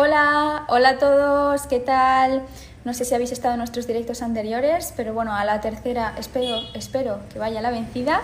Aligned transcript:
Hola, 0.00 0.64
hola 0.68 0.90
a 0.90 0.98
todos, 0.98 1.66
¿qué 1.66 1.80
tal? 1.80 2.44
No 2.84 2.94
sé 2.94 3.04
si 3.04 3.16
habéis 3.16 3.32
estado 3.32 3.54
en 3.54 3.58
nuestros 3.58 3.88
directos 3.88 4.22
anteriores, 4.22 4.94
pero 4.96 5.12
bueno, 5.12 5.34
a 5.34 5.44
la 5.44 5.60
tercera 5.60 6.14
espero, 6.16 6.60
espero 6.72 7.18
que 7.32 7.40
vaya 7.40 7.60
la 7.60 7.72
vencida. 7.72 8.22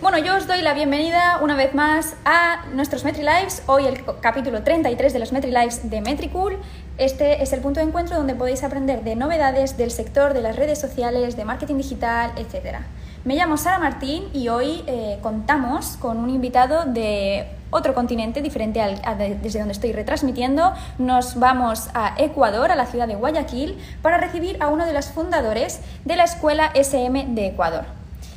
Bueno, 0.00 0.18
yo 0.18 0.34
os 0.34 0.48
doy 0.48 0.62
la 0.62 0.74
bienvenida 0.74 1.38
una 1.40 1.54
vez 1.54 1.74
más 1.74 2.16
a 2.24 2.64
nuestros 2.74 3.04
MetriLives. 3.04 3.62
Hoy 3.66 3.86
el 3.86 4.04
capítulo 4.20 4.64
33 4.64 5.12
de 5.12 5.18
los 5.20 5.30
MetriLives 5.30 5.88
de 5.88 6.00
Metricool. 6.00 6.58
Este 6.98 7.40
es 7.40 7.52
el 7.52 7.60
punto 7.60 7.78
de 7.78 7.86
encuentro 7.86 8.16
donde 8.16 8.34
podéis 8.34 8.64
aprender 8.64 9.04
de 9.04 9.14
novedades 9.14 9.76
del 9.76 9.92
sector 9.92 10.34
de 10.34 10.40
las 10.40 10.56
redes 10.56 10.80
sociales, 10.80 11.36
de 11.36 11.44
marketing 11.44 11.76
digital, 11.76 12.32
etc. 12.36 12.78
Me 13.24 13.36
llamo 13.36 13.56
Sara 13.56 13.78
Martín 13.78 14.24
y 14.32 14.48
hoy 14.48 14.82
eh, 14.88 15.18
contamos 15.22 15.96
con 15.96 16.16
un 16.16 16.28
invitado 16.28 16.86
de 16.86 17.46
otro 17.70 17.94
continente 17.94 18.42
diferente 18.42 18.80
al, 18.80 19.00
desde 19.40 19.60
donde 19.60 19.74
estoy 19.74 19.92
retransmitiendo. 19.92 20.72
Nos 20.98 21.38
vamos 21.38 21.88
a 21.94 22.16
Ecuador, 22.18 22.72
a 22.72 22.74
la 22.74 22.86
ciudad 22.86 23.06
de 23.06 23.14
Guayaquil, 23.14 23.78
para 24.02 24.18
recibir 24.18 24.60
a 24.60 24.66
uno 24.66 24.86
de 24.86 24.92
los 24.92 25.06
fundadores 25.06 25.82
de 26.04 26.16
la 26.16 26.24
Escuela 26.24 26.72
SM 26.74 27.26
de 27.28 27.46
Ecuador. 27.46 27.84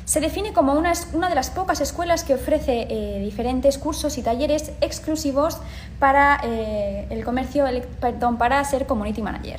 Se 0.04 0.20
define 0.20 0.52
como 0.52 0.74
una, 0.74 0.92
una 1.14 1.28
de 1.28 1.34
las 1.34 1.50
pocas 1.50 1.80
escuelas 1.80 2.22
que 2.22 2.34
ofrece 2.34 2.86
eh, 2.88 3.18
diferentes 3.18 3.78
cursos 3.78 4.16
y 4.18 4.22
talleres 4.22 4.70
exclusivos 4.80 5.58
para 5.98 6.38
eh, 6.44 7.08
el 7.10 7.24
comercio, 7.24 7.64
perdón, 8.00 8.38
para 8.38 8.62
ser 8.62 8.86
community 8.86 9.20
manager. 9.20 9.58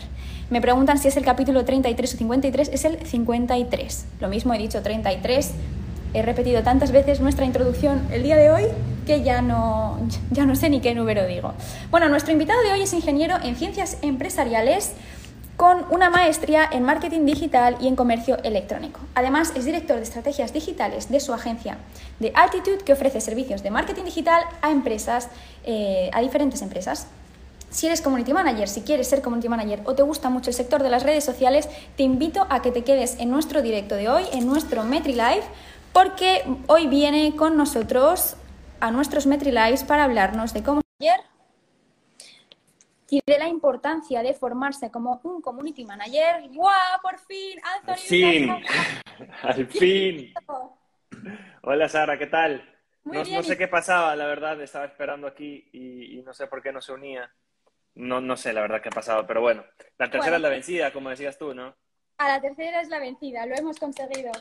Me 0.49 0.61
preguntan 0.61 0.97
si 0.97 1.09
es 1.09 1.17
el 1.17 1.25
capítulo 1.25 1.65
33 1.65 2.13
o 2.13 2.17
53, 2.17 2.69
es 2.71 2.85
el 2.85 3.05
53. 3.05 4.05
Lo 4.21 4.29
mismo 4.29 4.53
he 4.53 4.57
dicho 4.57 4.81
33, 4.81 5.51
he 6.13 6.21
repetido 6.21 6.63
tantas 6.63 6.91
veces 6.91 7.19
nuestra 7.19 7.45
introducción 7.45 8.07
el 8.13 8.23
día 8.23 8.37
de 8.37 8.49
hoy 8.49 8.63
que 9.05 9.23
ya 9.23 9.41
no, 9.41 9.99
ya 10.31 10.45
no 10.45 10.55
sé 10.55 10.69
ni 10.69 10.79
qué 10.79 10.95
número 10.95 11.25
digo. 11.27 11.53
Bueno, 11.91 12.07
nuestro 12.07 12.31
invitado 12.31 12.61
de 12.61 12.71
hoy 12.71 12.81
es 12.81 12.93
ingeniero 12.93 13.35
en 13.43 13.57
ciencias 13.57 13.97
empresariales 14.01 14.93
con 15.57 15.85
una 15.89 16.09
maestría 16.09 16.69
en 16.71 16.83
marketing 16.83 17.25
digital 17.25 17.75
y 17.81 17.87
en 17.87 17.95
comercio 17.95 18.37
electrónico. 18.43 19.01
Además, 19.15 19.51
es 19.55 19.65
director 19.65 19.97
de 19.97 20.03
estrategias 20.03 20.53
digitales 20.53 21.09
de 21.09 21.19
su 21.19 21.33
agencia 21.33 21.77
de 22.19 22.31
Altitude, 22.35 22.77
que 22.85 22.93
ofrece 22.93 23.19
servicios 23.19 23.63
de 23.63 23.71
marketing 23.71 24.03
digital 24.03 24.43
a 24.61 24.71
empresas, 24.71 25.29
eh, 25.65 26.09
a 26.13 26.21
diferentes 26.21 26.61
empresas. 26.61 27.07
Si 27.77 27.85
eres 27.85 28.01
community 28.01 28.33
manager, 28.33 28.67
si 28.67 28.81
quieres 28.81 29.07
ser 29.07 29.21
community 29.21 29.49
manager 29.49 29.81
o 29.85 29.93
te 29.93 30.01
gusta 30.01 30.31
mucho 30.31 30.49
el 30.49 30.55
sector 30.55 30.81
de 30.81 30.89
las 30.89 31.03
redes 31.03 31.23
sociales, 31.23 31.69
te 31.95 32.01
invito 32.01 32.47
a 32.49 32.63
que 32.63 32.71
te 32.71 32.83
quedes 32.83 33.19
en 33.19 33.29
nuestro 33.29 33.61
directo 33.61 33.93
de 33.93 34.09
hoy, 34.09 34.23
en 34.33 34.47
nuestro 34.47 34.83
MetriLive, 34.83 35.43
porque 35.93 36.41
hoy 36.65 36.87
viene 36.87 37.35
con 37.35 37.55
nosotros 37.55 38.35
a 38.79 38.89
nuestros 38.89 39.27
MetriLives 39.27 39.83
para 39.83 40.05
hablarnos 40.05 40.55
de 40.55 40.63
cómo 40.63 40.81
ayer 40.99 41.19
y 43.11 43.21
de 43.23 43.37
la 43.37 43.47
importancia 43.47 44.23
de 44.23 44.33
formarse 44.33 44.89
como 44.89 45.21
un 45.21 45.39
community 45.39 45.85
manager. 45.85 46.49
¡Guau! 46.49 46.99
¡Por 47.03 47.19
fin! 47.19 47.59
¡Al 47.85 47.95
fin! 47.95 48.49
¡Al 49.43 49.67
fin! 49.67 50.33
Hola 51.61 51.87
Sara, 51.87 52.17
¿qué 52.17 52.25
tal? 52.25 52.67
no, 53.03 53.23
sé 53.43 53.55
qué 53.55 53.67
pasaba, 53.67 54.15
la 54.15 54.25
verdad, 54.25 54.59
estaba 54.61 54.85
esperando 54.85 55.27
aquí 55.27 55.69
y 55.71 56.23
no 56.25 56.33
sé 56.33 56.47
por 56.47 56.63
qué 56.63 56.71
no 56.71 56.81
se 56.81 56.91
unía. 56.91 57.31
No, 57.97 58.21
no 58.21 58.37
sé 58.37 58.53
la 58.53 58.61
verdad 58.61 58.79
qué 58.79 58.89
ha 58.89 58.91
pasado, 58.91 59.25
pero 59.25 59.41
bueno. 59.41 59.63
La 59.97 60.09
tercera 60.09 60.35
es 60.35 60.41
la 60.41 60.49
vencida, 60.49 60.93
como 60.93 61.09
decías 61.09 61.37
tú, 61.37 61.55
¿no? 61.55 61.75
A 62.19 62.27
la 62.27 62.39
tercera 62.39 62.81
es 62.81 62.89
la 62.89 62.99
vencida, 62.99 63.45
lo 63.47 63.55
hemos 63.55 63.79
conseguido. 63.79 64.31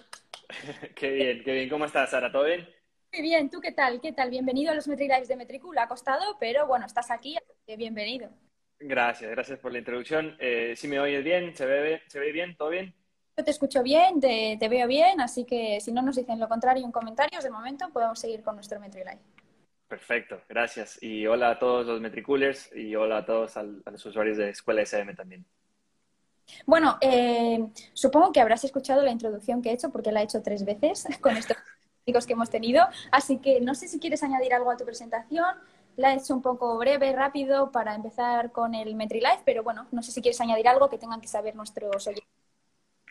qué 0.94 1.10
bien, 1.10 1.42
qué 1.42 1.52
bien. 1.52 1.68
¿Cómo 1.70 1.86
estás, 1.86 2.10
Sara? 2.10 2.30
¿Todo 2.30 2.44
bien? 2.44 2.68
Muy 3.12 3.22
bien, 3.22 3.48
¿tú 3.48 3.60
qué 3.60 3.72
tal? 3.72 4.00
¿Qué 4.02 4.12
tal? 4.12 4.28
Bienvenido 4.28 4.72
a 4.72 4.74
los 4.74 4.86
MetriLives 4.86 5.28
de 5.28 5.36
Metricula. 5.36 5.84
Ha 5.84 5.88
costado, 5.88 6.36
pero 6.38 6.66
bueno, 6.66 6.84
estás 6.84 7.10
aquí, 7.10 7.38
bienvenido. 7.66 8.28
Gracias, 8.78 9.30
gracias 9.30 9.58
por 9.58 9.72
la 9.72 9.78
introducción. 9.78 10.36
Eh, 10.38 10.74
¿Sí 10.76 10.86
me 10.86 11.00
oyes 11.00 11.24
bien? 11.24 11.56
¿Se 11.56 11.64
ve, 11.64 12.02
¿Se 12.08 12.20
ve 12.20 12.32
bien? 12.32 12.56
¿Todo 12.58 12.68
bien? 12.68 12.94
Yo 13.38 13.44
te 13.44 13.50
escucho 13.50 13.82
bien, 13.82 14.20
te, 14.20 14.58
te, 14.60 14.68
veo 14.68 14.86
bien, 14.86 15.18
así 15.22 15.44
que 15.46 15.80
si 15.80 15.92
no 15.92 16.02
nos 16.02 16.16
dicen 16.16 16.38
lo 16.38 16.48
contrario 16.48 16.84
en 16.84 16.92
comentarios, 16.92 17.42
de 17.42 17.50
momento 17.50 17.88
podemos 17.90 18.18
seguir 18.18 18.42
con 18.42 18.54
nuestro 18.54 18.80
MetriLive. 18.80 19.20
Perfecto, 19.88 20.42
gracias. 20.48 21.00
Y 21.00 21.26
hola 21.26 21.50
a 21.50 21.58
todos 21.58 21.86
los 21.86 22.00
Metricoolers 22.00 22.74
y 22.74 22.96
hola 22.96 23.18
a 23.18 23.24
todos 23.24 23.56
a 23.56 23.62
los 23.62 24.04
usuarios 24.04 24.36
de 24.36 24.50
Escuela 24.50 24.82
SM 24.82 25.14
también. 25.14 25.46
Bueno, 26.64 26.98
eh, 27.00 27.64
supongo 27.92 28.32
que 28.32 28.40
habrás 28.40 28.64
escuchado 28.64 29.02
la 29.02 29.10
introducción 29.10 29.62
que 29.62 29.70
he 29.70 29.72
hecho 29.72 29.90
porque 29.90 30.12
la 30.12 30.20
he 30.20 30.24
hecho 30.24 30.42
tres 30.42 30.64
veces 30.64 31.06
con 31.20 31.36
estos 31.36 31.56
chicos 32.04 32.26
que 32.26 32.32
hemos 32.32 32.50
tenido. 32.50 32.84
Así 33.12 33.38
que 33.38 33.60
no 33.60 33.74
sé 33.74 33.88
si 33.88 34.00
quieres 34.00 34.22
añadir 34.22 34.54
algo 34.54 34.70
a 34.70 34.76
tu 34.76 34.84
presentación. 34.84 35.54
La 35.96 36.12
he 36.12 36.16
hecho 36.16 36.34
un 36.34 36.42
poco 36.42 36.76
breve, 36.78 37.12
rápido 37.12 37.70
para 37.72 37.94
empezar 37.94 38.52
con 38.52 38.74
el 38.74 38.94
MetriLife, 38.96 39.42
pero 39.44 39.62
bueno, 39.62 39.86
no 39.92 40.02
sé 40.02 40.12
si 40.12 40.20
quieres 40.20 40.40
añadir 40.40 40.68
algo 40.68 40.90
que 40.90 40.98
tengan 40.98 41.20
que 41.20 41.28
saber 41.28 41.56
nuestros 41.56 42.06
oyentes. 42.06 42.30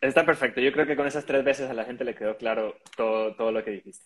Está 0.01 0.25
perfecto. 0.25 0.61
Yo 0.61 0.71
creo 0.71 0.85
que 0.85 0.95
con 0.95 1.07
esas 1.07 1.25
tres 1.25 1.43
veces 1.43 1.69
a 1.69 1.73
la 1.73 1.85
gente 1.85 2.03
le 2.03 2.15
quedó 2.15 2.37
claro 2.37 2.75
todo, 2.95 3.35
todo 3.35 3.51
lo 3.51 3.63
que 3.63 3.71
dijiste. 3.71 4.05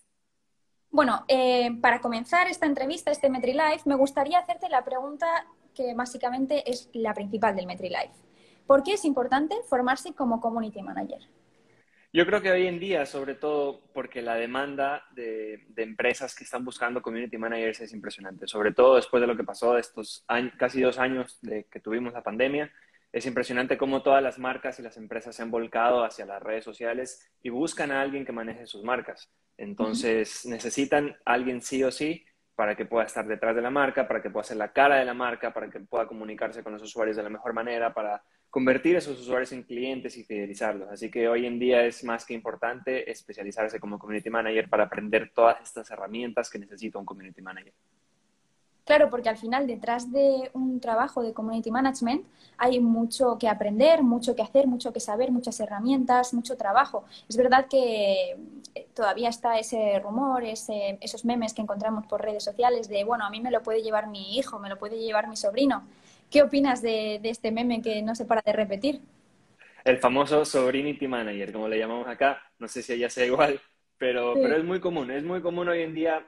Bueno, 0.91 1.23
eh, 1.27 1.71
para 1.81 2.01
comenzar 2.01 2.47
esta 2.47 2.65
entrevista, 2.65 3.11
este 3.11 3.29
MetriLife, 3.29 3.83
me 3.85 3.95
gustaría 3.95 4.39
hacerte 4.39 4.69
la 4.69 4.83
pregunta 4.83 5.27
que 5.75 5.93
básicamente 5.93 6.69
es 6.69 6.89
la 6.93 7.13
principal 7.13 7.55
del 7.55 7.67
MetriLife. 7.67 8.13
¿Por 8.65 8.83
qué 8.83 8.93
es 8.93 9.05
importante 9.05 9.55
formarse 9.67 10.13
como 10.13 10.41
Community 10.41 10.81
Manager? 10.81 11.21
Yo 12.11 12.25
creo 12.25 12.41
que 12.41 12.49
hoy 12.49 12.65
en 12.65 12.79
día, 12.79 13.05
sobre 13.05 13.35
todo 13.35 13.81
porque 13.93 14.23
la 14.23 14.33
demanda 14.33 15.05
de, 15.11 15.67
empresas 15.77 16.33
que 16.33 16.43
están 16.43 16.65
buscando 16.65 17.03
community 17.03 17.37
managers 17.37 17.81
es 17.81 17.93
impresionante, 17.93 18.47
sobre 18.47 18.73
todo 18.73 18.95
después 18.95 19.21
de 19.21 19.27
lo 19.27 19.37
que 19.37 19.43
pasó 19.43 19.77
estos 19.77 20.25
casi 20.57 20.81
dos 20.81 20.97
años 20.97 21.37
de 21.43 21.65
que 21.65 21.79
tuvimos 21.79 22.13
la 22.13 22.23
pandemia. 22.23 22.71
Es 23.11 23.25
impresionante 23.25 23.77
cómo 23.77 24.03
todas 24.03 24.21
las 24.21 24.37
marcas 24.37 24.79
y 24.79 24.83
las 24.83 24.97
empresas 24.97 25.35
se 25.35 25.41
han 25.41 25.49
volcado 25.49 26.03
hacia 26.03 26.25
las 26.25 26.43
redes 26.43 26.63
sociales 26.63 27.27
y 27.41 27.49
buscan 27.49 27.91
a 27.91 28.01
alguien 28.01 28.25
que 28.25 28.31
maneje 28.31 28.67
sus 28.67 28.83
marcas. 28.83 29.31
Entonces, 29.57 30.45
necesitan 30.45 31.17
a 31.25 31.33
alguien 31.33 31.61
sí 31.61 31.83
o 31.83 31.91
sí 31.91 32.23
para 32.55 32.75
que 32.75 32.85
pueda 32.85 33.05
estar 33.05 33.25
detrás 33.25 33.55
de 33.55 33.61
la 33.61 33.71
marca, 33.71 34.07
para 34.07 34.21
que 34.21 34.29
pueda 34.29 34.43
ser 34.43 34.57
la 34.57 34.73
cara 34.73 34.97
de 34.97 35.05
la 35.05 35.13
marca, 35.13 35.53
para 35.53 35.69
que 35.69 35.79
pueda 35.79 36.07
comunicarse 36.07 36.61
con 36.61 36.73
los 36.73 36.83
usuarios 36.83 37.17
de 37.17 37.23
la 37.23 37.29
mejor 37.29 37.53
manera, 37.53 37.93
para 37.93 38.21
convertir 38.49 38.95
a 38.95 38.99
esos 38.99 39.19
usuarios 39.19 39.51
en 39.53 39.63
clientes 39.63 40.17
y 40.17 40.23
fidelizarlos. 40.23 40.89
Así 40.89 41.09
que 41.09 41.27
hoy 41.27 41.45
en 41.45 41.57
día 41.57 41.85
es 41.85 42.03
más 42.03 42.25
que 42.25 42.33
importante 42.33 43.09
especializarse 43.09 43.79
como 43.79 43.97
community 43.97 44.29
manager 44.29 44.69
para 44.69 44.83
aprender 44.83 45.31
todas 45.33 45.61
estas 45.61 45.89
herramientas 45.89 46.49
que 46.49 46.59
necesita 46.59 46.99
un 46.99 47.05
community 47.05 47.41
manager. 47.41 47.73
Claro, 48.89 49.11
porque 49.11 49.29
al 49.29 49.37
final 49.37 49.67
detrás 49.67 50.11
de 50.11 50.49
un 50.53 50.79
trabajo 50.79 51.21
de 51.21 51.31
community 51.31 51.69
management 51.69 52.25
hay 52.57 52.79
mucho 52.79 53.37
que 53.37 53.47
aprender, 53.47 54.01
mucho 54.01 54.35
que 54.35 54.41
hacer, 54.41 54.65
mucho 54.65 54.91
que 54.91 54.99
saber, 54.99 55.29
muchas 55.29 55.59
herramientas, 55.59 56.33
mucho 56.33 56.57
trabajo. 56.57 57.05
Es 57.29 57.37
verdad 57.37 57.67
que 57.69 58.35
eh, 58.73 58.87
todavía 58.95 59.29
está 59.29 59.59
ese 59.59 59.99
rumor, 59.99 60.43
ese, 60.43 60.97
esos 61.01 61.23
memes 61.23 61.53
que 61.53 61.61
encontramos 61.61 62.07
por 62.07 62.23
redes 62.23 62.43
sociales 62.43 62.89
de, 62.89 63.03
bueno, 63.03 63.25
a 63.25 63.29
mí 63.29 63.41
me 63.41 63.51
lo 63.51 63.61
puede 63.61 63.83
llevar 63.83 64.07
mi 64.07 64.39
hijo, 64.39 64.57
me 64.57 64.69
lo 64.69 64.79
puede 64.79 64.97
llevar 64.97 65.27
mi 65.27 65.35
sobrino. 65.35 65.87
¿Qué 66.31 66.41
opinas 66.41 66.81
de, 66.81 67.21
este 67.23 67.51
meme 67.51 67.83
que 67.83 68.01
no 68.01 68.15
se 68.15 68.25
para 68.25 68.41
de 68.43 68.53
repetir? 68.53 69.01
El 69.83 69.99
famoso 69.99 70.43
sobrinity 70.43 71.07
manager, 71.07 71.53
como 71.53 71.67
le 71.67 71.77
llamamos 71.77 72.07
acá. 72.07 72.41
No 72.57 72.67
sé 72.67 72.81
si 72.81 72.93
ella 72.93 73.11
sea 73.11 73.27
igual, 73.27 73.61
pero, 73.99 74.33
pero 74.33 74.57
es 74.57 74.63
muy 74.63 74.79
común. 74.79 75.11
Es 75.11 75.23
muy 75.23 75.43
común 75.43 75.69
hoy 75.69 75.83
en 75.83 75.93
día 75.93 76.25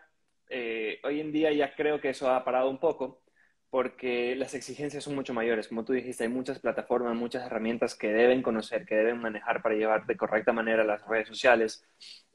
eh, 0.51 0.99
hoy 1.03 1.21
en 1.21 1.31
día 1.31 1.51
ya 1.51 1.73
creo 1.75 2.01
que 2.01 2.09
eso 2.09 2.29
ha 2.29 2.43
parado 2.43 2.69
un 2.69 2.79
poco 2.79 3.21
porque 3.71 4.35
las 4.35 4.53
exigencias 4.53 5.05
son 5.05 5.15
mucho 5.15 5.33
mayores. 5.33 5.69
Como 5.69 5.85
tú 5.85 5.93
dijiste, 5.93 6.25
hay 6.25 6.29
muchas 6.29 6.59
plataformas, 6.59 7.15
muchas 7.15 7.45
herramientas 7.45 7.95
que 7.95 8.11
deben 8.11 8.41
conocer, 8.43 8.85
que 8.85 8.95
deben 8.95 9.19
manejar 9.19 9.61
para 9.61 9.75
llevar 9.75 10.05
de 10.05 10.17
correcta 10.17 10.51
manera 10.51 10.83
las 10.83 11.07
redes 11.07 11.29
sociales. 11.29 11.85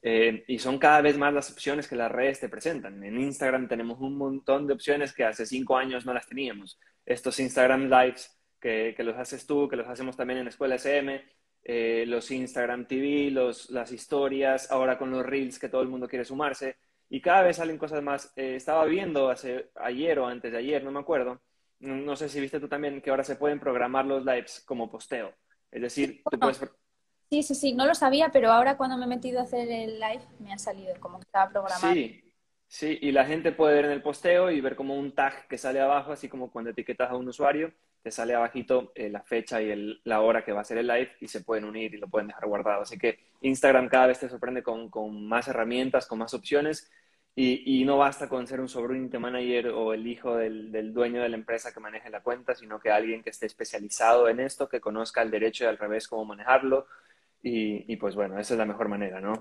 Eh, 0.01 0.43
y 0.47 0.57
son 0.57 0.79
cada 0.79 1.01
vez 1.01 1.15
más 1.15 1.31
las 1.33 1.51
opciones 1.51 1.87
que 1.87 1.95
las 1.95 2.11
redes 2.11 2.39
te 2.39 2.49
presentan. 2.49 3.03
En 3.03 3.19
Instagram 3.21 3.67
tenemos 3.67 3.99
un 3.99 4.17
montón 4.17 4.65
de 4.65 4.73
opciones 4.73 5.13
que 5.13 5.25
hace 5.25 5.45
cinco 5.45 5.77
años 5.77 6.07
no 6.07 6.13
las 6.13 6.27
teníamos. 6.27 6.79
Estos 7.05 7.39
Instagram 7.39 7.83
Lives 7.87 8.35
que, 8.59 8.95
los 8.99 9.15
haces 9.17 9.45
tú, 9.45 9.69
que 9.69 9.75
los 9.75 9.87
hacemos 9.87 10.17
también 10.17 10.39
en 10.39 10.47
Escuela 10.47 10.75
SM, 10.75 11.23
eh, 11.63 12.05
los 12.07 12.31
Instagram 12.31 12.87
TV, 12.87 13.29
los, 13.29 13.69
las 13.69 13.91
historias, 13.91 14.71
ahora 14.71 14.97
con 14.97 15.11
los 15.11 15.23
Reels 15.23 15.59
que 15.59 15.69
todo 15.69 15.83
el 15.83 15.87
mundo 15.87 16.07
quiere 16.07 16.25
sumarse 16.25 16.77
y 17.09 17.21
cada 17.21 17.43
vez 17.43 17.57
salen 17.57 17.77
cosas 17.77 18.01
más. 18.03 18.31
Eh, 18.35 18.55
estaba 18.55 18.85
viendo 18.85 19.29
hace 19.29 19.71
ayer 19.75 20.19
o 20.19 20.27
antes 20.27 20.51
de 20.51 20.57
ayer, 20.57 20.83
no 20.83 20.91
me 20.91 20.99
acuerdo, 20.99 21.41
no, 21.79 22.15
sé 22.15 22.27
si 22.29 22.39
viste 22.39 22.59
tú 22.59 22.67
también 22.67 23.01
que 23.01 23.09
ahora 23.09 23.23
se 23.23 23.35
pueden 23.35 23.59
programar 23.59 24.05
los 24.05 24.25
lives 24.25 24.63
como 24.65 24.89
posteo. 24.89 25.33
Es 25.71 25.81
decir, 25.81 26.21
tú 26.29 26.39
puedes... 26.39 26.59
Sí, 27.29 27.43
sí, 27.43 27.55
sí, 27.55 27.73
no 27.73 27.85
lo 27.85 27.93
sabía, 27.93 28.29
pero 28.29 28.51
ahora 28.51 28.77
cuando 28.77 28.97
me 28.97 29.03
he 29.03 29.09
metido 29.09 29.39
a 29.39 29.43
hacer 29.43 29.69
el 29.69 29.99
live 29.99 30.23
me 30.39 30.53
ha 30.53 30.57
salido 30.57 30.95
como 30.99 31.19
que 31.19 31.25
estaba 31.25 31.51
programado. 31.51 31.93
Sí, 31.93 32.23
sí, 32.67 32.97
y 33.01 33.11
la 33.11 33.25
gente 33.25 33.51
puede 33.51 33.75
ver 33.75 33.85
en 33.85 33.91
el 33.91 34.01
posteo 34.01 34.49
y 34.49 34.61
ver 34.61 34.77
como 34.77 34.95
un 34.95 35.13
tag 35.13 35.47
que 35.47 35.57
sale 35.57 35.81
abajo, 35.81 36.13
así 36.13 36.29
como 36.29 36.49
cuando 36.49 36.71
etiquetas 36.71 37.11
a 37.11 37.17
un 37.17 37.27
usuario, 37.27 37.73
te 38.01 38.11
sale 38.11 38.33
abajito 38.33 38.91
eh, 38.95 39.09
la 39.09 39.21
fecha 39.23 39.61
y 39.61 39.99
la 40.03 40.21
hora 40.21 40.43
que 40.43 40.51
va 40.51 40.61
a 40.61 40.63
ser 40.63 40.77
el 40.77 40.87
live 40.87 41.11
y 41.21 41.27
se 41.27 41.41
pueden 41.41 41.65
unir 41.65 41.93
y 41.93 41.97
lo 41.97 42.07
pueden 42.07 42.27
dejar 42.27 42.47
guardado. 42.47 42.81
Así 42.81 42.97
que 42.97 43.19
Instagram 43.41 43.89
cada 43.89 44.07
vez 44.07 44.19
te 44.19 44.29
sorprende 44.29 44.63
con, 44.63 44.89
más 45.27 45.47
herramientas, 45.47 46.07
con 46.07 46.19
más 46.19 46.33
opciones 46.33 46.89
Y, 47.35 47.85
no 47.85 47.97
basta 47.97 48.27
con 48.29 48.47
ser 48.47 48.59
un 48.61 48.69
sobrinity 48.69 49.17
manager 49.19 49.67
o 49.69 49.93
el 49.93 50.07
hijo 50.07 50.35
del, 50.37 50.93
dueño 50.93 51.21
de 51.21 51.29
la 51.29 51.37
empresa 51.37 51.73
que 51.73 51.79
maneje 51.79 52.09
la 52.09 52.23
cuenta, 52.23 52.55
sino 52.55 52.79
que 52.79 52.89
alguien 52.91 53.21
que 53.23 53.29
esté 53.29 53.45
especializado 53.45 54.27
en 54.29 54.39
esto, 54.39 54.67
que 54.69 54.81
conozca 54.81 55.21
el 55.21 55.31
derecho 55.31 55.63
y 55.65 55.67
al 55.67 55.77
revés 55.77 56.07
cómo 56.07 56.25
manejarlo. 56.25 56.87
Y 57.43 57.95
pues 57.97 58.15
bueno, 58.15 58.39
esa 58.39 58.53
es 58.55 58.57
la 58.57 58.65
mejor 58.65 58.89
manera, 58.89 59.21
¿no? 59.21 59.33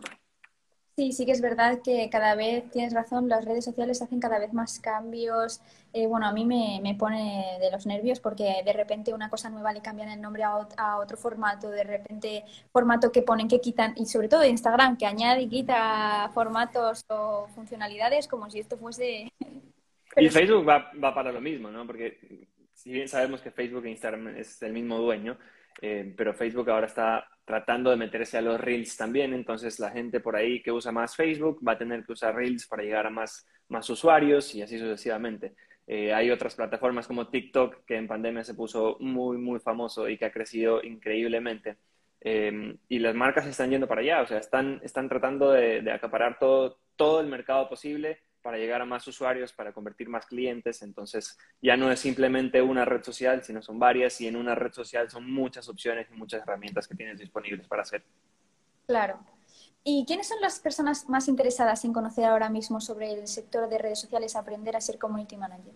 Sí, 0.96 1.12
sí 1.12 1.26
que 1.26 1.32
es 1.32 1.42
verdad 1.42 1.82
que 1.84 2.08
cada 2.10 2.34
vez, 2.34 2.70
tienes 2.70 2.94
razón, 2.94 3.28
las 3.28 3.44
redes 3.44 3.66
sociales 3.66 4.00
hacen 4.00 4.18
cada 4.18 4.38
vez 4.38 4.54
más 4.54 4.80
cambios. 4.80 5.60
Eh, 5.92 6.06
bueno, 6.06 6.26
a 6.26 6.32
mí 6.32 6.46
me, 6.46 6.80
me, 6.82 6.94
pone 6.94 7.58
de 7.60 7.70
los 7.70 7.84
nervios 7.84 8.18
porque 8.18 8.62
de 8.64 8.72
repente 8.72 9.12
una 9.12 9.28
cosa 9.28 9.50
nueva 9.50 9.74
le 9.74 9.82
cambian 9.82 10.08
el 10.08 10.22
nombre 10.22 10.44
a, 10.44 10.66
a, 10.78 10.98
otro 10.98 11.18
formato, 11.18 11.68
de 11.68 11.84
repente 11.84 12.44
formato 12.72 13.12
que 13.12 13.20
ponen, 13.20 13.46
que 13.46 13.60
quitan, 13.60 13.92
y 13.94 14.06
sobre 14.06 14.28
todo 14.28 14.42
Instagram, 14.46 14.96
que 14.96 15.04
añade 15.04 15.42
y 15.42 15.48
quita 15.48 16.30
formatos 16.32 17.04
o 17.08 17.46
funcionalidades 17.54 18.26
como 18.26 18.48
si 18.48 18.60
esto 18.60 18.78
fuese... 18.78 19.30
y 20.16 20.28
Facebook 20.30 20.66
va, 20.66 20.90
va 21.02 21.14
para 21.14 21.30
lo 21.30 21.42
mismo, 21.42 21.70
¿no? 21.70 21.86
Porque 21.86 22.48
si 22.72 22.90
bien 22.90 23.06
sabemos 23.06 23.42
que 23.42 23.50
Facebook 23.50 23.84
e 23.84 23.90
Instagram 23.90 24.28
es 24.28 24.62
el 24.62 24.72
mismo 24.72 24.96
dueño, 24.96 25.36
eh, 25.82 26.14
pero 26.16 26.32
Facebook 26.32 26.70
ahora 26.70 26.86
está 26.86 27.28
tratando 27.46 27.90
de 27.90 27.96
meterse 27.96 28.36
a 28.36 28.42
los 28.42 28.60
Reels 28.60 28.96
también, 28.96 29.32
entonces 29.32 29.78
la 29.78 29.90
gente 29.90 30.20
por 30.20 30.36
ahí 30.36 30.60
que 30.62 30.72
usa 30.72 30.92
más 30.92 31.16
Facebook 31.16 31.60
va 31.66 31.72
a 31.72 31.78
tener 31.78 32.04
que 32.04 32.12
usar 32.12 32.34
Reels 32.34 32.66
para 32.66 32.82
llegar 32.82 33.06
a 33.06 33.10
más, 33.10 33.46
más 33.68 33.88
usuarios 33.88 34.54
y 34.54 34.62
así 34.62 34.78
sucesivamente. 34.78 35.54
Eh, 35.86 36.12
hay 36.12 36.30
otras 36.30 36.56
plataformas 36.56 37.06
como 37.06 37.28
TikTok 37.28 37.84
que 37.86 37.96
en 37.96 38.08
pandemia 38.08 38.42
se 38.42 38.54
puso 38.54 38.96
muy, 38.98 39.38
muy 39.38 39.60
famoso 39.60 40.08
y 40.08 40.18
que 40.18 40.24
ha 40.24 40.32
crecido 40.32 40.82
increíblemente. 40.82 41.76
Eh, 42.20 42.76
y 42.88 42.98
las 42.98 43.14
marcas 43.14 43.46
están 43.46 43.70
yendo 43.70 43.86
para 43.86 44.00
allá, 44.00 44.22
o 44.22 44.26
sea, 44.26 44.38
están, 44.38 44.80
están 44.82 45.08
tratando 45.08 45.52
de, 45.52 45.82
de 45.82 45.92
acaparar 45.92 46.38
todo, 46.40 46.80
todo 46.96 47.20
el 47.20 47.28
mercado 47.28 47.68
posible 47.68 48.25
para 48.46 48.58
llegar 48.58 48.80
a 48.80 48.84
más 48.84 49.04
usuarios, 49.08 49.52
para 49.52 49.72
convertir 49.72 50.08
más 50.08 50.24
clientes. 50.24 50.80
Entonces, 50.82 51.36
ya 51.60 51.76
no 51.76 51.90
es 51.90 51.98
simplemente 51.98 52.62
una 52.62 52.84
red 52.84 53.02
social, 53.02 53.42
sino 53.42 53.60
son 53.60 53.76
varias 53.76 54.20
y 54.20 54.28
en 54.28 54.36
una 54.36 54.54
red 54.54 54.72
social 54.72 55.10
son 55.10 55.28
muchas 55.28 55.68
opciones 55.68 56.06
y 56.12 56.14
muchas 56.14 56.42
herramientas 56.42 56.86
que 56.86 56.94
tienes 56.94 57.18
disponibles 57.18 57.66
para 57.66 57.82
hacer. 57.82 58.04
Claro. 58.86 59.18
¿Y 59.82 60.04
quiénes 60.06 60.28
son 60.28 60.40
las 60.40 60.60
personas 60.60 61.08
más 61.08 61.26
interesadas 61.26 61.84
en 61.84 61.92
conocer 61.92 62.24
ahora 62.24 62.48
mismo 62.48 62.80
sobre 62.80 63.10
el 63.14 63.26
sector 63.26 63.68
de 63.68 63.78
redes 63.78 63.98
sociales, 63.98 64.36
aprender 64.36 64.76
a 64.76 64.80
ser 64.80 64.96
community 64.96 65.36
manager? 65.36 65.74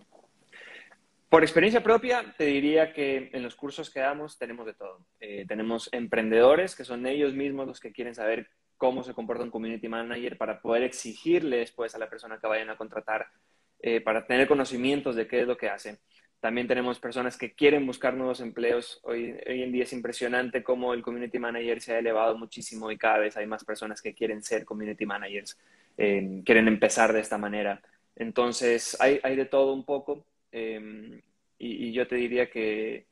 Por 1.27 1.43
experiencia 1.43 1.83
propia, 1.83 2.33
te 2.37 2.45
diría 2.45 2.93
que 2.93 3.31
en 3.33 3.43
los 3.43 3.57
cursos 3.57 3.89
que 3.89 3.99
damos 3.99 4.37
tenemos 4.37 4.65
de 4.65 4.75
todo. 4.75 5.05
Eh, 5.19 5.43
tenemos 5.45 5.89
emprendedores, 5.91 6.73
que 6.73 6.85
son 6.85 7.05
ellos 7.05 7.33
mismos 7.33 7.67
los 7.67 7.81
que 7.81 7.91
quieren 7.91 8.15
saber 8.15 8.49
cómo 8.81 9.03
se 9.03 9.13
comporta 9.13 9.43
un 9.43 9.51
community 9.51 9.87
manager 9.87 10.39
para 10.39 10.59
poder 10.59 10.81
exigirle 10.81 11.57
después 11.57 11.93
a 11.93 11.99
la 11.99 12.09
persona 12.09 12.39
que 12.39 12.47
vayan 12.47 12.71
a 12.71 12.77
contratar, 12.77 13.27
eh, 13.79 14.01
para 14.01 14.25
tener 14.25 14.47
conocimientos 14.47 15.15
de 15.15 15.27
qué 15.27 15.41
es 15.41 15.47
lo 15.47 15.55
que 15.55 15.69
hace. 15.69 15.99
También 16.39 16.67
tenemos 16.67 16.97
personas 16.99 17.37
que 17.37 17.53
quieren 17.53 17.85
buscar 17.85 18.15
nuevos 18.15 18.39
empleos. 18.39 18.99
Hoy, 19.03 19.35
hoy 19.47 19.61
en 19.61 19.71
día 19.71 19.83
es 19.83 19.93
impresionante 19.93 20.63
cómo 20.63 20.95
el 20.95 21.03
community 21.03 21.37
manager 21.37 21.79
se 21.79 21.93
ha 21.93 21.99
elevado 21.99 22.35
muchísimo 22.35 22.89
y 22.89 22.97
cada 22.97 23.19
vez 23.19 23.37
hay 23.37 23.45
más 23.45 23.63
personas 23.63 24.01
que 24.01 24.15
quieren 24.15 24.41
ser 24.41 24.65
community 24.65 25.05
managers, 25.05 25.59
eh, 25.95 26.41
quieren 26.43 26.67
empezar 26.67 27.13
de 27.13 27.19
esta 27.19 27.37
manera. 27.37 27.83
Entonces, 28.15 28.97
hay, 28.99 29.19
hay 29.21 29.35
de 29.35 29.45
todo 29.45 29.73
un 29.73 29.85
poco 29.85 30.25
eh, 30.51 31.21
y, 31.59 31.91
yo 31.91 32.07
te 32.07 32.15
diría 32.15 32.49
que, 32.49 33.05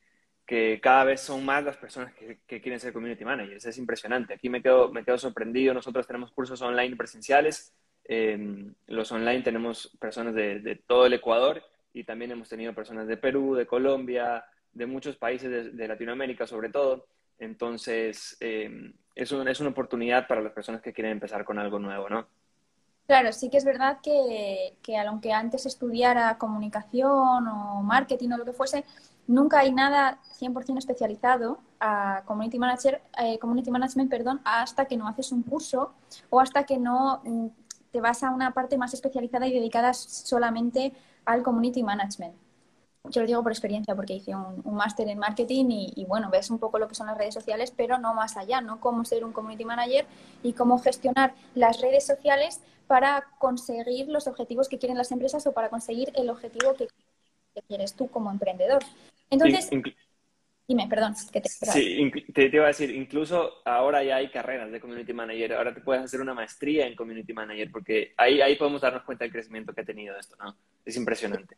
que 0.49 0.79
cada 0.81 1.03
vez 1.03 1.21
son 1.21 1.45
más 1.45 1.63
las 1.63 1.77
personas 1.77 2.11
que, 2.15 2.59
quieren 2.59 2.79
ser 2.79 2.91
community 2.91 3.23
managers. 3.23 3.67
Es 3.67 3.77
impresionante. 3.77 4.33
Aquí 4.33 4.49
me 4.49 4.63
quedo, 4.63 4.89
me 4.91 5.05
quedo 5.05 5.19
sorprendido. 5.19 5.75
Nosotros 5.75 6.07
tenemos 6.07 6.31
cursos 6.31 6.59
online 6.63 6.95
presenciales. 6.95 7.71
Em, 8.03 8.73
los 8.87 9.11
online 9.11 9.43
tenemos 9.43 9.95
personas 9.99 10.33
de, 10.33 10.81
todo 10.87 11.05
el 11.05 11.13
Ecuador 11.13 11.61
y 11.93 12.03
también 12.03 12.31
hemos 12.31 12.49
tenido 12.49 12.73
personas 12.73 13.07
de 13.07 13.17
Perú, 13.17 13.53
de 13.53 13.67
Colombia, 13.67 14.43
de 14.73 14.87
muchos 14.87 15.17
países 15.17 15.77
de, 15.77 15.87
Latinoamérica 15.87 16.47
sobre 16.47 16.69
todo. 16.69 17.05
Entonces, 17.37 18.35
em, 18.39 18.91
es, 19.13 19.31
es 19.31 19.59
una 19.59 19.69
oportunidad 19.69 20.27
para 20.27 20.41
las 20.41 20.53
personas 20.53 20.81
que 20.81 20.93
quieren 20.93 21.11
empezar 21.11 21.45
con 21.45 21.59
algo 21.59 21.77
nuevo, 21.77 22.09
¿no? 22.09 22.25
Claro, 23.05 23.31
sí 23.33 23.51
que 23.51 23.57
es 23.57 23.65
verdad 23.65 23.99
que, 24.01 24.73
que 24.81 24.97
aunque 24.97 25.31
antes 25.31 25.67
estudiara 25.67 26.39
comunicación 26.39 27.47
o 27.47 27.83
marketing 27.83 28.29
o 28.31 28.37
lo 28.37 28.45
que 28.45 28.53
fuese, 28.53 28.83
nunca 29.29 29.59
hay 29.59 29.71
nada 29.71 30.19
100% 30.39 30.79
especializado 30.79 31.59
a 31.79 32.23
community, 32.25 32.57
manager, 32.57 33.01
eh, 33.19 33.37
community 33.37 33.69
management 33.69 34.09
perdón, 34.09 34.41
hasta 34.43 34.85
que 34.85 34.97
no 34.97 35.07
haces 35.07 35.31
un 35.31 35.43
curso 35.43 35.93
o 36.31 36.39
hasta 36.39 36.63
que 36.63 36.77
no 36.77 37.21
mm, 37.23 37.47
te 37.91 38.01
vas 38.01 38.23
a 38.23 38.31
una 38.31 38.53
parte 38.53 38.77
más 38.77 38.93
especializada 38.93 39.47
y 39.47 39.53
dedicada 39.53 39.93
solamente 39.93 40.93
al 41.25 41.43
community 41.43 41.83
management. 41.83 42.33
Yo 43.05 43.21
lo 43.21 43.27
digo 43.27 43.43
por 43.43 43.51
experiencia 43.51 43.95
porque 43.95 44.15
hice 44.15 44.35
un, 44.35 44.75
máster 44.75 45.07
en 45.07 45.19
marketing 45.19 45.65
y, 45.69 45.93
y, 45.95 46.05
bueno, 46.05 46.29
ves 46.29 46.49
un 46.49 46.59
poco 46.59 46.79
lo 46.79 46.87
que 46.87 46.95
son 46.95 47.07
las 47.07 47.17
redes 47.17 47.33
sociales, 47.33 47.71
pero 47.75 47.97
no 47.97 48.13
más 48.13 48.35
allá, 48.35 48.61
¿no? 48.61 48.79
Cómo 48.79 49.05
ser 49.05 49.23
un 49.23 49.31
community 49.31 49.63
manager 49.63 50.05
y 50.43 50.53
cómo 50.53 50.79
gestionar 50.79 51.33
las 51.55 51.79
redes 51.81 52.05
sociales 52.05 52.61
para 52.87 53.27
conseguir 53.37 54.09
los 54.09 54.27
objetivos 54.27 54.67
que 54.67 54.79
quieren 54.79 54.97
las 54.97 55.11
empresas 55.11 55.45
o 55.47 55.53
para 55.53 55.69
conseguir 55.69 56.11
el 56.15 56.29
objetivo 56.29 56.73
que 56.73 56.87
quieres 57.61 57.93
tú 57.93 58.09
como 58.09 58.31
emprendedor. 58.31 58.83
Entonces, 59.29 59.69
dime, 60.67 60.87
perdón, 60.87 61.15
que 61.31 61.41
te... 61.41 61.49
Sí, 61.49 62.11
te, 62.33 62.45
iba 62.45 62.65
a 62.65 62.67
decir, 62.67 62.91
incluso 62.91 63.61
ahora 63.65 64.03
ya 64.03 64.17
hay 64.17 64.29
carreras 64.29 64.71
de 64.71 64.79
Community 64.79 65.13
Manager, 65.13 65.53
ahora 65.53 65.73
te 65.73 65.81
puedes 65.81 66.03
hacer 66.03 66.21
una 66.21 66.33
maestría 66.33 66.87
en 66.87 66.95
Community 66.95 67.33
Manager, 67.33 67.71
porque 67.71 68.13
ahí, 68.17 68.41
ahí 68.41 68.55
podemos 68.55 68.81
darnos 68.81 69.03
cuenta 69.03 69.25
del 69.25 69.31
crecimiento 69.31 69.73
que 69.73 69.81
ha 69.81 69.85
tenido 69.85 70.17
esto, 70.17 70.35
¿no? 70.37 70.55
Es 70.85 70.95
impresionante. 70.95 71.57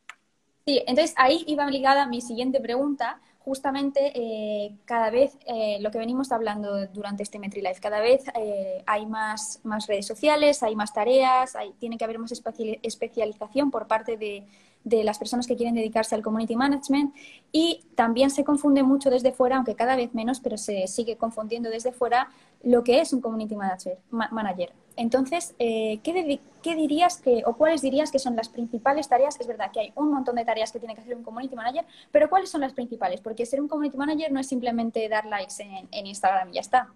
Sí, 0.65 0.83
entonces 0.88 1.13
ahí 1.18 1.44
iba 1.48 1.69
ligada 1.69 2.06
mi 2.07 2.21
siguiente 2.21 2.59
pregunta, 2.59 3.19
justamente 3.43 4.11
eh, 4.13 4.75
cada 4.85 5.09
vez 5.09 5.38
eh, 5.45 5.77
lo 5.81 5.91
que 5.91 5.97
venimos 5.97 6.31
hablando 6.31 6.88
durante 6.88 7.23
este 7.23 7.39
MetriLife, 7.39 7.81
cada 7.81 7.99
vez 7.99 8.23
eh, 8.35 8.83
hay 8.85 9.05
más, 9.05 9.59
más 9.63 9.88
redes 9.88 10.05
sociales, 10.05 10.61
hay 10.63 10.75
más 10.75 10.93
tareas, 10.93 11.55
hay, 11.55 11.71
tiene 11.79 11.97
que 11.97 12.03
haber 12.03 12.19
más 12.19 12.31
especialización 12.31 13.71
por 13.71 13.88
parte 13.88 14.17
de, 14.17 14.45
de 14.83 15.03
las 15.03 15.17
personas 15.17 15.47
que 15.47 15.55
quieren 15.55 15.75
dedicarse 15.75 16.15
al 16.15 16.21
community 16.21 16.55
management 16.55 17.15
y 17.51 17.83
también 17.95 18.29
se 18.29 18.43
confunde 18.43 18.83
mucho 18.83 19.09
desde 19.09 19.31
fuera, 19.31 19.57
aunque 19.57 19.75
cada 19.75 19.95
vez 19.95 20.13
menos, 20.13 20.39
pero 20.39 20.57
se 20.57 20.88
sigue 20.88 21.17
confundiendo 21.17 21.69
desde 21.69 21.91
fuera 21.91 22.29
lo 22.63 22.83
que 22.83 23.01
es 23.01 23.11
un 23.13 23.21
community 23.21 23.55
manager. 23.55 23.97
manager. 24.11 24.71
Entonces, 24.97 25.55
eh, 25.59 25.99
¿qué, 26.03 26.39
¿qué, 26.61 26.75
dirías 26.75 27.21
que, 27.21 27.43
o 27.45 27.55
cuáles 27.55 27.81
dirías 27.81 28.11
que 28.11 28.19
son 28.19 28.35
las 28.35 28.49
principales 28.49 29.07
tareas? 29.07 29.39
Es 29.39 29.47
verdad 29.47 29.71
que 29.71 29.79
hay 29.79 29.93
un 29.95 30.11
montón 30.11 30.35
de 30.35 30.45
tareas 30.45 30.71
que 30.71 30.79
tiene 30.79 30.95
que 30.95 31.01
hacer 31.01 31.15
un 31.15 31.23
community 31.23 31.55
manager, 31.55 31.85
pero 32.11 32.29
¿cuáles 32.29 32.49
son 32.49 32.61
las 32.61 32.73
principales? 32.73 33.21
Porque 33.21 33.45
ser 33.45 33.61
un 33.61 33.67
community 33.67 33.97
manager 33.97 34.31
no 34.31 34.39
es 34.39 34.48
simplemente 34.48 35.07
dar 35.10 35.25
likes 35.25 35.55
en, 35.60 36.05
Instagram 36.05 36.50
y 36.50 36.53
ya 36.53 36.62
está. 36.62 36.93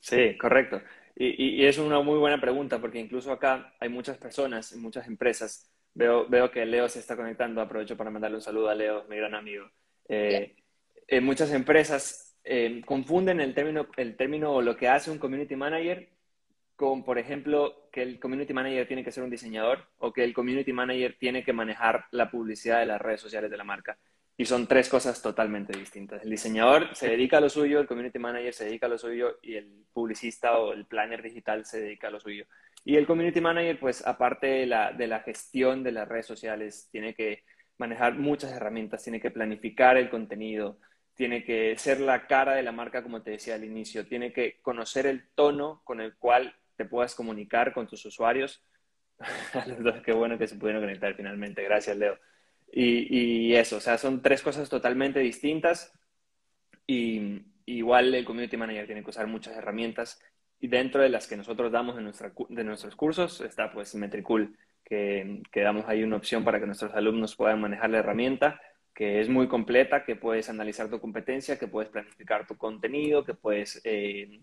Sí, 0.00 0.36
correcto. 0.38 0.80
Y, 1.16 1.62
y, 1.62 1.66
es 1.66 1.78
una 1.78 2.00
muy 2.00 2.18
buena 2.18 2.40
pregunta 2.40 2.80
porque 2.80 3.00
incluso 3.00 3.32
acá 3.32 3.74
hay 3.80 3.88
muchas 3.88 4.16
personas, 4.18 4.74
muchas 4.76 5.06
empresas 5.08 5.68
Veo, 5.98 6.28
veo 6.28 6.48
que 6.52 6.64
Leo 6.64 6.88
se 6.88 7.00
está 7.00 7.16
conectando. 7.16 7.60
Aprovecho 7.60 7.96
para 7.96 8.10
mandarle 8.10 8.36
un 8.36 8.42
saludo 8.42 8.68
a 8.68 8.74
Leo, 8.74 9.04
mi 9.08 9.16
gran 9.16 9.34
amigo. 9.34 9.68
Eh, 10.08 10.54
eh, 11.08 11.20
muchas 11.20 11.52
empresas 11.52 12.38
eh, 12.44 12.80
confunden 12.86 13.40
el 13.40 13.52
término, 13.52 13.88
el 13.96 14.16
término 14.16 14.52
o 14.52 14.62
lo 14.62 14.76
que 14.76 14.86
hace 14.86 15.10
un 15.10 15.18
community 15.18 15.56
manager 15.56 16.08
con, 16.78 17.02
por 17.02 17.18
ejemplo, 17.18 17.88
que 17.90 18.02
el 18.02 18.20
community 18.20 18.54
manager 18.54 18.86
tiene 18.86 19.02
que 19.02 19.10
ser 19.10 19.24
un 19.24 19.30
diseñador 19.30 19.88
o 19.98 20.12
que 20.12 20.22
el 20.22 20.32
community 20.32 20.72
manager 20.72 21.16
tiene 21.18 21.42
que 21.42 21.52
manejar 21.52 22.04
la 22.12 22.30
publicidad 22.30 22.78
de 22.78 22.86
las 22.86 23.00
redes 23.00 23.20
sociales 23.20 23.50
de 23.50 23.56
la 23.56 23.64
marca. 23.64 23.98
Y 24.36 24.44
son 24.44 24.68
tres 24.68 24.88
cosas 24.88 25.20
totalmente 25.20 25.76
distintas. 25.76 26.22
El 26.22 26.30
diseñador 26.30 26.94
se 26.94 27.08
dedica 27.08 27.38
a 27.38 27.40
lo 27.40 27.48
suyo, 27.48 27.80
el 27.80 27.88
community 27.88 28.20
manager 28.20 28.54
se 28.54 28.66
dedica 28.66 28.86
a 28.86 28.90
lo 28.90 28.96
suyo 28.96 29.40
y 29.42 29.56
el 29.56 29.86
publicista 29.92 30.56
o 30.56 30.72
el 30.72 30.86
planner 30.86 31.20
digital 31.20 31.64
se 31.64 31.80
dedica 31.80 32.06
a 32.06 32.10
lo 32.12 32.20
suyo. 32.20 32.46
Y 32.84 32.94
el 32.94 33.08
community 33.08 33.40
manager, 33.40 33.80
pues 33.80 34.06
aparte 34.06 34.46
de 34.46 34.66
la, 34.66 34.92
de 34.92 35.08
la 35.08 35.18
gestión 35.18 35.82
de 35.82 35.90
las 35.90 36.06
redes 36.06 36.26
sociales, 36.26 36.88
tiene 36.92 37.12
que 37.12 37.42
manejar 37.76 38.14
muchas 38.14 38.52
herramientas, 38.52 39.02
tiene 39.02 39.20
que 39.20 39.32
planificar 39.32 39.96
el 39.96 40.10
contenido, 40.10 40.78
tiene 41.16 41.42
que 41.42 41.76
ser 41.76 41.98
la 41.98 42.28
cara 42.28 42.54
de 42.54 42.62
la 42.62 42.70
marca, 42.70 43.02
como 43.02 43.22
te 43.22 43.32
decía 43.32 43.56
al 43.56 43.64
inicio, 43.64 44.06
tiene 44.06 44.32
que 44.32 44.60
conocer 44.62 45.06
el 45.06 45.28
tono 45.34 45.82
con 45.82 46.00
el 46.00 46.14
cual 46.14 46.54
te 46.78 46.86
puedas 46.86 47.14
comunicar 47.14 47.74
con 47.74 47.86
tus 47.86 48.06
usuarios. 48.06 48.64
Qué 50.04 50.12
bueno 50.12 50.38
que 50.38 50.46
se 50.46 50.56
pudieron 50.56 50.80
conectar 50.80 51.14
finalmente. 51.14 51.62
Gracias, 51.64 51.96
Leo. 51.96 52.18
Y, 52.72 53.50
y, 53.50 53.54
eso, 53.56 53.78
o 53.78 53.80
sea, 53.80 53.98
son 53.98 54.22
tres 54.22 54.40
cosas 54.40 54.70
totalmente 54.70 55.18
distintas. 55.18 55.92
Y 56.86 57.42
igual 57.66 58.14
el 58.14 58.24
community 58.24 58.56
manager 58.56 58.86
tiene 58.86 59.02
que 59.02 59.10
usar 59.10 59.26
muchas 59.26 59.56
herramientas 59.56 60.22
y 60.60 60.68
dentro 60.68 61.02
de 61.02 61.08
las 61.08 61.26
que 61.26 61.36
nosotros 61.36 61.70
damos 61.70 61.98
en 61.98 62.04
nuestra, 62.04 62.32
de 62.48 62.64
nuestros 62.64 62.96
cursos 62.96 63.40
está 63.40 63.70
pues 63.70 63.94
Metricool, 63.94 64.56
que, 64.84 65.42
que 65.52 65.60
damos 65.60 65.86
ahí 65.86 66.02
una 66.02 66.16
opción 66.16 66.44
para 66.44 66.58
que 66.58 66.66
nuestros 66.66 66.94
alumnos 66.94 67.36
puedan 67.36 67.60
manejar 67.60 67.90
la 67.90 67.98
herramienta, 67.98 68.60
que 68.94 69.20
es 69.20 69.28
muy 69.28 69.46
completa, 69.46 70.04
que 70.04 70.16
puedes 70.16 70.48
analizar 70.48 70.90
tu 70.90 71.00
competencia, 71.00 71.58
que 71.58 71.68
puedes 71.68 71.90
planificar 71.90 72.46
tu 72.46 72.56
contenido, 72.56 73.24
que 73.24 73.34
puedes, 73.34 73.80
eh, 73.84 74.40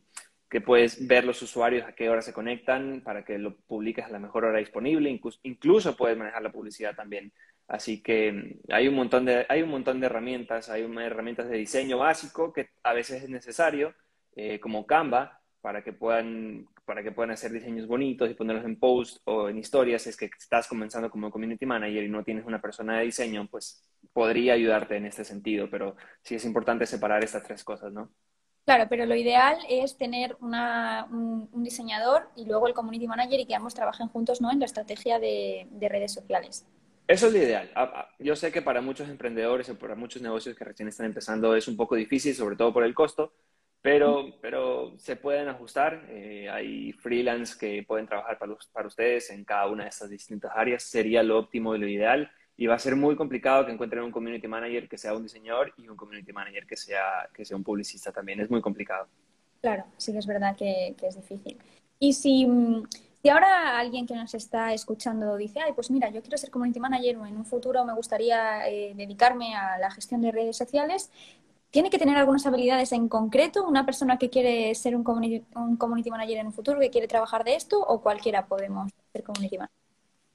que 0.55 0.61
puedes 0.61 1.05
ver 1.05 1.25
los 1.25 1.41
usuarios 1.41 1.85
a 1.85 1.91
qué 1.91 2.09
hora 2.09 2.21
se 2.21 2.31
conectan 2.31 3.01
para 3.03 3.25
que 3.25 3.37
lo 3.37 3.57
publiques 3.57 4.05
a 4.05 4.09
la 4.09 4.19
mejor 4.19 4.45
hora 4.45 4.59
disponible. 4.59 5.09
Incluso, 5.09 5.37
incluso 5.43 5.97
puedes 5.97 6.17
manejar 6.17 6.41
la 6.43 6.53
publicidad 6.53 6.95
también. 6.95 7.33
Así 7.67 8.01
que 8.01 8.31
mm, 8.31 8.71
hay 8.71 8.87
un 8.87 8.95
montón 8.95 9.25
de, 9.25 9.45
hay 9.49 9.63
un 9.63 9.69
montón 9.69 9.99
de 9.99 10.05
herramientas, 10.05 10.69
hay 10.69 10.83
herramientas 10.83 11.49
de 11.49 11.57
diseño 11.57 11.97
básico 11.97 12.53
que 12.53 12.69
a 12.83 12.93
veces 12.93 13.23
es 13.23 13.29
necesario, 13.29 13.95
eh, 14.37 14.61
como 14.61 14.85
Canva, 14.87 15.41
para 15.59 15.83
que 15.83 15.91
puedan 15.91 16.67
para 16.85 17.03
que 17.03 17.11
puedan 17.11 17.31
hacer 17.31 17.51
diseños 17.51 17.85
bonitos 17.85 18.31
y 18.31 18.33
ponerlos 18.33 18.63
en 18.63 18.79
post 18.79 19.17
o 19.25 19.49
en 19.49 19.57
historias, 19.57 20.07
es 20.07 20.15
que 20.15 20.29
estás 20.39 20.69
comenzando 20.69 21.09
como 21.09 21.31
community 21.31 21.65
manager 21.65 22.01
y 22.01 22.09
no 22.09 22.23
tienes 22.23 22.45
una 22.45 22.61
persona 22.61 22.99
de 22.99 23.05
diseño, 23.05 23.45
pues 23.51 23.83
podría 24.13 24.53
ayudarte 24.53 24.95
en 24.95 25.05
este 25.05 25.25
sentido, 25.25 25.69
pero 25.69 25.97
sí 26.21 26.35
es 26.35 26.45
importante 26.45 26.85
separar 26.85 27.25
estas 27.25 27.43
tres 27.43 27.61
cosas, 27.65 27.91
¿no? 27.91 28.09
Claro, 28.65 28.87
pero 28.89 29.05
lo 29.05 29.15
ideal 29.15 29.57
es 29.69 29.95
tener 29.95 30.35
una, 30.41 31.07
un, 31.11 31.49
diseñador 31.63 32.29
y 32.35 32.45
luego 32.45 32.67
el 32.67 32.73
community 32.73 33.07
manager 33.07 33.39
y 33.39 33.45
que 33.45 33.53
ambos 33.53 33.75
trabajen 33.75 34.07
juntos 34.07 34.41
¿no? 34.41 34.51
en 34.51 34.59
la 34.59 34.65
estrategia 34.65 35.19
de, 35.19 35.67
de 35.69 35.87
redes 35.87 36.13
sociales. 36.13 36.65
Eso 37.07 37.27
es 37.27 37.33
lo 37.33 37.37
ideal. 37.37 37.71
Ah, 37.75 37.91
ah, 37.93 38.09
yo 38.17 38.35
sé 38.35 38.51
que 38.51 38.63
para 38.63 38.81
muchos 38.81 39.07
emprendedores 39.07 39.69
o 39.69 39.77
para 39.77 39.93
muchos 39.93 40.23
negocios 40.23 40.57
que 40.57 40.65
recién 40.65 40.87
están 40.87 41.05
empezando 41.05 41.55
es 41.55 41.67
un 41.67 41.77
poco 41.77 41.95
difícil, 41.95 42.33
sobre 42.33 42.55
todo 42.55 42.73
por 42.73 42.83
el 42.83 42.95
costo, 42.95 43.33
pero, 43.83 44.39
pero 44.41 44.97
se 44.97 45.15
pueden 45.15 45.47
ajustar. 45.47 46.07
Eh, 46.09 46.49
hay 46.49 46.91
freelance 46.93 47.55
que 47.59 47.83
pueden 47.83 48.07
trabajar 48.07 48.39
para, 48.39 48.55
para 48.73 48.87
ustedes 48.87 49.29
en 49.29 49.45
cada 49.45 49.67
una 49.67 49.83
de 49.83 49.89
estas 49.89 50.09
distintas 50.09 50.51
áreas. 50.55 50.81
Sería 50.81 51.21
lo 51.21 51.37
óptimo 51.37 51.75
y 51.75 51.79
lo 51.79 51.87
ideal. 51.87 52.31
Y 52.57 52.67
va 52.67 52.75
a 52.75 52.79
ser 52.79 52.95
muy 52.95 53.15
complicado 53.15 53.65
que 53.65 53.71
encuentren 53.71 54.03
un 54.03 54.11
community 54.11 54.47
manager 54.47 54.87
que 54.87 54.97
sea 54.97 55.13
un 55.13 55.23
diseñador 55.23 55.73
y 55.77 55.87
un 55.87 55.97
community 55.97 56.31
manager 56.31 56.65
que 56.65 56.77
sea, 56.77 57.29
que 57.33 57.43
sea 57.43 57.57
un 57.57 57.63
publicista 57.63 58.11
también. 58.11 58.39
Es 58.39 58.49
muy 58.49 58.61
complicado. 58.61 59.07
Claro, 59.61 59.83
sí 59.97 60.11
que 60.11 60.19
es 60.19 60.27
verdad 60.27 60.55
que, 60.55 60.95
que 60.97 61.07
es 61.07 61.15
difícil. 61.15 61.57
Y 61.99 62.13
si, 62.13 62.47
si 63.21 63.29
ahora 63.29 63.77
alguien 63.77 64.05
que 64.05 64.15
nos 64.15 64.33
está 64.33 64.73
escuchando 64.73 65.35
dice, 65.35 65.59
ay, 65.59 65.73
pues 65.73 65.91
mira, 65.91 66.09
yo 66.09 66.21
quiero 66.21 66.37
ser 66.37 66.49
community 66.49 66.79
manager 66.79 67.17
o 67.17 67.25
en 67.25 67.35
un 67.35 67.45
futuro 67.45 67.83
me 67.83 67.93
gustaría 67.93 68.69
eh, 68.69 68.93
dedicarme 68.95 69.55
a 69.55 69.77
la 69.77 69.91
gestión 69.91 70.21
de 70.21 70.31
redes 70.31 70.55
sociales, 70.55 71.11
¿Tiene 71.75 71.89
que 71.89 71.99
tener 71.99 72.15
algunas 72.15 72.45
habilidades 72.45 72.93
en 72.93 73.09
concreto 73.09 73.67
una 73.67 73.85
persona 73.85 74.17
que 74.17 74.29
quiere 74.29 74.73
ser 74.75 74.95
un 74.95 75.03
community, 75.03 75.45
un 75.55 75.75
community 75.75 76.09
manager 76.09 76.37
en 76.37 76.47
un 76.47 76.53
futuro, 76.53 76.79
que 76.79 76.89
quiere 76.89 77.05
trabajar 77.05 77.43
de 77.43 77.55
esto, 77.55 77.81
o 77.81 78.01
cualquiera 78.01 78.47
podemos 78.47 78.89
ser 79.11 79.23
community 79.23 79.57
manager? 79.57 79.84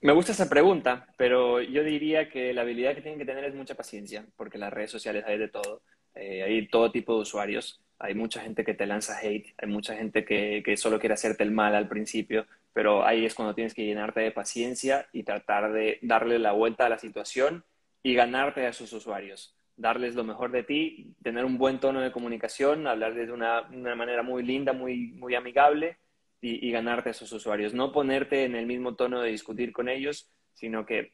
Me 0.02 0.14
gusta 0.14 0.32
esa 0.32 0.48
pregunta, 0.48 1.06
pero 1.18 1.60
yo 1.60 1.84
diría 1.84 2.30
que 2.30 2.54
la 2.54 2.62
habilidad 2.62 2.94
que 2.94 3.02
tienen 3.02 3.18
que 3.18 3.26
tener 3.26 3.44
es 3.44 3.54
mucha 3.54 3.74
paciencia, 3.74 4.24
porque 4.34 4.56
las 4.56 4.72
redes 4.72 4.90
sociales 4.90 5.24
hay 5.26 5.36
de 5.36 5.48
todo. 5.48 5.82
Eh, 6.14 6.42
hay 6.42 6.68
todo 6.68 6.90
tipo 6.90 7.14
de 7.14 7.20
usuarios. 7.20 7.82
Hay 7.98 8.14
mucha 8.14 8.40
gente 8.40 8.64
que 8.64 8.72
te 8.72 8.86
lanza 8.86 9.18
hate, 9.20 9.52
hay 9.58 9.68
mucha 9.68 9.94
gente 9.94 10.24
que, 10.24 10.74
solo 10.78 10.98
quiere 10.98 11.14
hacerte 11.14 11.42
el 11.42 11.50
mal 11.50 11.74
al 11.74 11.86
principio, 11.86 12.46
pero 12.72 13.04
ahí 13.04 13.26
es 13.26 13.34
cuando 13.34 13.54
tienes 13.54 13.74
que 13.74 13.84
llenarte 13.84 14.20
de 14.20 14.30
paciencia 14.30 15.06
y 15.12 15.22
tratar 15.22 15.70
de 15.72 15.98
darle 16.00 16.38
la 16.38 16.52
vuelta 16.52 16.86
a 16.86 16.88
la 16.88 16.98
situación 16.98 17.64
y 18.02 18.14
ganarte 18.14 18.64
a 18.64 18.70
esos 18.70 18.92
usuarios 18.92 19.54
darles 19.76 20.14
lo 20.14 20.24
mejor 20.24 20.50
de 20.50 20.62
ti, 20.62 21.14
tener 21.22 21.46
un 21.46 21.56
buen 21.56 21.80
tono 21.80 22.02
de 22.02 22.12
comunicación, 22.12 22.86
hablarles 22.86 23.28
de 23.28 23.32
una, 23.32 23.62
una 23.70 23.94
manera 23.94 24.22
muy 24.22 24.42
linda, 24.42 24.74
muy, 24.74 25.12
muy 25.12 25.34
amigable 25.34 25.96
y, 26.40 26.70
ganarte 26.70 27.10
a 27.10 27.12
esos 27.12 27.32
usuarios. 27.32 27.74
No 27.74 27.92
ponerte 27.92 28.44
en 28.44 28.54
el 28.54 28.66
mismo 28.66 28.94
tono 28.94 29.20
de 29.20 29.30
discutir 29.30 29.72
con 29.72 29.88
ellos, 29.88 30.30
sino 30.54 30.86
que 30.86 31.12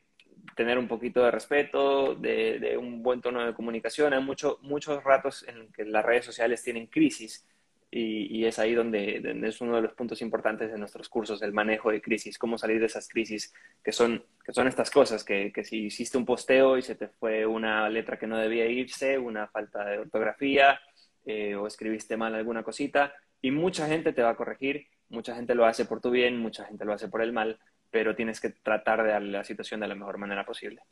tener 0.57 0.79
un 0.79 0.89
poquito 0.89 1.23
de 1.25 1.31
respeto, 1.31 2.15
de, 2.15 2.59
de 2.59 2.77
un 2.77 3.03
buen 3.03 3.21
tono 3.21 3.45
de 3.45 3.55
comunicación. 3.55 4.13
Hay 4.13 4.23
mucho, 4.23 4.59
muchos 4.63 5.03
ratos 5.03 5.45
en 5.49 5.73
que 5.73 5.85
las 5.85 6.05
redes 6.05 6.25
sociales 6.25 6.63
tienen 6.63 6.87
crisis 6.87 7.47
y, 7.91 8.45
es 8.45 8.59
ahí 8.59 8.75
donde, 8.75 9.23
es 9.47 9.61
uno 9.61 9.77
de 9.77 9.83
los 9.83 9.95
puntos 9.95 10.21
importantes 10.21 10.71
de 10.71 10.79
nuestros 10.79 11.09
cursos, 11.09 11.41
el 11.43 11.53
manejo 11.53 11.91
de 11.91 12.03
crisis, 12.03 12.39
cómo 12.39 12.59
salir 12.59 12.81
de 12.81 12.87
esas 12.87 13.09
crisis, 13.09 13.55
que 13.83 13.93
son, 13.93 14.23
que 14.45 14.53
son 14.53 14.67
estas 14.67 14.91
cosas, 14.91 15.25
que, 15.25 15.53
que 15.53 15.65
si 15.65 15.87
hiciste 15.87 16.19
un 16.19 16.27
posteo 16.27 16.77
y 16.77 16.83
se 16.83 16.95
te 16.95 17.09
fue 17.09 17.47
una 17.47 17.89
letra 17.89 18.19
que 18.19 18.27
no 18.27 18.37
debía 18.37 18.67
irse, 18.67 19.19
una 19.19 19.49
falta 19.49 19.85
de 19.85 19.99
ortografía, 20.01 20.81
eh, 21.25 21.55
o 21.55 21.67
escribiste 21.67 22.17
mal 22.17 22.35
alguna 22.35 22.63
cosita, 22.63 23.15
y 23.41 23.51
mucha 23.51 23.87
gente 23.87 24.13
te 24.13 24.23
va 24.23 24.31
a 24.31 24.37
corregir, 24.37 24.87
mucha 25.09 25.35
gente 25.35 25.55
lo 25.55 25.67
hace 25.67 25.85
por 25.85 26.01
tu 26.01 26.11
bien, 26.11 26.39
mucha 26.39 26.65
gente 26.65 26.85
lo 26.85 26.93
hace 26.93 27.09
por 27.09 27.23
el 27.23 27.33
mal, 27.33 27.59
pero 27.91 28.15
tienes 28.15 28.41
que 28.41 28.51
tratar 28.51 29.03
de 29.03 29.11
darle 29.11 29.33
la 29.33 29.45
situación 29.45 29.81
de 29.81 29.89
la 29.89 29.95
mejor 29.95 30.19
manera 30.19 30.45
posible. 30.45 30.83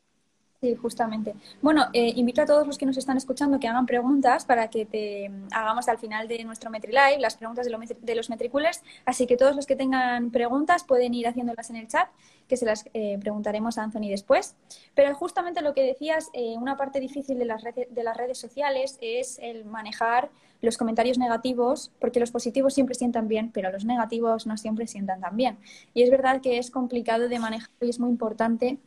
Sí, 0.65 0.73
justamente. 0.73 1.35
Bueno, 1.61 1.85
eh, 1.93 2.13
invito 2.15 2.41
a 2.41 2.45
todos 2.47 2.65
los 2.65 2.79
que 2.79 2.87
nos 2.87 2.97
están 2.97 3.17
escuchando 3.17 3.59
que 3.59 3.67
hagan 3.67 3.85
preguntas 3.85 4.45
para 4.45 4.67
que 4.67 4.87
te 4.87 5.29
hagamos 5.51 5.87
al 5.87 5.99
final 5.99 6.27
de 6.27 6.43
nuestro 6.43 6.71
MetriLive 6.71 7.19
las 7.19 7.35
preguntas 7.35 7.67
de, 7.67 8.15
los 8.15 8.29
Metriculers. 8.31 8.81
Así 9.05 9.27
que 9.27 9.37
todos 9.37 9.55
los 9.55 9.67
que 9.67 9.75
tengan 9.75 10.31
preguntas 10.31 10.83
pueden 10.83 11.13
ir 11.13 11.27
haciéndolas 11.27 11.69
en 11.69 11.75
el 11.75 11.87
chat, 11.87 12.07
que 12.47 12.57
se 12.57 12.65
las 12.65 12.83
eh, 12.95 13.19
preguntaremos 13.21 13.77
a 13.77 13.83
Anthony 13.83 14.09
después. 14.09 14.55
Pero 14.95 15.13
justamente 15.13 15.61
lo 15.61 15.75
que 15.75 15.83
decías, 15.83 16.31
eh, 16.33 16.55
una 16.57 16.77
parte 16.77 16.99
difícil 16.99 17.37
de 17.37 17.45
las, 17.45 17.63
redes, 17.63 17.93
de 17.93 18.03
las 18.03 18.17
redes 18.17 18.39
sociales 18.39 18.97
es 19.01 19.37
el 19.43 19.65
manejar 19.65 20.31
los 20.63 20.77
comentarios 20.77 21.19
negativos, 21.19 21.91
porque 21.99 22.19
los 22.19 22.31
positivos 22.31 22.73
siempre 22.73 22.95
sientan 22.95 23.27
bien, 23.27 23.51
pero 23.51 23.71
los 23.71 23.85
negativos 23.85 24.47
no 24.47 24.57
siempre 24.57 24.87
sientan 24.87 25.21
tan 25.21 25.37
bien. 25.37 25.59
Y 25.93 26.01
es 26.01 26.09
verdad 26.09 26.41
que 26.41 26.57
es 26.57 26.71
complicado 26.71 27.29
de 27.29 27.37
manejar 27.37 27.69
y 27.81 27.89
es 27.91 27.99
muy 27.99 28.09
importante 28.09 28.79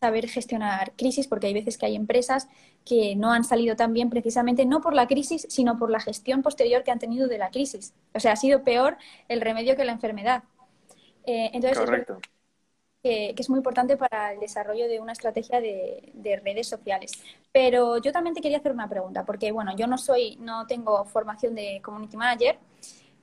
saber 0.00 0.28
gestionar 0.28 0.92
crisis, 0.96 1.26
porque 1.26 1.46
hay 1.48 1.54
veces 1.54 1.78
que 1.78 1.86
hay 1.86 1.96
empresas 1.96 2.48
que 2.84 3.16
no 3.16 3.32
han 3.32 3.44
salido 3.44 3.76
tan 3.76 3.92
bien 3.92 4.10
precisamente 4.10 4.64
no 4.64 4.80
por 4.80 4.94
la 4.94 5.06
crisis, 5.06 5.46
sino 5.48 5.78
por 5.78 5.90
la 5.90 6.00
gestión 6.00 6.42
posterior 6.42 6.84
que 6.84 6.90
han 6.90 6.98
tenido 6.98 7.28
de 7.28 7.38
la 7.38 7.50
crisis. 7.50 7.94
O 8.14 8.20
sea, 8.20 8.32
ha 8.32 8.36
sido 8.36 8.62
peor 8.62 8.96
el 9.28 9.40
remedio 9.40 9.76
que 9.76 9.84
la 9.84 9.92
enfermedad. 9.92 10.44
Eh, 11.24 11.50
entonces, 11.52 11.78
Correcto. 11.78 12.18
que, 13.02 13.34
es 13.36 13.50
muy 13.50 13.58
importante 13.58 13.96
para 13.96 14.32
el 14.32 14.40
desarrollo 14.40 14.88
de 14.88 15.00
una 15.00 15.12
estrategia 15.12 15.60
de, 15.60 16.12
de, 16.14 16.36
redes 16.36 16.68
sociales. 16.68 17.12
Pero 17.52 17.98
yo 17.98 18.12
también 18.12 18.34
te 18.34 18.40
quería 18.40 18.58
hacer 18.58 18.72
una 18.72 18.88
pregunta, 18.88 19.24
porque 19.24 19.50
bueno, 19.50 19.74
yo 19.76 19.86
no 19.86 19.98
soy, 19.98 20.36
no 20.36 20.66
tengo 20.66 21.04
formación 21.04 21.54
de 21.54 21.80
community 21.82 22.16
manager, 22.16 22.58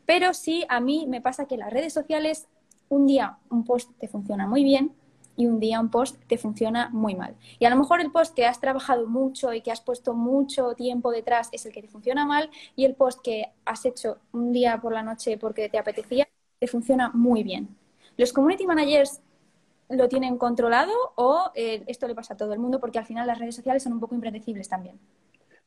pero 0.05 0.33
sí 0.33 0.65
a 0.67 0.79
mí 0.79 1.05
me 1.07 1.21
pasa 1.21 1.45
que 1.45 1.57
las 1.57 1.71
redes 1.71 1.93
sociales, 1.93 2.47
un 2.89 3.07
día 3.07 3.37
un 3.49 3.63
post 3.63 3.91
te 3.99 4.07
funciona 4.07 4.45
muy 4.47 4.63
bien, 4.63 4.93
y 5.35 5.45
un 5.45 5.59
día 5.59 5.79
un 5.79 5.89
post 5.89 6.17
te 6.27 6.37
funciona 6.37 6.89
muy 6.89 7.15
mal. 7.15 7.35
Y 7.59 7.65
a 7.65 7.69
lo 7.69 7.75
mejor 7.75 8.01
el 8.01 8.11
post 8.11 8.35
que 8.35 8.45
has 8.45 8.59
trabajado 8.59 9.07
mucho 9.07 9.53
y 9.53 9.61
que 9.61 9.71
has 9.71 9.81
puesto 9.81 10.13
mucho 10.13 10.73
tiempo 10.75 11.11
detrás 11.11 11.49
es 11.51 11.65
el 11.65 11.73
que 11.73 11.81
te 11.81 11.87
funciona 11.87 12.25
mal 12.25 12.49
y 12.75 12.85
el 12.85 12.95
post 12.95 13.21
que 13.23 13.51
has 13.65 13.85
hecho 13.85 14.19
un 14.31 14.51
día 14.51 14.79
por 14.81 14.93
la 14.93 15.03
noche 15.03 15.37
porque 15.37 15.69
te 15.69 15.77
apetecía 15.77 16.27
te 16.59 16.67
funciona 16.67 17.11
muy 17.13 17.43
bien. 17.43 17.75
¿Los 18.15 18.31
community 18.31 18.65
managers 18.65 19.21
lo 19.89 20.07
tienen 20.07 20.37
controlado 20.37 20.93
o 21.15 21.51
eh, 21.55 21.83
esto 21.87 22.07
le 22.07 22.15
pasa 22.15 22.35
a 22.35 22.37
todo 22.37 22.53
el 22.53 22.59
mundo 22.59 22.79
porque 22.79 22.99
al 22.99 23.05
final 23.05 23.27
las 23.27 23.39
redes 23.39 23.55
sociales 23.55 23.83
son 23.83 23.93
un 23.93 23.99
poco 23.99 24.15
impredecibles 24.15 24.69
también? 24.69 24.99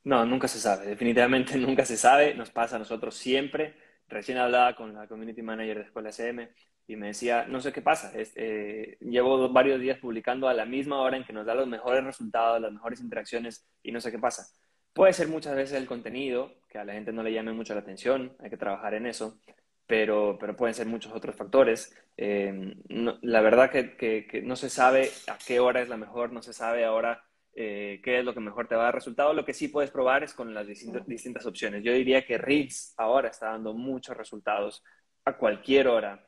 No, 0.05 0.25
nunca 0.25 0.49
se 0.49 0.59
sabe, 0.59 0.87
definitivamente 0.87 1.57
nunca 1.59 1.85
se 1.85 1.97
sabe, 1.97 2.35
nos 2.35 2.51
pasa 2.51 2.77
a 2.77 2.79
nosotros 2.79 3.15
siempre. 3.15 3.75
Recién 4.09 4.39
hablaba 4.39 4.75
con 4.77 4.95
la 4.95 5.07
community 5.07 5.43
manager 5.43 5.79
de 5.79 5.85
Escuela 5.85 6.09
SM 6.11 6.49
y 6.89 6.97
me 6.97 7.09
decía, 7.09 7.47
no 7.49 7.61
sé 7.61 7.73
qué 7.73 7.83
pasa, 7.83 8.13
eh, 8.15 8.97
llevo 9.01 9.49
varios 9.49 9.81
días 9.81 9.99
publicando 9.99 10.49
a 10.49 10.55
la 10.55 10.65
misma 10.65 11.01
hora 11.01 11.17
en 11.17 11.25
que 11.25 11.33
nos 11.33 11.47
da 11.47 11.55
los 11.55 11.67
mejores 11.67 12.05
resultados, 12.05 12.61
las 12.61 12.73
mejores 12.73 13.01
interacciones 13.01 13.67
y 13.83 13.91
no 13.91 14.01
sé 14.01 14.13
qué 14.13 14.19
pasa. 14.19 14.47
Puede 14.93 15.13
ser 15.13 15.29
muchas 15.29 15.55
veces 15.57 15.79
el 15.79 15.87
contenido, 15.87 16.55
que 16.69 16.79
a 16.79 16.85
la 16.85 16.95
gente 16.95 17.13
no 17.13 17.23
le 17.23 17.33
llame 17.33 17.53
mucho 17.53 17.75
la 17.75 17.81
atención, 17.81 18.37
hay 18.39 18.51
que 18.51 18.57
trabajar 18.57 18.95
en 18.95 19.07
eso, 19.07 19.39
pero, 19.87 20.37
pero 20.39 20.57
pueden 20.57 20.75
ser 20.75 20.87
muchos 20.87 21.13
otros 21.13 21.35
factores. 21.37 21.95
Eh, 22.17 22.75
la 22.89 23.41
verdad 23.41 23.71
que, 23.71 23.97
que, 23.97 24.43
no 24.43 24.57
se 24.57 24.71
sabe 24.71 25.11
a 25.27 25.39
qué 25.39 25.61
hora 25.61 25.83
es 25.83 25.89
la 25.89 25.97
mejor, 25.97 26.33
no 26.33 26.41
se 26.41 26.53
sabe 26.53 26.85
ahora 26.85 27.23
eh, 27.55 28.01
qué 28.03 28.19
es 28.19 28.25
lo 28.25 28.33
que 28.33 28.41
mejor 28.41 28.69
te 28.69 28.75
va 28.75 28.83
a 28.83 28.85
dar 28.87 28.95
resultado. 28.95 29.33
Lo 29.33 29.45
que 29.45 29.55
sí 29.55 29.69
puedes 29.69 29.91
probar 29.91 30.25
es 30.25 30.35
con 30.35 30.55
las 30.55 30.67
distintas 30.67 31.47
opciones. 31.47 31.85
Yo 31.85 31.93
diría 31.93 32.25
que 32.25 32.39
Reels 32.39 32.95
ahora 32.97 33.29
está 33.29 33.49
dando 33.49 33.75
muchos 33.75 34.17
resultados 34.17 34.83
a 35.25 35.37
cualquier 35.37 35.89
hora, 35.89 36.27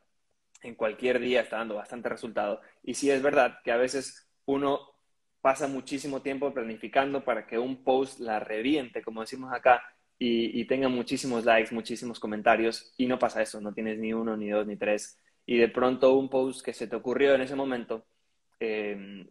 en 0.61 0.75
cualquier 0.75 1.19
día 1.19 1.41
está 1.41 1.57
dando 1.57 1.75
bastante 1.75 2.09
resultado. 2.09 2.61
Y 2.83 2.93
sí 2.93 3.09
es 3.11 3.21
verdad 3.21 3.59
que 3.63 3.71
a 3.71 3.77
veces 3.77 4.29
uno 4.45 4.79
pasa 5.41 5.67
muchísimo 5.67 6.21
tiempo 6.21 6.53
planificando 6.53 7.23
para 7.23 7.47
que 7.47 7.57
un 7.57 7.83
post 7.83 8.19
la 8.19 8.39
reviente, 8.39 9.01
como 9.01 9.21
decimos 9.21 9.53
acá, 9.53 9.81
y, 10.21 10.65
tenga 10.65 10.89
muchísimos 10.89 11.45
likes, 11.45 11.73
muchísimos 11.73 12.19
comentarios, 12.19 12.93
y 12.97 13.07
no 13.07 13.17
pasa 13.17 13.41
eso, 13.41 13.61
no 13.61 13.73
tienes 13.73 13.97
ni 13.99 14.11
uno, 14.11 14.35
ni 14.35 14.49
dos, 14.49 14.67
ni 14.67 14.75
tres. 14.75 15.17
Y 15.45 15.57
de 15.57 15.69
pronto 15.69 16.17
un 16.17 16.29
post 16.29 16.63
que 16.63 16.73
se 16.73 16.87
te 16.87 16.95
ocurrió 16.97 17.35
en 17.35 17.41
ese 17.41 17.55
momento, 17.55 18.05
em, 18.59 19.25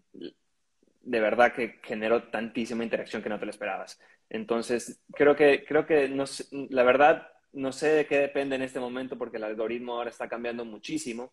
de 1.02 1.20
verdad 1.20 1.52
que 1.52 1.78
generó 1.82 2.24
tantísima 2.30 2.84
interacción 2.84 3.22
que 3.22 3.28
no 3.28 3.38
te 3.38 3.44
lo 3.44 3.50
esperabas. 3.50 4.00
Entonces, 4.30 5.02
creo 5.12 5.36
que, 5.36 5.64
creo 5.66 5.86
que 5.86 6.08
la 6.70 6.82
verdad, 6.84 7.28
no 7.52 7.72
sé 7.72 7.88
de 7.88 8.06
qué 8.06 8.18
depende 8.18 8.56
en 8.56 8.62
este 8.62 8.80
momento 8.80 9.16
porque 9.16 9.36
el 9.36 9.44
algoritmo 9.44 9.94
ahora 9.94 10.10
está 10.10 10.28
cambiando 10.28 10.64
muchísimo, 10.64 11.32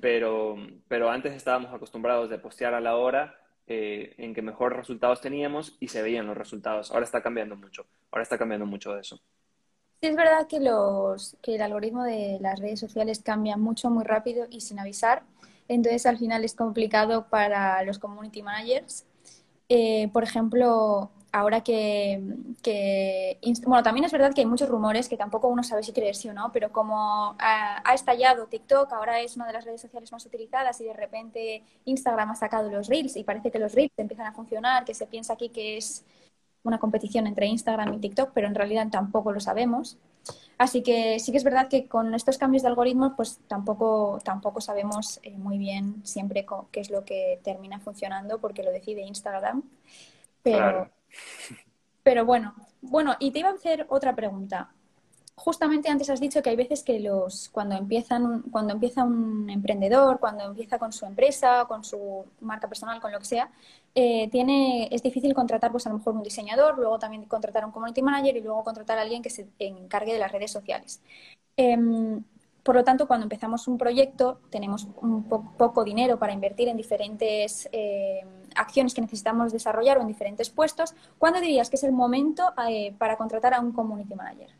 pero, 0.00 0.56
pero 0.88 1.10
antes 1.10 1.34
estábamos 1.34 1.72
acostumbrados 1.72 2.30
de 2.30 2.38
postear 2.38 2.74
a 2.74 2.80
la 2.80 2.96
hora 2.96 3.36
eh, 3.66 4.14
en 4.18 4.34
que 4.34 4.42
mejores 4.42 4.78
resultados 4.78 5.20
teníamos 5.20 5.76
y 5.80 5.88
se 5.88 6.02
veían 6.02 6.26
los 6.26 6.36
resultados. 6.36 6.90
Ahora 6.90 7.04
está 7.04 7.22
cambiando 7.22 7.56
mucho, 7.56 7.86
ahora 8.10 8.22
está 8.22 8.38
cambiando 8.38 8.66
mucho 8.66 8.92
de 8.94 9.00
eso. 9.00 9.20
Sí, 10.00 10.08
es 10.08 10.16
verdad 10.16 10.48
que, 10.48 10.58
los, 10.58 11.36
que 11.42 11.54
el 11.54 11.62
algoritmo 11.62 12.02
de 12.02 12.38
las 12.40 12.58
redes 12.58 12.80
sociales 12.80 13.22
cambia 13.22 13.56
mucho, 13.56 13.88
muy 13.88 14.04
rápido 14.04 14.46
y 14.50 14.60
sin 14.60 14.80
avisar. 14.80 15.22
Entonces, 15.68 16.06
al 16.06 16.18
final 16.18 16.44
es 16.44 16.54
complicado 16.54 17.28
para 17.28 17.82
los 17.84 17.98
community 18.00 18.42
managers. 18.42 19.06
Eh, 19.68 20.10
por 20.12 20.24
ejemplo, 20.24 21.12
ahora 21.32 21.62
que, 21.62 22.20
Bueno, 23.66 23.82
también 23.82 24.04
es 24.04 24.12
verdad 24.12 24.32
que 24.34 24.42
hay 24.42 24.46
muchos 24.46 24.68
rumores 24.68 25.08
que 25.08 25.16
tampoco 25.16 25.48
uno 25.48 25.62
sabe 25.62 25.82
si 25.82 25.92
creer 25.92 26.14
sí 26.14 26.28
o 26.28 26.34
no, 26.34 26.52
pero 26.52 26.70
como 26.70 27.34
ha, 27.38 27.94
estallado 27.94 28.46
TikTok, 28.46 28.92
ahora 28.92 29.20
es 29.20 29.36
una 29.36 29.46
de 29.46 29.54
las 29.54 29.64
redes 29.64 29.80
sociales 29.80 30.12
más 30.12 30.24
utilizadas 30.26 30.80
y 30.80 30.84
de 30.84 30.92
repente 30.92 31.62
Instagram 31.86 32.30
ha 32.30 32.36
sacado 32.36 32.70
los 32.70 32.88
Reels 32.88 33.16
y 33.16 33.24
parece 33.24 33.50
que 33.50 33.58
los 33.58 33.74
Reels 33.74 33.92
empiezan 33.96 34.26
a 34.26 34.32
funcionar, 34.32 34.84
que 34.84 34.94
se 34.94 35.06
piensa 35.06 35.32
aquí 35.32 35.48
que 35.48 35.78
es 35.78 36.04
una 36.64 36.78
competición 36.78 37.26
entre 37.26 37.46
Instagram 37.46 37.94
y 37.94 37.98
TikTok, 37.98 38.30
pero 38.34 38.46
en 38.46 38.54
realidad 38.54 38.88
tampoco 38.90 39.32
lo 39.32 39.40
sabemos. 39.40 39.98
Así 40.58 40.82
que 40.82 41.18
sí 41.18 41.32
que 41.32 41.38
es 41.38 41.44
verdad 41.44 41.68
que 41.68 41.88
con 41.88 42.14
estos 42.14 42.38
cambios 42.38 42.62
de 42.62 42.68
algoritmos, 42.68 43.14
pues 43.16 43.40
tampoco, 43.48 44.20
tampoco 44.22 44.60
sabemos 44.60 45.18
eh, 45.24 45.36
muy 45.36 45.58
bien 45.58 46.06
siempre 46.06 46.46
qué 46.70 46.80
es 46.80 46.90
lo 46.90 47.04
que 47.04 47.40
termina 47.42 47.80
funcionando, 47.80 48.38
porque 48.38 48.62
lo 48.62 48.70
decide 48.70 49.02
Instagram. 49.02 49.64
Pero, 50.42 50.88
pero 52.02 52.24
bueno, 52.24 52.54
bueno, 52.80 53.14
y 53.20 53.30
te 53.30 53.40
iba 53.40 53.50
a 53.50 53.52
hacer 53.54 53.86
otra 53.88 54.14
pregunta. 54.14 54.72
Justamente 55.34 55.88
antes 55.88 56.10
has 56.10 56.20
dicho 56.20 56.42
que 56.42 56.50
hay 56.50 56.56
veces 56.56 56.82
que 56.82 57.00
los 57.00 57.48
cuando 57.50 57.74
empiezan 57.76 58.42
cuando 58.50 58.74
empieza 58.74 59.04
un 59.04 59.48
emprendedor, 59.50 60.20
cuando 60.20 60.44
empieza 60.44 60.78
con 60.78 60.92
su 60.92 61.06
empresa, 61.06 61.64
con 61.66 61.84
su 61.84 62.26
marca 62.40 62.68
personal, 62.68 63.00
con 63.00 63.12
lo 63.12 63.18
que 63.18 63.24
sea, 63.24 63.50
eh, 63.94 64.28
tiene 64.30 64.88
es 64.92 65.02
difícil 65.02 65.34
contratar 65.34 65.70
pues 65.72 65.86
a 65.86 65.90
lo 65.90 65.98
mejor 65.98 66.14
un 66.14 66.22
diseñador, 66.22 66.76
luego 66.78 66.98
también 66.98 67.24
contratar 67.24 67.64
un 67.64 67.72
community 67.72 68.02
manager 68.02 68.36
y 68.36 68.40
luego 68.42 68.62
contratar 68.64 68.98
a 68.98 69.02
alguien 69.02 69.22
que 69.22 69.30
se 69.30 69.48
encargue 69.58 70.12
de 70.12 70.18
las 70.18 70.32
redes 70.32 70.50
sociales. 70.52 71.00
Em, 71.56 72.22
por 72.62 72.76
lo 72.76 72.84
tanto, 72.84 73.08
cuando 73.08 73.24
empezamos 73.24 73.66
un 73.66 73.76
proyecto, 73.76 74.40
tenemos 74.50 74.86
un 75.00 75.28
poco 75.28 75.82
dinero 75.82 76.18
para 76.18 76.32
invertir 76.32 76.68
en 76.68 76.76
diferentes 76.76 77.68
eh, 77.72 78.20
acciones 78.54 78.94
que 78.94 79.00
necesitamos 79.00 79.52
desarrollar 79.52 79.98
o 79.98 80.02
en 80.02 80.06
diferentes 80.06 80.48
puestos. 80.48 80.94
¿Cuándo 81.18 81.40
dirías 81.40 81.68
que 81.70 81.76
es 81.76 81.82
el 81.82 81.92
momento 81.92 82.52
eh, 82.68 82.94
para 82.98 83.16
contratar 83.16 83.54
a 83.54 83.60
un 83.60 83.72
community 83.72 84.14
manager? 84.14 84.50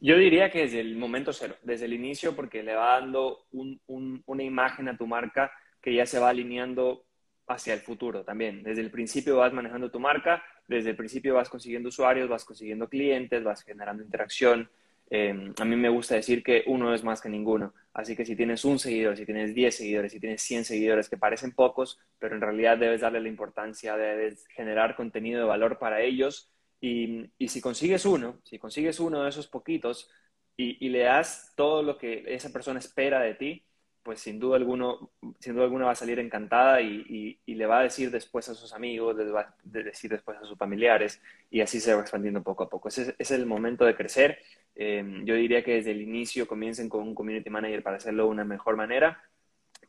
Yo 0.00 0.16
diría 0.16 0.50
que 0.50 0.62
desde 0.62 0.80
el 0.80 0.96
momento 0.96 1.32
cero, 1.32 1.56
desde 1.62 1.86
el 1.86 1.92
inicio, 1.92 2.34
porque 2.34 2.62
le 2.62 2.74
va 2.74 3.00
dando 3.00 3.46
una 3.86 4.42
imagen 4.42 4.88
a 4.88 4.96
tu 4.96 5.06
marca 5.06 5.52
que 5.80 5.94
ya 5.94 6.06
se 6.06 6.18
va 6.18 6.28
alineando 6.28 7.04
hacia 7.46 7.74
el 7.74 7.80
futuro 7.80 8.24
también. 8.24 8.62
Desde 8.62 8.80
el 8.80 8.90
principio 8.90 9.36
vas 9.36 9.52
manejando 9.52 9.90
tu 9.90 10.00
marca, 10.00 10.42
desde 10.68 10.90
el 10.90 10.96
principio 10.96 11.34
vas 11.34 11.48
consiguiendo 11.48 11.88
usuarios, 11.88 12.28
vas 12.28 12.44
consiguiendo 12.44 12.88
clientes, 12.88 13.42
vas 13.42 13.62
generando 13.62 14.02
interacción, 14.02 14.70
Em, 15.14 15.52
a 15.60 15.66
mí 15.66 15.76
me 15.76 15.90
gusta 15.90 16.14
decir 16.14 16.42
que 16.42 16.64
uno 16.66 16.94
es 16.94 17.04
más 17.04 17.20
que 17.20 17.28
ninguno. 17.28 17.74
Así 17.92 18.16
que 18.16 18.24
si 18.24 18.34
tienes 18.34 18.64
un 18.64 18.78
seguidor, 18.78 19.14
si 19.14 19.26
tienes 19.26 19.54
10 19.54 19.76
seguidores, 19.76 20.10
si 20.10 20.18
tienes 20.18 20.40
100 20.40 20.64
seguidores, 20.64 21.10
que 21.10 21.18
parecen 21.18 21.52
pocos, 21.52 21.98
pero 22.18 22.34
en 22.34 22.40
realidad 22.40 22.78
debes 22.78 23.02
darle 23.02 23.20
la 23.20 23.28
importancia, 23.28 23.94
de 23.98 24.34
generar 24.56 24.96
contenido 24.96 25.40
de 25.40 25.46
valor 25.46 25.78
para 25.78 26.00
ellos. 26.00 26.50
Y, 26.80 27.30
si 27.46 27.60
consigues 27.60 28.06
uno, 28.06 28.40
si 28.44 28.58
consigues 28.58 29.00
uno 29.00 29.22
de 29.22 29.28
esos 29.28 29.48
poquitos 29.48 30.10
y, 30.56 30.82
y 30.84 30.88
le 30.88 31.00
das 31.00 31.52
todo 31.56 31.82
lo 31.82 31.98
que 31.98 32.24
esa 32.28 32.50
persona 32.50 32.78
espera 32.80 33.20
de 33.20 33.34
ti, 33.34 33.66
pues 34.02 34.20
sin 34.20 34.38
duda, 34.40 34.56
alguno, 34.56 35.12
sin 35.38 35.54
duda 35.54 35.64
alguna 35.64 35.86
va 35.86 35.92
a 35.92 35.96
salir 35.96 36.18
encantada 36.18 36.80
y, 36.80 37.38
le 37.46 37.66
va 37.66 37.80
a 37.80 37.82
decir 37.84 38.10
después 38.10 38.48
a 38.48 38.54
sus 38.54 38.72
amigos, 38.72 39.16
le 39.16 39.30
va 39.30 39.40
a 39.40 39.54
decir 39.62 40.10
después 40.10 40.38
a 40.38 40.44
sus 40.44 40.58
familiares 40.58 41.20
y 41.50 41.60
así 41.60 41.80
se 41.80 41.94
va 41.94 42.00
expandiendo 42.00 42.42
poco 42.42 42.64
a 42.64 42.68
poco. 42.68 42.88
Ese, 42.88 43.14
es 43.18 43.30
el 43.30 43.46
momento 43.46 43.84
de 43.84 43.94
crecer. 43.94 44.38
Em, 44.74 45.24
yo 45.24 45.34
diría 45.34 45.62
que 45.62 45.74
desde 45.74 45.90
el 45.90 46.00
inicio 46.00 46.46
comiencen 46.46 46.88
con 46.88 47.02
un 47.02 47.14
community 47.14 47.50
manager 47.50 47.82
para 47.82 47.96
hacerlo 47.96 48.24
de 48.24 48.30
una 48.30 48.44
mejor 48.44 48.76
manera, 48.76 49.22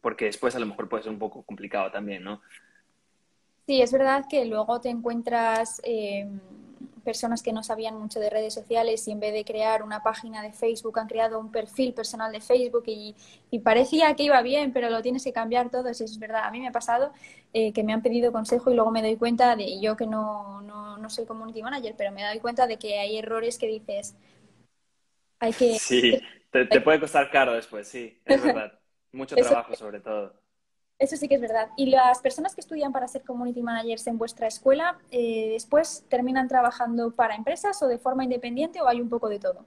porque 0.02 0.26
después 0.26 0.56
a 0.56 0.60
lo 0.60 0.66
mejor 0.66 0.90
puede 0.90 1.04
ser 1.04 1.12
un 1.12 1.20
poco 1.20 1.44
complicado 1.44 1.92
también, 1.92 2.24
¿no? 2.24 2.42
Sí, 3.66 3.82
es 3.82 3.92
verdad 3.92 4.26
que 4.30 4.46
luego 4.46 4.82
te 4.82 4.90
encuentras... 4.90 5.82
Em, 5.84 6.40
personas 7.04 7.44
que 7.44 7.54
no 7.54 7.64
sabían 7.64 8.00
mucho 8.00 8.20
de 8.20 8.30
redes 8.30 8.54
sociales 8.54 9.08
y 9.08 9.12
en 9.12 9.20
vez 9.20 9.34
de 9.34 9.46
crear 9.46 9.84
una 9.84 10.02
página 10.02 10.42
de 10.42 10.54
Facebook 10.54 10.98
han 11.00 11.08
creado 11.08 11.40
un 11.40 11.52
perfil 11.52 11.94
personal 11.94 12.32
de 12.32 12.42
Facebook 12.42 12.84
y, 12.88 13.16
parecía 13.60 14.16
que 14.16 14.24
iba 14.24 14.42
bien, 14.42 14.74
pero 14.74 14.90
lo 14.90 15.02
tienes 15.02 15.24
que 15.24 15.34
cambiar 15.34 15.70
todo, 15.70 15.90
eso 15.90 16.04
es 16.04 16.18
verdad. 16.18 16.44
A 16.46 16.52
mí 16.52 16.60
me 16.60 16.68
ha 16.68 16.72
pasado 16.72 17.12
eh, 17.54 17.72
que 17.72 17.84
me 17.84 17.94
han 17.94 18.02
pedido 18.02 18.32
consejo 18.32 18.72
y 18.72 18.76
luego 18.76 18.92
me 18.92 19.02
doy 19.02 19.16
cuenta 19.16 19.56
de, 19.56 19.80
yo 19.80 19.96
que 19.96 20.08
no, 20.08 20.62
no, 20.62 20.98
no 20.98 21.10
soy 21.10 21.26
community 21.26 21.62
manager, 21.62 21.94
pero 21.98 22.12
me 22.12 22.24
doy 22.24 22.40
cuenta 22.40 22.66
de 22.68 22.78
que 22.78 23.00
hay 23.00 23.18
errores 23.18 23.58
que 23.58 23.68
dices, 23.68 24.16
hay 25.44 25.52
que... 25.54 25.78
Sí, 25.78 26.22
te, 26.50 26.66
te 26.66 26.82
puede 26.82 27.00
costar 27.00 27.30
caro 27.30 27.54
después, 27.54 27.88
sí, 27.88 28.22
es 28.26 28.44
verdad. 28.44 28.80
Mucho 29.12 29.36
trabajo 29.36 29.76
sobre 29.76 30.00
todo. 30.00 30.34
Eso 30.98 31.18
sí 31.18 31.28
que 31.28 31.36
es 31.36 31.42
verdad. 31.42 31.70
¿Y 31.76 31.88
las 31.88 32.22
personas 32.22 32.56
que 32.56 32.62
estudian 32.62 32.94
para 32.94 33.08
ser 33.08 33.24
community 33.24 33.62
managers 33.62 34.08
en 34.08 34.18
vuestra 34.18 34.48
escuela, 34.48 35.00
eh, 35.12 35.50
después 35.52 36.06
terminan 36.10 36.48
trabajando 36.48 37.14
para 37.14 37.36
empresas 37.36 37.82
o 37.84 37.88
de 37.88 37.98
forma 37.98 38.24
independiente 38.24 38.82
o 38.82 38.88
hay 38.88 39.02
un 39.02 39.10
poco 39.10 39.28
de 39.28 39.40
todo? 39.40 39.66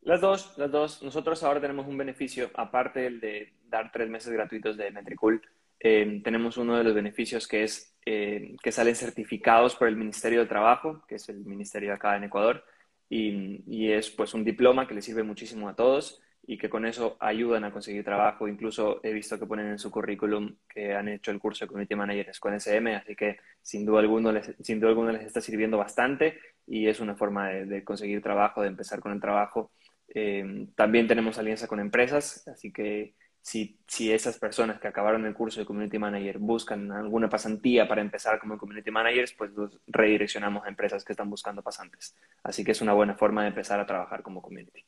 Las 0.00 0.20
dos, 0.20 0.56
las 0.56 0.70
dos. 0.70 1.02
Nosotros 1.02 1.42
ahora 1.42 1.60
tenemos 1.60 1.86
un 1.86 1.98
beneficio, 1.98 2.50
aparte 2.54 3.00
del 3.00 3.20
de 3.20 3.52
dar 3.68 3.92
tres 3.92 4.08
meses 4.08 4.32
gratuitos 4.32 4.76
de 4.76 4.90
Metricool, 4.90 5.42
eh, 5.80 6.20
tenemos 6.24 6.56
uno 6.56 6.78
de 6.78 6.84
los 6.84 6.94
beneficios 6.94 7.46
que 7.46 7.64
es 7.64 7.94
eh, 8.06 8.56
que 8.62 8.72
salen 8.72 8.96
certificados 8.96 9.76
por 9.76 9.88
el 9.88 9.96
Ministerio 9.96 10.40
de 10.40 10.46
Trabajo, 10.46 11.04
que 11.06 11.16
es 11.16 11.28
el 11.28 11.44
ministerio 11.44 11.92
acá 11.92 12.16
en 12.16 12.24
Ecuador, 12.24 12.64
y, 13.08 13.92
es 13.92 14.10
pues 14.10 14.34
un 14.34 14.44
diploma 14.44 14.86
que 14.86 14.94
le 14.94 15.02
sirve 15.02 15.22
muchísimo 15.22 15.68
a 15.68 15.76
todos 15.76 16.20
y 16.46 16.58
que 16.58 16.68
con 16.68 16.84
eso 16.84 17.16
ayudan 17.20 17.64
a 17.64 17.72
conseguir 17.72 18.04
trabajo. 18.04 18.48
Incluso 18.48 19.00
he 19.02 19.12
visto 19.12 19.38
que 19.38 19.46
ponen 19.46 19.68
en 19.68 19.78
su 19.78 19.90
currículum 19.90 20.56
que 20.68 20.94
han 20.94 21.08
hecho 21.08 21.30
el 21.30 21.38
curso 21.38 21.64
de 21.64 21.68
Community 21.68 21.94
Managers 21.94 22.40
con 22.40 22.54
SM, 22.54 22.94
así 22.96 23.14
que 23.14 23.38
sin 23.62 23.86
duda 23.86 24.00
alguna 24.00 24.32
les, 24.32 24.54
sin 24.60 24.80
duda 24.80 24.90
alguna 24.90 25.12
les 25.12 25.22
está 25.22 25.40
sirviendo 25.40 25.78
bastante 25.78 26.38
y 26.66 26.88
es 26.88 27.00
una 27.00 27.14
forma 27.14 27.48
de, 27.48 27.84
conseguir 27.84 28.22
trabajo, 28.22 28.62
de 28.62 28.68
empezar 28.68 29.00
con 29.00 29.12
el 29.12 29.20
trabajo. 29.20 29.70
Eh, 30.08 30.66
también 30.74 31.06
tenemos 31.06 31.38
alianza 31.38 31.66
con 31.66 31.80
empresas, 31.80 32.46
así 32.48 32.72
que 32.72 33.14
si, 33.44 33.78
si 33.86 34.10
esas 34.10 34.38
personas 34.38 34.80
que 34.80 34.88
acabaron 34.88 35.26
el 35.26 35.34
curso 35.34 35.60
de 35.60 35.66
Community 35.66 35.98
Manager 35.98 36.38
buscan 36.38 36.90
alguna 36.90 37.28
pasantía 37.28 37.86
para 37.86 38.00
empezar 38.00 38.40
como 38.40 38.56
Community 38.56 38.90
Managers, 38.90 39.34
pues 39.34 39.50
los 39.50 39.78
redireccionamos 39.86 40.64
a 40.64 40.68
empresas 40.68 41.04
que 41.04 41.12
están 41.12 41.28
buscando 41.28 41.60
pasantes. 41.60 42.16
Así 42.42 42.64
que 42.64 42.72
es 42.72 42.80
una 42.80 42.94
buena 42.94 43.14
forma 43.16 43.42
de 43.42 43.48
empezar 43.48 43.78
a 43.78 43.84
trabajar 43.84 44.22
como 44.22 44.40
community. 44.40 44.82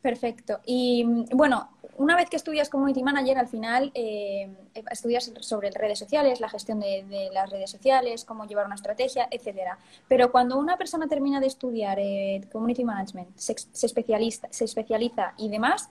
Perfecto. 0.00 0.60
Y 0.64 1.04
bueno, 1.32 1.70
una 1.96 2.14
vez 2.14 2.30
que 2.30 2.36
estudias 2.36 2.70
Community 2.70 3.02
Manager, 3.02 3.38
al 3.38 3.48
final 3.48 3.90
eh, 3.94 4.48
estudias 4.88 5.32
sobre 5.40 5.72
redes 5.72 5.98
sociales, 5.98 6.40
la 6.40 6.48
gestión 6.48 6.78
de, 6.78 7.30
las 7.32 7.50
redes 7.50 7.68
sociales, 7.70 8.24
cómo 8.24 8.46
llevar 8.46 8.66
una 8.66 8.76
estrategia, 8.76 9.26
etcétera. 9.28 9.76
Pero 10.06 10.30
cuando 10.30 10.56
una 10.56 10.76
persona 10.76 11.08
termina 11.08 11.40
de 11.40 11.48
estudiar 11.48 11.98
eh, 11.98 12.42
Community 12.52 12.84
Management, 12.84 13.36
se, 13.36 13.56
especializa, 13.84 14.46
se 14.52 14.66
especializa 14.66 15.34
y 15.36 15.48
demás, 15.48 15.90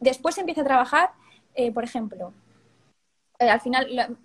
después 0.00 0.38
empieza 0.38 0.62
a 0.62 0.64
trabajar, 0.64 1.12
eh, 1.54 1.72
por 1.72 1.84
ejemplo, 1.84 2.32
al 3.38 3.60
final 3.60 4.18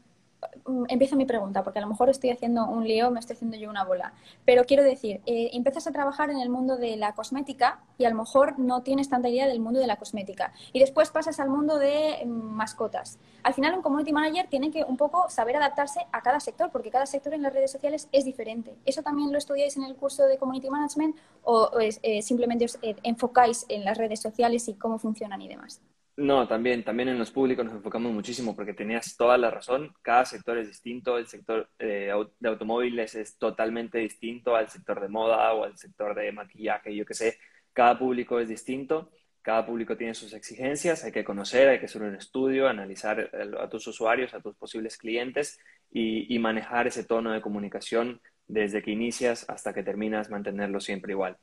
Mm, 0.65 0.85
empieza 0.87 1.15
mi 1.15 1.25
pregunta, 1.25 1.63
porque 1.63 1.79
a 1.79 1.81
lo 1.81 1.87
mejor 1.87 2.09
estoy 2.09 2.29
haciendo 2.29 2.65
un 2.65 2.87
lío, 2.87 3.11
me 3.11 3.19
estoy 3.19 3.35
haciendo 3.35 3.57
yo 3.57 3.69
una 3.69 3.83
bola. 3.83 4.13
Pero 4.45 4.63
quiero 4.65 4.83
decir, 4.83 5.21
eh, 5.25 5.49
empiezas 5.53 5.87
a 5.87 5.91
trabajar 5.91 6.29
en 6.29 6.39
el 6.39 6.49
mundo 6.49 6.77
de 6.77 6.95
la 6.97 7.13
cosmética 7.13 7.79
y 7.97 8.05
a 8.05 8.09
lo 8.09 8.15
mejor 8.15 8.57
no 8.59 8.81
tienes 8.83 9.09
tanta 9.09 9.29
idea 9.29 9.47
del 9.47 9.59
mundo 9.59 9.79
de 9.79 9.87
la 9.87 9.97
cosmética. 9.97 10.53
Y 10.71 10.79
después 10.79 11.09
pasas 11.11 11.39
al 11.39 11.49
mundo 11.49 11.77
de 11.79 12.23
mm, 12.25 12.29
mascotas. 12.29 13.19
Al 13.43 13.53
final, 13.53 13.75
un 13.75 13.81
community 13.81 14.13
manager 14.13 14.47
tiene 14.47 14.71
que 14.71 14.83
un 14.83 14.97
poco 14.97 15.29
saber 15.29 15.55
adaptarse 15.57 16.01
a 16.11 16.21
cada 16.21 16.39
sector, 16.39 16.71
porque 16.71 16.91
cada 16.91 17.05
sector 17.05 17.33
en 17.33 17.41
las 17.41 17.53
redes 17.53 17.71
sociales 17.71 18.07
es 18.11 18.25
diferente. 18.25 18.75
¿Eso 18.85 19.03
también 19.03 19.31
lo 19.31 19.37
estudiáis 19.37 19.77
en 19.77 19.83
el 19.83 19.95
curso 19.95 20.23
de 20.25 20.37
community 20.37 20.69
management 20.69 21.15
o, 21.43 21.69
eh, 21.79 22.21
simplemente 22.21 22.65
os 22.65 22.79
eh, 22.81 22.95
enfocáis 23.03 23.65
en 23.69 23.83
las 23.85 23.97
redes 23.97 24.21
sociales 24.21 24.67
y 24.67 24.75
cómo 24.75 24.97
funcionan 24.99 25.41
y 25.41 25.47
demás? 25.47 25.81
No, 26.15 26.47
también, 26.47 26.83
también 26.83 27.09
en 27.09 27.17
los 27.17 27.31
públicos 27.31 27.65
nos 27.65 27.73
enfocamos 27.73 28.11
muchísimo 28.11 28.55
porque 28.55 28.73
tenías 28.75 29.17
toda 29.17 29.35
la 29.37 29.49
razón. 29.49 29.93
Cada 30.03 30.25
sector 30.25 30.57
es 30.59 30.67
distinto. 30.67 31.17
El 31.17 31.25
sector 31.27 31.69
eh, 31.79 32.11
de 32.39 32.49
automóviles 32.49 33.15
es 33.15 33.37
totalmente 33.39 33.97
distinto 33.97 34.55
al 34.55 34.69
sector 34.69 35.01
de 35.01 35.07
moda 35.07 35.53
o 35.53 35.63
al 35.63 35.75
sector 35.75 36.13
de 36.13 36.31
maquillaje, 36.31 36.95
yo 36.95 37.03
qué 37.05 37.15
sé. 37.15 37.37
Cada 37.73 37.97
público 37.97 38.39
es 38.39 38.47
distinto. 38.47 39.09
Cada 39.41 39.65
público 39.65 39.97
tiene 39.97 40.13
sus 40.13 40.33
exigencias. 40.33 41.03
Hay 41.03 41.11
que 41.11 41.23
conocer, 41.23 41.67
hay 41.69 41.79
que 41.79 41.85
hacer 41.85 42.03
un 42.03 42.15
estudio, 42.15 42.67
analizar 42.67 43.31
a 43.59 43.67
tus 43.69 43.87
usuarios, 43.87 44.35
a 44.35 44.39
tus 44.39 44.55
posibles 44.55 44.97
clientes 44.97 45.59
y, 45.91 46.33
y 46.33 46.37
manejar 46.37 46.85
ese 46.85 47.03
tono 47.05 47.31
de 47.31 47.41
comunicación 47.41 48.21
desde 48.47 48.83
que 48.83 48.91
inicias 48.91 49.49
hasta 49.49 49.73
que 49.73 49.83
terminas, 49.83 50.29
mantenerlo 50.29 50.79
siempre 50.79 51.13
igual. 51.13 51.37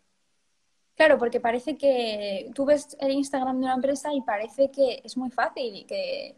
Claro, 1.00 1.16
porque 1.16 1.40
parece 1.40 1.78
que 1.78 2.50
tú 2.54 2.66
ves 2.66 2.94
el 3.00 3.12
Instagram 3.12 3.58
de 3.58 3.64
una 3.64 3.74
empresa 3.74 4.12
y 4.12 4.20
parece 4.20 4.70
que 4.70 5.00
es 5.02 5.16
muy 5.16 5.30
fácil 5.30 5.74
y 5.74 5.84
que, 5.84 6.34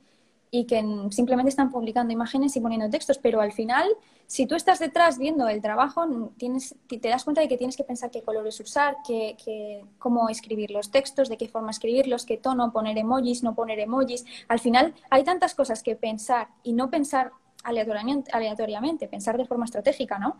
y 0.52 0.66
que 0.66 0.80
simplemente 1.10 1.48
están 1.48 1.72
publicando 1.72 2.12
imágenes 2.12 2.54
y 2.54 2.60
poniendo 2.60 2.88
textos, 2.88 3.18
pero 3.18 3.40
al 3.40 3.50
final, 3.50 3.88
si 4.28 4.46
tú 4.46 4.54
estás 4.54 4.78
detrás 4.78 5.18
viendo 5.18 5.48
el 5.48 5.60
trabajo, 5.60 6.06
tienes, 6.36 6.76
te 6.86 7.08
das 7.08 7.24
cuenta 7.24 7.40
de 7.40 7.48
que 7.48 7.56
tienes 7.56 7.76
que 7.76 7.82
pensar 7.82 8.12
qué 8.12 8.22
colores 8.22 8.60
usar, 8.60 8.98
qué, 9.04 9.84
cómo 9.98 10.28
escribir 10.28 10.70
los 10.70 10.92
textos, 10.92 11.28
de 11.28 11.36
qué 11.36 11.48
forma 11.48 11.72
escribirlos, 11.72 12.24
qué 12.24 12.36
tono, 12.36 12.70
poner 12.70 12.96
emojis, 12.96 13.42
no 13.42 13.56
poner 13.56 13.80
emojis. 13.80 14.24
Al 14.46 14.60
final 14.60 14.94
hay 15.10 15.24
tantas 15.24 15.56
cosas 15.56 15.82
que 15.82 15.96
pensar 15.96 16.46
y 16.62 16.72
no 16.72 16.88
pensar 16.88 17.32
aleatoriamente, 17.64 18.30
aleatoriamente 18.32 19.08
pensar 19.08 19.36
de 19.36 19.44
forma 19.44 19.64
estratégica, 19.64 20.20
¿no? 20.20 20.36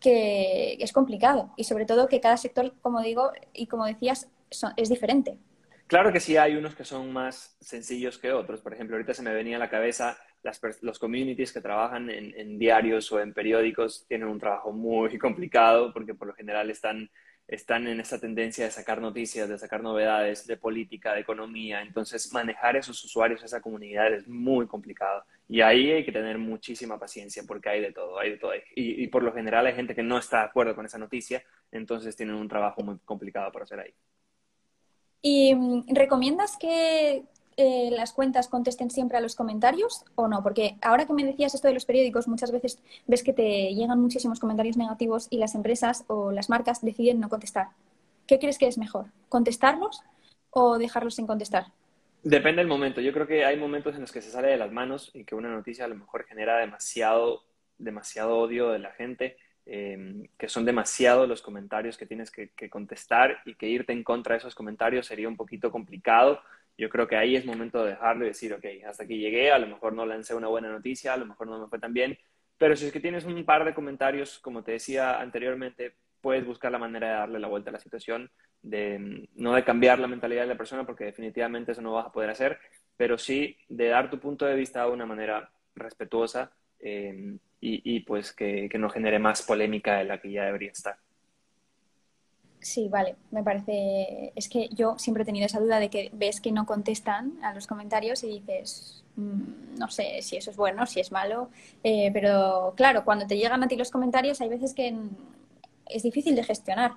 Que 0.00 0.76
es 0.80 0.92
complicado 0.92 1.52
y 1.56 1.64
sobre 1.64 1.86
todo 1.86 2.08
que 2.08 2.20
cada 2.20 2.36
sector, 2.36 2.74
como 2.82 3.00
digo 3.00 3.32
y 3.52 3.66
como 3.66 3.86
decías, 3.86 4.28
es 4.76 4.88
diferente. 4.88 5.38
Claro 5.86 6.12
que 6.12 6.20
sí 6.20 6.36
hay 6.36 6.56
unos 6.56 6.74
que 6.74 6.84
son 6.84 7.12
más 7.12 7.56
sencillos 7.60 8.18
que 8.18 8.32
otros. 8.32 8.60
Por 8.60 8.74
ejemplo, 8.74 8.96
ahorita 8.96 9.14
se 9.14 9.22
me 9.22 9.32
venía 9.32 9.56
a 9.56 9.60
la 9.60 9.70
cabeza 9.70 10.18
los 10.82 10.98
communities 10.98 11.52
que 11.52 11.60
trabajan 11.60 12.10
en, 12.10 12.58
diarios 12.58 13.10
o 13.12 13.20
en 13.20 13.32
periódicos 13.32 14.06
tienen 14.08 14.28
un 14.28 14.38
trabajo 14.38 14.72
muy 14.72 15.18
complicado 15.18 15.92
porque 15.92 16.14
por 16.14 16.28
lo 16.28 16.34
general 16.34 16.70
están, 16.70 17.10
están 17.48 17.86
en 17.86 18.00
esta 18.00 18.18
tendencia 18.18 18.64
de 18.64 18.70
sacar 18.70 19.00
noticias, 19.00 19.48
de 19.48 19.58
sacar 19.58 19.82
novedades 19.82 20.46
de 20.46 20.56
política, 20.56 21.14
de 21.14 21.20
economía. 21.20 21.80
Entonces, 21.80 22.32
manejar 22.32 22.76
esos 22.76 23.02
usuarios, 23.04 23.42
esa 23.42 23.60
comunidad 23.60 24.12
es 24.12 24.26
muy 24.26 24.66
complicado. 24.66 25.24
Y 25.48 25.60
ahí 25.60 25.90
hay 25.92 26.04
que 26.04 26.12
tener 26.12 26.38
muchísima 26.38 26.98
paciencia 26.98 27.44
porque 27.46 27.68
hay 27.68 27.80
de 27.80 27.92
todo, 27.92 28.18
hay 28.18 28.30
de 28.30 28.38
todo. 28.38 28.54
Y, 28.74 29.04
y 29.04 29.06
por 29.08 29.22
lo 29.22 29.32
general 29.32 29.66
hay 29.66 29.74
gente 29.74 29.94
que 29.94 30.02
no 30.02 30.18
está 30.18 30.38
de 30.38 30.44
acuerdo 30.46 30.74
con 30.74 30.86
esa 30.86 30.98
noticia, 30.98 31.42
entonces 31.70 32.16
tienen 32.16 32.34
un 32.34 32.48
trabajo 32.48 32.82
muy 32.82 32.98
complicado 33.04 33.52
por 33.52 33.62
hacer 33.62 33.80
ahí. 33.80 33.94
¿Y 35.22 35.54
mm, 35.54 35.94
recomiendas 35.94 36.56
que 36.56 37.24
eh, 37.56 37.90
las 37.92 38.12
cuentas 38.12 38.48
contesten 38.48 38.90
siempre 38.90 39.18
a 39.18 39.20
los 39.20 39.34
comentarios 39.34 40.04
o 40.14 40.28
no? 40.28 40.42
Porque 40.42 40.76
ahora 40.82 41.06
que 41.06 41.12
me 41.12 41.24
decías 41.24 41.54
esto 41.54 41.68
de 41.68 41.74
los 41.74 41.84
periódicos, 41.84 42.28
muchas 42.28 42.52
veces 42.52 42.82
ves 43.06 43.22
que 43.22 43.32
te 43.32 43.74
llegan 43.74 44.00
muchísimos 44.00 44.40
comentarios 44.40 44.76
negativos 44.76 45.28
y 45.30 45.38
las 45.38 45.54
empresas 45.54 46.04
o 46.08 46.32
las 46.32 46.48
marcas 46.48 46.82
deciden 46.82 47.20
no 47.20 47.28
contestar. 47.28 47.68
¿Qué 48.26 48.38
crees 48.38 48.58
que 48.58 48.66
es 48.66 48.78
mejor? 48.78 49.06
¿Contestarlos 49.28 50.02
o 50.50 50.78
dejarlos 50.78 51.14
sin 51.14 51.26
contestar? 51.26 51.66
Depende 52.22 52.60
del 52.60 52.68
momento. 52.68 53.00
Yo 53.00 53.12
creo 53.12 53.26
que 53.26 53.44
hay 53.44 53.56
momentos 53.56 53.94
en 53.94 54.00
los 54.00 54.12
que 54.12 54.22
se 54.22 54.30
sale 54.30 54.48
de 54.48 54.56
las 54.56 54.72
manos 54.72 55.10
y 55.14 55.24
que 55.24 55.34
una 55.34 55.48
noticia 55.48 55.84
a 55.84 55.88
lo 55.88 55.94
mejor 55.94 56.24
genera 56.24 56.58
demasiado, 56.58 57.44
demasiado 57.78 58.36
odio 58.38 58.70
de 58.70 58.80
la 58.80 58.90
gente 58.92 59.36
Em, 59.68 60.28
que 60.38 60.48
son 60.48 60.64
demasiados 60.64 61.28
los 61.28 61.42
comentarios 61.42 61.96
que 61.98 62.06
tienes 62.06 62.30
que, 62.30 62.70
contestar 62.70 63.38
y 63.44 63.56
que 63.56 63.66
irte 63.66 63.92
en 63.92 64.04
contra 64.04 64.34
de 64.34 64.38
esos 64.38 64.54
comentarios 64.54 65.06
sería 65.06 65.26
un 65.26 65.36
poquito 65.36 65.72
complicado. 65.72 66.40
Yo 66.78 66.88
creo 66.88 67.08
que 67.08 67.16
ahí 67.16 67.36
es 67.36 67.46
momento 67.46 67.82
de 67.82 67.90
dejarlo 67.90 68.24
y 68.24 68.28
decir, 68.28 68.52
ok, 68.52 68.64
hasta 68.86 69.04
aquí 69.04 69.18
llegué, 69.18 69.50
a 69.50 69.58
lo 69.58 69.66
mejor 69.66 69.92
no 69.92 70.04
lancé 70.04 70.34
una 70.34 70.48
buena 70.48 70.70
noticia, 70.70 71.14
a 71.14 71.16
lo 71.16 71.26
mejor 71.26 71.46
no 71.46 71.58
me 71.58 71.68
fue 71.68 71.78
tan 71.78 71.94
bien, 71.94 72.18
pero 72.58 72.76
si 72.76 72.86
es 72.86 72.92
que 72.92 73.00
tienes 73.00 73.24
un 73.24 73.44
par 73.44 73.64
de 73.64 73.74
comentarios, 73.74 74.38
como 74.38 74.62
te 74.62 74.72
decía 74.72 75.20
anteriormente, 75.20 75.94
puedes 76.20 76.44
buscar 76.44 76.72
la 76.72 76.78
manera 76.78 77.08
de 77.08 77.14
darle 77.14 77.38
la 77.38 77.48
vuelta 77.48 77.70
a 77.70 77.72
la 77.72 77.78
situación, 77.78 78.30
de 78.62 79.28
no 79.34 79.54
de 79.54 79.64
cambiar 79.64 79.98
la 79.98 80.08
mentalidad 80.08 80.42
de 80.42 80.48
la 80.48 80.56
persona, 80.56 80.84
porque 80.84 81.04
definitivamente 81.04 81.72
eso 81.72 81.82
no 81.82 81.92
vas 81.92 82.06
a 82.06 82.12
poder 82.12 82.30
hacer, 82.30 82.58
pero 82.96 83.18
sí 83.18 83.56
de 83.68 83.88
dar 83.88 84.10
tu 84.10 84.18
punto 84.18 84.44
de 84.44 84.56
vista 84.56 84.84
de 84.84 84.90
una 84.90 85.06
manera 85.06 85.50
respetuosa 85.74 86.50
em, 86.80 87.38
y, 87.60 88.00
pues 88.00 88.32
que, 88.32 88.70
no 88.78 88.88
genere 88.90 89.18
más 89.18 89.42
polémica 89.42 89.98
de 89.98 90.04
la 90.04 90.20
que 90.20 90.30
ya 90.30 90.44
debería 90.44 90.70
estar. 90.70 90.96
Sí, 92.66 92.88
vale, 92.88 93.14
me 93.30 93.44
parece. 93.44 94.32
Es 94.34 94.48
que 94.48 94.68
yo 94.70 94.98
siempre 94.98 95.22
he 95.22 95.26
tenido 95.26 95.46
esa 95.46 95.60
duda 95.60 95.78
de 95.78 95.88
que 95.88 96.10
ves 96.12 96.40
que 96.40 96.50
no 96.50 96.66
contestan 96.66 97.38
a 97.44 97.54
los 97.54 97.68
comentarios 97.68 98.24
y 98.24 98.40
dices, 98.40 99.04
mm, 99.14 99.78
no 99.78 99.88
sé 99.88 100.20
si 100.22 100.36
eso 100.36 100.50
es 100.50 100.56
bueno, 100.56 100.84
si 100.84 100.98
es 100.98 101.12
malo, 101.12 101.48
eh, 101.84 102.10
pero 102.12 102.74
claro, 102.76 103.04
cuando 103.04 103.24
te 103.24 103.36
llegan 103.36 103.62
a 103.62 103.68
ti 103.68 103.76
los 103.76 103.92
comentarios 103.92 104.40
hay 104.40 104.48
veces 104.48 104.74
que 104.74 104.92
es 105.88 106.02
difícil 106.02 106.34
de 106.34 106.42
gestionar. 106.42 106.94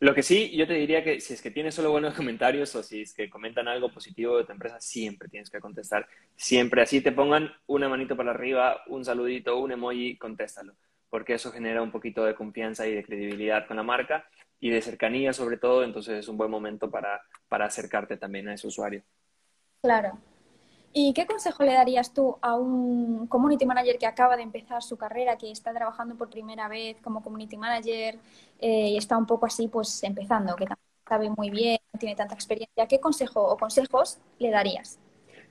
Lo 0.00 0.14
que 0.14 0.22
sí, 0.22 0.56
yo 0.56 0.66
te 0.66 0.72
diría 0.72 1.04
que 1.04 1.20
si 1.20 1.34
es 1.34 1.42
que 1.42 1.50
tienes 1.50 1.74
solo 1.74 1.90
buenos 1.90 2.14
comentarios 2.16 2.74
o 2.74 2.82
si 2.82 3.02
es 3.02 3.12
que 3.12 3.28
comentan 3.28 3.68
algo 3.68 3.92
positivo 3.92 4.38
de 4.38 4.44
tu 4.44 4.52
empresa, 4.52 4.80
siempre 4.80 5.28
tienes 5.28 5.50
que 5.50 5.60
contestar. 5.60 6.08
Siempre 6.34 6.80
así 6.80 7.02
te 7.02 7.12
pongan 7.12 7.52
una 7.66 7.90
manito 7.90 8.16
para 8.16 8.30
arriba, 8.30 8.84
un 8.86 9.04
saludito, 9.04 9.58
un 9.58 9.70
emoji, 9.72 10.16
contéstalo. 10.16 10.72
Porque 11.10 11.34
eso 11.34 11.52
genera 11.52 11.82
un 11.82 11.90
poquito 11.90 12.24
de 12.24 12.34
confianza 12.34 12.86
y 12.86 12.94
de 12.94 13.04
credibilidad 13.04 13.66
con 13.66 13.76
la 13.76 13.82
marca 13.82 14.26
y 14.60 14.70
de 14.70 14.82
cercanía 14.82 15.32
sobre 15.32 15.56
todo, 15.56 15.84
entonces 15.84 16.18
es 16.18 16.28
un 16.28 16.36
buen 16.36 16.50
momento 16.50 16.90
para, 16.90 17.20
para 17.48 17.66
acercarte 17.66 18.16
también 18.16 18.48
a 18.48 18.54
ese 18.54 18.66
usuario. 18.66 19.02
Claro, 19.80 20.18
¿Y 20.92 21.12
qué 21.12 21.26
consejo 21.26 21.62
le 21.64 21.74
darías 21.74 22.12
tú 22.12 22.38
a 22.40 22.56
un 22.56 23.26
community 23.26 23.66
manager 23.66 23.98
que 23.98 24.06
acaba 24.06 24.36
de 24.36 24.42
empezar 24.42 24.82
su 24.82 24.96
carrera, 24.96 25.36
que 25.36 25.50
está 25.50 25.72
trabajando 25.72 26.16
por 26.16 26.30
primera 26.30 26.66
vez 26.66 26.96
como 27.02 27.22
community 27.22 27.56
manager 27.56 28.18
eh, 28.58 28.88
y 28.88 28.96
está 28.96 29.16
un 29.18 29.26
poco 29.26 29.46
así, 29.46 29.68
pues 29.68 30.02
empezando, 30.02 30.56
que 30.56 30.66
sabe 31.06 31.30
muy 31.30 31.50
bien, 31.50 31.78
no 31.92 32.00
tiene 32.00 32.16
tanta 32.16 32.34
experiencia? 32.34 32.86
¿Qué 32.88 33.00
consejo 33.00 33.42
o 33.42 33.56
consejos 33.56 34.18
le 34.38 34.50
darías? 34.50 34.98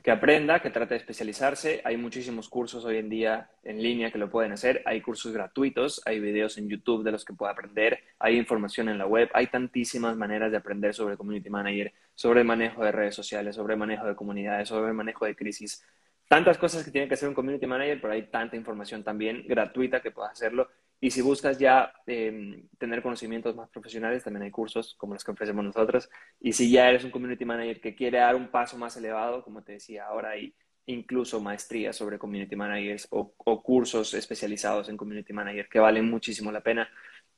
Que 0.08 0.12
aprenda, 0.12 0.62
que 0.62 0.70
trate 0.70 0.94
de 0.94 1.00
especializarse. 1.00 1.82
Hay 1.84 1.98
muchísimos 1.98 2.48
cursos 2.48 2.86
hoy 2.86 2.96
en 2.96 3.10
día 3.10 3.50
en 3.62 3.84
línea 3.84 4.10
que 4.10 4.18
lo 4.18 4.30
pueden 4.30 4.54
hacer. 4.54 4.82
Hay 4.86 5.02
cursos 5.02 5.34
gratuitos, 5.34 6.02
hay 6.06 6.22
videos 6.22 6.58
en 6.58 6.70
YouTube 6.70 7.04
de 7.04 7.12
los 7.12 7.26
que 7.26 7.34
puede 7.34 7.52
aprender, 7.52 8.00
hay 8.18 8.38
información 8.38 8.88
en 8.88 9.00
la 9.00 9.06
web. 9.06 9.30
Hay 9.34 9.48
tantísimas 9.48 10.16
maneras 10.16 10.50
de 10.50 10.56
aprender 10.56 10.94
sobre 10.94 11.18
Community 11.18 11.50
Manager, 11.50 11.92
sobre 12.16 12.46
manejo 12.46 12.86
de 12.86 12.94
redes 12.94 13.16
sociales, 13.16 13.58
sobre 13.58 13.76
manejo 13.76 14.06
de 14.06 14.16
comunidades, 14.16 14.70
sobre 14.70 14.94
manejo 14.94 15.26
de 15.26 15.36
crisis. 15.36 15.86
Tantas 16.30 16.58
cosas 16.58 16.86
que 16.86 16.92
tiene 16.92 17.10
que 17.10 17.16
hacer 17.16 17.28
un 17.28 17.36
Community 17.36 17.68
Manager, 17.68 18.00
pero 18.00 18.14
hay 18.14 18.28
tanta 18.28 18.56
información 18.56 19.04
también 19.04 19.44
gratuita 19.46 20.00
que 20.00 20.12
puedas 20.12 20.32
hacerlo 20.32 20.70
y 21.00 21.12
si 21.12 21.22
buscas 21.22 21.60
ya 21.60 21.94
em, 22.08 22.68
tener 22.78 23.04
conocimientos 23.04 23.56
más 23.56 23.70
profesionales, 23.70 24.24
también 24.24 24.44
hay 24.44 24.52
cursos 24.52 24.96
como 24.96 25.14
los 25.14 25.24
que 25.24 25.32
ofrecemos 25.32 25.64
nosotros. 25.64 26.10
Y 26.40 26.54
si 26.54 26.72
ya 26.72 26.90
eres 26.90 27.04
un 27.04 27.12
community 27.12 27.46
manager 27.46 27.80
que 27.80 27.96
quiere 27.96 28.18
dar 28.18 28.36
un 28.36 28.50
paso 28.50 28.78
más 28.78 28.98
elevado, 28.98 29.44
como 29.44 29.62
te 29.64 29.74
decía, 29.74 30.08
ahora 30.08 30.32
hay 30.32 30.56
incluso 30.88 31.40
maestrías 31.40 31.96
sobre 31.96 32.18
community 32.18 32.56
managers 32.56 33.08
o, 33.12 33.32
cursos 33.62 34.14
especializados 34.14 34.90
en 34.90 34.98
community 34.98 35.34
manager 35.34 35.68
que 35.70 35.80
valen 35.80 36.10
muchísimo 36.10 36.52
la 36.52 36.62
pena 36.62 36.90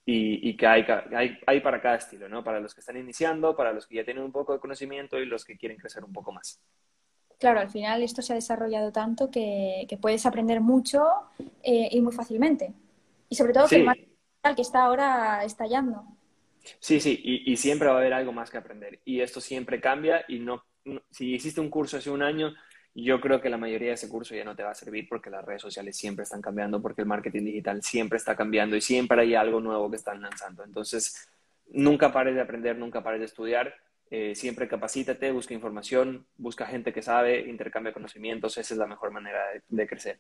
y, 0.06 0.56
que 0.56 0.66
hay, 0.66 1.60
para 1.62 1.82
cada 1.82 1.98
estilo, 1.98 2.28
¿no? 2.30 2.44
Para 2.44 2.60
los 2.60 2.74
que 2.74 2.80
están 2.80 2.98
iniciando, 2.98 3.56
para 3.56 3.74
los 3.74 3.86
que 3.86 3.96
ya 3.96 4.04
tienen 4.04 4.24
un 4.24 4.32
poco 4.32 4.54
de 4.54 4.60
conocimiento 4.60 5.20
y 5.20 5.26
los 5.26 5.46
que 5.46 5.58
quieren 5.58 5.78
crecer 5.78 6.04
un 6.04 6.14
poco 6.14 6.32
más. 6.32 6.60
Claro, 7.38 7.60
al 7.60 7.70
final 7.70 8.02
esto 8.02 8.22
se 8.22 8.34
ha 8.34 8.36
desarrollado 8.36 8.92
tanto 8.92 9.30
que, 9.30 9.86
puedes 10.02 10.26
aprender 10.26 10.62
mucho 10.62 11.04
eh, 11.62 11.90
y 11.92 12.02
muy 12.02 12.12
fácilmente. 12.12 12.74
Y 13.30 13.36
sobre 13.36 13.54
todo 13.54 13.68
que 13.68 13.78
el 13.78 13.86
marketing 13.86 14.10
que 14.56 14.62
está 14.62 14.84
ahora 14.84 15.44
estallando. 15.44 16.04
Sí, 16.80 17.00
sí, 17.00 17.20
y, 17.24 17.56
siempre 17.58 17.88
va 17.88 17.96
a 17.96 17.98
haber 17.98 18.14
algo 18.14 18.32
más 18.32 18.50
que 18.50 18.58
aprender. 18.58 19.00
Y 19.06 19.22
esto 19.22 19.42
siempre 19.42 19.80
cambia 19.80 20.26
y 20.28 20.40
no, 20.40 20.64
si 21.10 21.34
hiciste 21.34 21.62
un 21.62 21.70
curso 21.70 21.98
hace 21.98 22.10
un 22.10 22.22
año, 22.22 22.54
yo 22.94 23.22
creo 23.22 23.42
que 23.42 23.50
la 23.50 23.58
mayoría 23.58 23.90
de 23.90 23.94
ese 23.94 24.10
curso 24.10 24.36
ya 24.36 24.44
no 24.44 24.56
te 24.56 24.64
va 24.64 24.72
a 24.72 24.76
servir 24.76 25.08
porque 25.08 25.30
las 25.30 25.46
redes 25.46 25.62
sociales 25.62 25.98
siempre 25.98 26.24
están 26.24 26.42
cambiando, 26.42 26.82
porque 26.82 27.02
el 27.02 27.08
marketing 27.08 27.46
digital 27.46 27.82
siempre 27.84 28.18
está 28.18 28.36
cambiando 28.36 28.76
y 28.76 28.82
siempre 28.82 29.22
hay 29.22 29.36
algo 29.36 29.62
nuevo 29.62 29.90
que 29.90 29.96
están 29.98 30.22
lanzando. 30.22 30.64
Entonces, 30.64 31.30
nunca 31.68 32.12
pares 32.12 32.36
de 32.36 32.42
aprender, 32.42 32.78
nunca 32.78 33.04
pares 33.04 33.20
de 33.20 33.26
estudiar. 33.26 33.74
Eh, 34.12 34.34
siempre 34.36 34.68
capacítate, 34.68 35.32
busca 35.32 35.54
información, 35.54 36.26
busca 36.36 36.66
gente 36.66 36.92
que 36.92 37.02
sabe, 37.02 37.48
intercambia 37.48 37.94
conocimientos. 37.94 38.58
Esa 38.58 38.74
es 38.74 38.78
la 38.78 38.88
mejor 38.88 39.12
manera 39.12 39.40
de 39.68 39.88
crecer. 39.88 40.20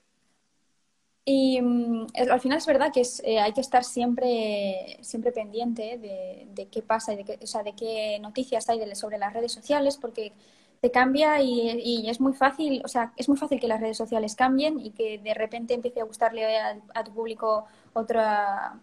Y 1.25 1.61
mm, 1.61 2.07
al 2.31 2.39
final 2.41 2.57
es 2.57 2.65
verdad 2.65 2.91
que 2.93 3.03
eh, 3.23 3.39
hay 3.39 3.53
que 3.53 3.61
estar 3.61 3.83
siempre, 3.83 4.97
siempre 5.01 5.31
pendiente 5.31 5.97
de, 5.97 6.67
qué 6.71 6.81
pasa 6.81 7.13
y 7.13 7.17
de 7.17 7.23
qué, 7.23 7.39
o 7.41 7.47
sea, 7.47 7.63
de 7.63 7.73
qué 7.75 8.19
noticias 8.19 8.69
hay 8.69 8.79
sobre 8.95 9.17
las 9.17 9.33
redes 9.33 9.51
sociales, 9.51 9.97
porque 9.97 10.33
te 10.81 10.91
cambia 10.91 11.41
y, 11.41 12.09
es 12.09 12.21
muy 12.21 12.33
fácil, 12.33 12.81
o 12.85 12.87
sea, 12.87 13.13
es 13.17 13.27
muy 13.27 13.37
fácil 13.37 13.59
que 13.59 13.67
las 13.67 13.81
redes 13.81 13.97
sociales 13.97 14.35
cambien 14.35 14.79
y 14.79 14.91
que 14.91 15.19
de 15.19 15.33
repente 15.33 15.73
empiece 15.73 16.01
a 16.01 16.05
gustarle 16.05 16.57
a, 16.57 17.03
tu 17.03 17.13
público 17.13 17.65
otra, 17.93 18.79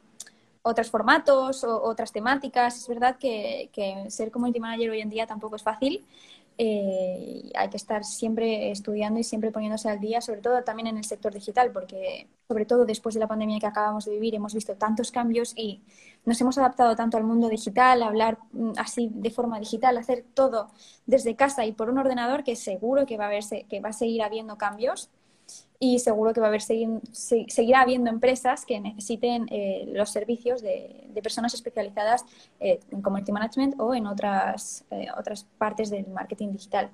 otros 0.62 0.90
formatos 0.90 1.64
o 1.64 1.82
otras 1.82 2.12
temáticas. 2.12 2.76
Es 2.76 2.88
verdad 2.88 3.16
que, 3.18 3.70
que 3.72 4.10
ser 4.10 4.30
community 4.30 4.60
manager 4.60 4.90
hoy 4.90 5.00
en 5.00 5.10
día 5.10 5.26
tampoco 5.26 5.56
es 5.56 5.62
fácil 5.62 6.04
eh, 6.58 7.50
hay 7.54 7.68
que 7.68 7.76
estar 7.76 8.02
siempre 8.04 8.70
estudiando 8.70 9.20
y 9.20 9.24
siempre 9.24 9.50
poniéndose 9.50 9.90
al 9.90 10.00
día, 10.00 10.20
sobre 10.20 10.40
todo 10.40 10.62
también 10.64 10.86
en 10.86 10.96
el 10.96 11.04
sector 11.04 11.32
digital, 11.34 11.70
porque 11.70 12.28
sobre 12.48 12.64
todo 12.64 12.86
después 12.86 13.14
de 13.14 13.20
la 13.20 13.28
pandemia 13.28 13.58
que 13.58 13.66
acabamos 13.66 14.06
de 14.06 14.12
vivir 14.12 14.34
hemos 14.34 14.54
visto 14.54 14.74
tantos 14.76 15.10
cambios 15.10 15.52
y 15.54 15.82
nos 16.24 16.40
hemos 16.40 16.56
adaptado 16.56 16.96
tanto 16.96 17.18
al 17.18 17.24
mundo 17.24 17.48
digital, 17.48 18.02
hablar 18.02 18.38
mm, 18.52 18.72
así 18.78 19.10
de 19.12 19.30
forma 19.30 19.58
digital, 19.58 19.98
hacer 19.98 20.24
todo 20.34 20.68
desde 21.04 21.36
casa 21.36 21.66
y 21.66 21.72
por 21.72 21.90
un 21.90 21.98
ordenador 21.98 22.42
que 22.42 22.56
seguro 22.56 23.04
que 23.04 23.18
va 23.18 23.26
a, 23.26 23.30
verse, 23.30 23.66
que 23.68 23.80
va 23.80 23.90
a 23.90 23.92
seguir 23.92 24.22
habiendo 24.22 24.56
cambios 24.56 25.10
y 25.78 25.98
seguro 25.98 26.32
que 26.32 26.40
va 26.40 26.46
a 26.46 26.48
haber 26.48 26.62
seguirá 26.62 27.80
habiendo 27.80 28.10
empresas 28.10 28.64
que 28.64 28.80
necesiten 28.80 29.46
eh, 29.50 29.84
los 29.88 30.10
servicios 30.10 30.62
de, 30.62 31.04
personas 31.22 31.54
especializadas 31.54 32.24
eh, 32.60 32.78
en 32.90 33.02
community 33.02 33.32
management 33.32 33.74
o 33.78 33.94
en 33.94 34.06
otras, 34.06 34.84
eh, 34.90 35.06
otras 35.16 35.44
partes 35.58 35.90
del 35.90 36.06
marketing 36.08 36.52
digital. 36.52 36.90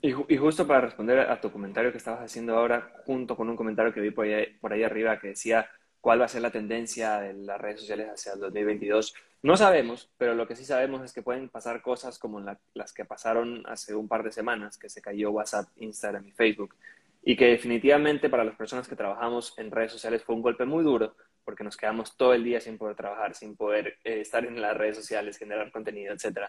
Y, 0.00 0.36
justo 0.36 0.66
para 0.66 0.80
responder 0.80 1.20
a 1.20 1.40
tu 1.40 1.52
comentario 1.52 1.92
que 1.92 1.98
estabas 1.98 2.22
haciendo 2.22 2.56
ahora, 2.56 2.90
junto 3.06 3.36
con 3.36 3.48
un 3.48 3.56
comentario 3.56 3.92
que 3.92 4.00
vi 4.00 4.10
por 4.10 4.26
ahí, 4.26 4.46
por 4.60 4.72
ahí 4.72 4.82
arriba 4.82 5.18
que 5.20 5.28
decía 5.28 5.68
cuál 6.00 6.20
va 6.20 6.24
a 6.24 6.28
ser 6.28 6.42
la 6.42 6.50
tendencia 6.50 7.20
de 7.20 7.34
las 7.34 7.60
redes 7.60 7.80
sociales 7.80 8.08
hacia 8.08 8.32
el 8.32 8.40
2022. 8.40 9.14
No 9.42 9.56
sabemos, 9.56 10.10
pero 10.18 10.34
lo 10.34 10.48
que 10.48 10.56
sí 10.56 10.64
sabemos 10.64 11.02
es 11.02 11.12
que 11.12 11.22
pueden 11.22 11.48
pasar 11.48 11.82
cosas 11.82 12.18
como 12.18 12.40
las 12.74 12.92
que 12.92 13.04
pasaron 13.04 13.62
hace 13.66 13.94
un 13.94 14.08
par 14.08 14.24
de 14.24 14.32
semanas, 14.32 14.76
que 14.76 14.88
se 14.88 15.00
cayó 15.00 15.30
WhatsApp, 15.30 15.68
Instagram 15.76 16.26
y 16.26 16.32
Facebook, 16.32 16.74
y 17.22 17.36
que 17.36 17.46
definitivamente 17.46 18.28
para 18.28 18.44
las 18.44 18.56
personas 18.56 18.88
que 18.88 18.96
trabajamos 18.96 19.56
en 19.58 19.70
redes 19.70 19.92
sociales 19.92 20.22
fue 20.24 20.34
un 20.34 20.42
golpe 20.42 20.64
muy 20.64 20.82
duro, 20.82 21.16
porque 21.44 21.64
nos 21.64 21.76
quedamos 21.76 22.16
todo 22.16 22.34
el 22.34 22.44
día 22.44 22.60
sin 22.60 22.78
poder 22.78 22.96
trabajar, 22.96 23.34
sin 23.34 23.56
poder 23.56 23.98
eh, 24.04 24.20
estar 24.20 24.44
en 24.44 24.60
las 24.60 24.76
redes 24.76 24.96
sociales, 24.96 25.38
generar 25.38 25.70
contenido, 25.70 26.12
etc. 26.12 26.48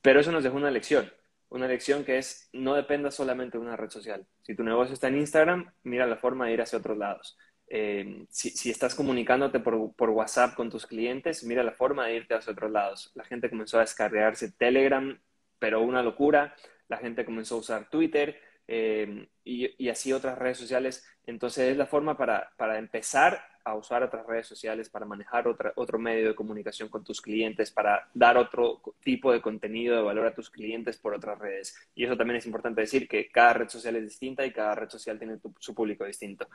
Pero 0.00 0.20
eso 0.20 0.32
nos 0.32 0.42
dejó 0.42 0.56
una 0.56 0.70
lección, 0.70 1.12
una 1.50 1.68
lección 1.68 2.04
que 2.04 2.18
es 2.18 2.48
no 2.52 2.74
dependa 2.74 3.10
solamente 3.10 3.58
de 3.58 3.64
una 3.64 3.76
red 3.76 3.90
social. 3.90 4.26
Si 4.42 4.54
tu 4.54 4.64
negocio 4.64 4.94
está 4.94 5.08
en 5.08 5.18
Instagram, 5.18 5.72
mira 5.82 6.06
la 6.06 6.16
forma 6.16 6.46
de 6.46 6.54
ir 6.54 6.62
hacia 6.62 6.78
otros 6.78 6.96
lados. 6.96 7.36
Eh, 7.68 8.24
si, 8.30 8.70
estás 8.70 8.94
comunicándote 8.94 9.58
por, 9.58 9.94
por, 9.96 10.10
WhatsApp 10.10 10.54
con 10.54 10.70
tus 10.70 10.86
clientes, 10.86 11.42
mira 11.42 11.64
la 11.64 11.72
forma 11.72 12.06
de 12.06 12.16
irte 12.16 12.34
hacia 12.34 12.52
otros 12.52 12.70
lados. 12.70 13.10
La 13.14 13.24
gente 13.24 13.50
comenzó 13.50 13.78
a 13.78 13.80
descargarse 13.80 14.52
Telegram, 14.52 15.18
pero 15.58 15.82
una 15.82 16.02
locura. 16.02 16.54
La 16.88 16.98
gente 16.98 17.24
comenzó 17.24 17.56
a 17.56 17.58
usar 17.58 17.90
Twitter 17.90 18.40
eh, 18.68 19.28
y, 19.44 19.84
y, 19.84 19.88
así 19.88 20.12
otras 20.12 20.38
redes 20.38 20.58
sociales. 20.58 21.06
Entonces 21.26 21.70
es 21.70 21.76
la 21.76 21.86
forma 21.86 22.16
para, 22.16 22.50
para 22.56 22.78
empezar 22.78 23.40
a 23.66 23.74
usar 23.74 24.04
otras 24.04 24.24
redes 24.26 24.46
sociales, 24.46 24.88
para 24.88 25.06
manejar 25.06 25.48
otra, 25.48 25.72
otro 25.74 25.98
medio 25.98 26.28
de 26.28 26.34
comunicación 26.36 26.88
con 26.88 27.02
tus 27.02 27.20
clientes, 27.20 27.72
para 27.72 28.08
dar 28.14 28.36
otro 28.36 28.80
tipo 29.02 29.32
de 29.32 29.42
contenido 29.42 29.96
de 29.96 30.02
valor 30.02 30.26
a 30.26 30.34
tus 30.34 30.50
clientes 30.50 30.96
por 30.98 31.14
otras 31.14 31.36
redes. 31.38 31.76
Y 31.94 32.04
eso 32.04 32.16
también 32.16 32.36
es 32.36 32.46
importante 32.46 32.80
decir 32.80 33.08
que 33.08 33.28
cada 33.28 33.54
red 33.54 33.68
social 33.68 33.96
es 33.96 34.04
distinta 34.04 34.46
y 34.46 34.52
cada 34.52 34.76
red 34.76 34.88
social 34.88 35.18
tiene 35.18 35.38
su 35.58 35.74
público 35.74 36.04
distinto. 36.04 36.48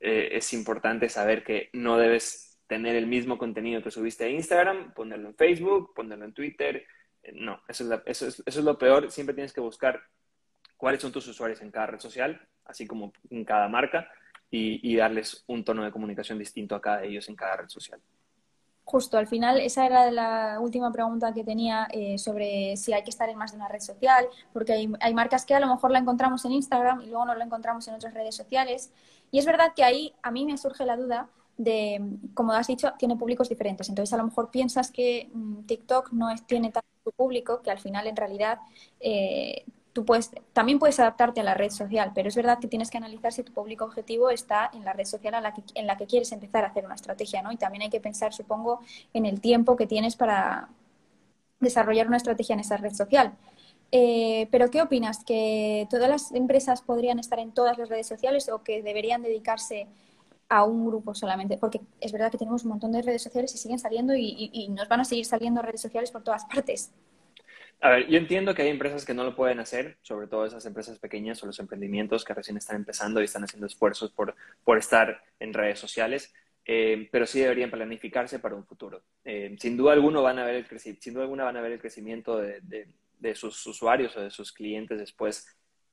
Eh, 0.00 0.30
es 0.32 0.52
importante 0.54 1.10
saber 1.10 1.44
que 1.44 1.68
no 1.74 1.98
debes 1.98 2.58
tener 2.66 2.96
el 2.96 3.06
mismo 3.06 3.36
contenido 3.36 3.82
que 3.82 3.90
subiste 3.90 4.24
a 4.24 4.30
Instagram, 4.30 4.94
ponerlo 4.94 5.28
en 5.28 5.34
Facebook, 5.34 5.92
ponerlo 5.94 6.24
en 6.24 6.32
Twitter. 6.32 6.86
Eh, 7.22 7.32
no, 7.34 7.62
eso 7.68 7.84
es, 7.84 8.00
eso, 8.06 8.26
es, 8.26 8.42
eso 8.46 8.58
es 8.58 8.64
lo 8.64 8.78
peor. 8.78 9.10
Siempre 9.10 9.34
tienes 9.34 9.52
que 9.52 9.60
buscar 9.60 10.02
cuáles 10.84 11.00
son 11.00 11.12
tus 11.12 11.26
usuarios 11.28 11.62
en 11.62 11.70
cada 11.70 11.86
red 11.86 11.98
social, 11.98 12.38
así 12.66 12.86
como 12.86 13.10
en 13.30 13.42
cada 13.42 13.68
marca 13.68 14.06
y, 14.50 14.94
darles 14.94 15.42
un 15.46 15.64
tono 15.64 15.82
de 15.82 15.90
comunicación 15.90 16.38
distinto 16.38 16.74
a 16.74 16.80
cada 16.82 16.98
de 16.98 17.08
ellos 17.08 17.26
en 17.30 17.36
cada 17.36 17.56
red 17.56 17.68
social. 17.68 17.98
Justo, 18.84 19.16
al 19.16 19.26
final 19.26 19.60
esa 19.60 19.86
era 19.86 20.10
la 20.10 20.58
última 20.60 20.92
pregunta 20.92 21.32
que 21.32 21.42
tenía 21.42 21.88
eh, 21.90 22.18
sobre 22.18 22.76
si 22.76 22.92
hay 22.92 23.02
que 23.02 23.08
estar 23.08 23.30
en 23.30 23.38
más 23.38 23.52
de 23.52 23.56
una 23.56 23.68
red 23.68 23.80
social, 23.80 24.26
porque 24.52 24.74
hay, 24.74 24.92
hay, 25.00 25.14
marcas 25.14 25.46
que 25.46 25.54
a 25.54 25.60
lo 25.60 25.68
mejor 25.68 25.90
la 25.90 26.00
encontramos 26.00 26.44
en 26.44 26.52
Instagram 26.52 27.00
y 27.00 27.06
luego 27.06 27.24
no 27.24 27.34
la 27.34 27.46
encontramos 27.46 27.88
en 27.88 27.94
otras 27.94 28.12
redes 28.12 28.34
sociales. 28.34 28.92
Y 29.30 29.38
es 29.38 29.46
verdad 29.46 29.72
que 29.74 29.84
ahí 29.84 30.12
a 30.22 30.30
mí 30.30 30.44
me 30.44 30.58
surge 30.58 30.84
la 30.84 30.98
duda 30.98 31.30
de, 31.56 32.02
como 32.34 32.52
has 32.52 32.66
dicho, 32.66 32.92
tiene 32.98 33.16
públicos 33.16 33.48
diferentes. 33.48 33.88
Entonces 33.88 34.12
a 34.12 34.18
lo 34.18 34.24
mejor 34.24 34.50
piensas 34.50 34.90
que 34.90 35.30
mm, 35.32 35.62
TikTok 35.62 36.12
no 36.12 36.28
es, 36.28 36.46
tiene 36.46 36.70
tanto 36.70 37.10
público, 37.16 37.62
que 37.62 37.70
al 37.70 37.78
final 37.78 38.06
en 38.06 38.16
realidad 38.16 38.58
eh, 39.00 39.64
tú 39.94 40.04
puedes, 40.04 40.32
también 40.52 40.78
puedes 40.78 40.98
adaptarte 41.00 41.40
a 41.40 41.44
la 41.44 41.54
red 41.54 41.70
social, 41.70 42.10
pero 42.14 42.28
es 42.28 42.34
verdad 42.34 42.58
que 42.58 42.68
tienes 42.68 42.90
que 42.90 42.98
analizar 42.98 43.32
si 43.32 43.44
tu 43.44 43.52
público 43.52 43.84
objetivo 43.84 44.28
está 44.28 44.70
en 44.74 44.84
la 44.84 44.92
red 44.92 45.06
social 45.06 45.40
la 45.42 45.54
que, 45.54 45.62
en 45.74 45.86
la 45.86 45.96
que 45.96 46.06
quieres 46.06 46.32
empezar 46.32 46.64
a 46.64 46.68
hacer 46.68 46.84
una 46.84 46.96
estrategia, 46.96 47.42
¿no? 47.42 47.52
Y 47.52 47.56
también 47.56 47.82
hay 47.82 47.90
que 47.90 48.00
pensar, 48.00 48.34
supongo, 48.34 48.80
en 49.14 49.24
el 49.24 49.40
tiempo 49.40 49.76
que 49.76 49.86
tienes 49.86 50.16
para 50.16 50.68
desarrollar 51.60 52.08
una 52.08 52.16
estrategia 52.18 52.54
en 52.54 52.60
esa 52.60 52.76
red 52.76 52.92
social. 52.92 53.34
Eh, 53.92 54.48
pero 54.50 54.70
¿qué 54.70 54.82
opinas? 54.82 55.24
¿Que 55.24 55.86
todas 55.88 56.08
las 56.08 56.32
empresas 56.32 56.82
podrían 56.82 57.20
estar 57.20 57.38
en 57.38 57.52
todas 57.52 57.78
las 57.78 57.88
redes 57.88 58.08
sociales 58.08 58.48
o 58.48 58.64
que 58.64 58.82
deberían 58.82 59.22
dedicarse 59.22 59.86
a 60.48 60.64
un 60.64 60.86
grupo 60.86 61.14
solamente? 61.14 61.56
Porque 61.56 61.80
es 62.00 62.10
verdad 62.12 62.32
que 62.32 62.38
tenemos 62.38 62.64
un 62.64 62.70
montón 62.70 62.90
de 62.92 63.02
redes 63.02 63.22
sociales 63.22 63.54
y 63.54 63.58
siguen 63.58 63.78
saliendo 63.78 64.14
y 64.16 64.68
nos 64.70 64.88
van 64.88 65.00
a 65.00 65.04
seguir 65.04 65.24
saliendo 65.26 65.62
redes 65.62 65.80
sociales 65.82 66.10
por 66.10 66.24
todas 66.24 66.44
partes. 66.46 66.90
A 67.80 67.90
ver, 67.90 68.08
yo 68.08 68.16
entiendo 68.16 68.54
que 68.54 68.62
hay 68.62 68.68
empresas 68.68 69.04
que 69.04 69.14
no 69.14 69.24
lo 69.24 69.36
pueden 69.36 69.60
hacer, 69.60 69.98
sobre 70.00 70.26
todo 70.26 70.46
esas 70.46 70.64
empresas 70.64 70.98
pequeñas 70.98 71.42
o 71.42 71.46
los 71.46 71.58
emprendimientos 71.58 72.24
que 72.24 72.32
recién 72.32 72.56
están 72.56 72.76
empezando 72.76 73.20
y 73.20 73.24
están 73.24 73.44
haciendo 73.44 73.66
esfuerzos 73.66 74.10
por, 74.10 74.34
por 74.64 74.78
estar 74.78 75.22
en 75.38 75.52
redes 75.52 75.80
sociales, 75.80 76.32
eh, 76.64 77.08
pero 77.12 77.26
sí 77.26 77.40
deberían 77.40 77.70
planificarse 77.70 78.38
para 78.38 78.54
un 78.54 78.64
futuro. 78.64 79.02
Eh, 79.24 79.54
sin 79.58 79.76
duda 79.76 79.92
alguna 79.92 80.20
van 80.20 80.38
a 80.38 80.44
ver 80.44 80.54
el 80.54 80.80
sin 80.80 81.14
duda 81.14 81.24
alguna 81.24 81.44
van 81.44 81.58
a 81.58 81.60
ver 81.60 81.72
el 81.72 81.80
crecimiento 81.80 82.38
de, 82.38 82.60
de, 82.62 83.34
sus 83.34 83.66
usuarios 83.66 84.16
o 84.16 84.22
de 84.22 84.30
sus 84.30 84.52
clientes 84.52 84.98
después, 84.98 85.46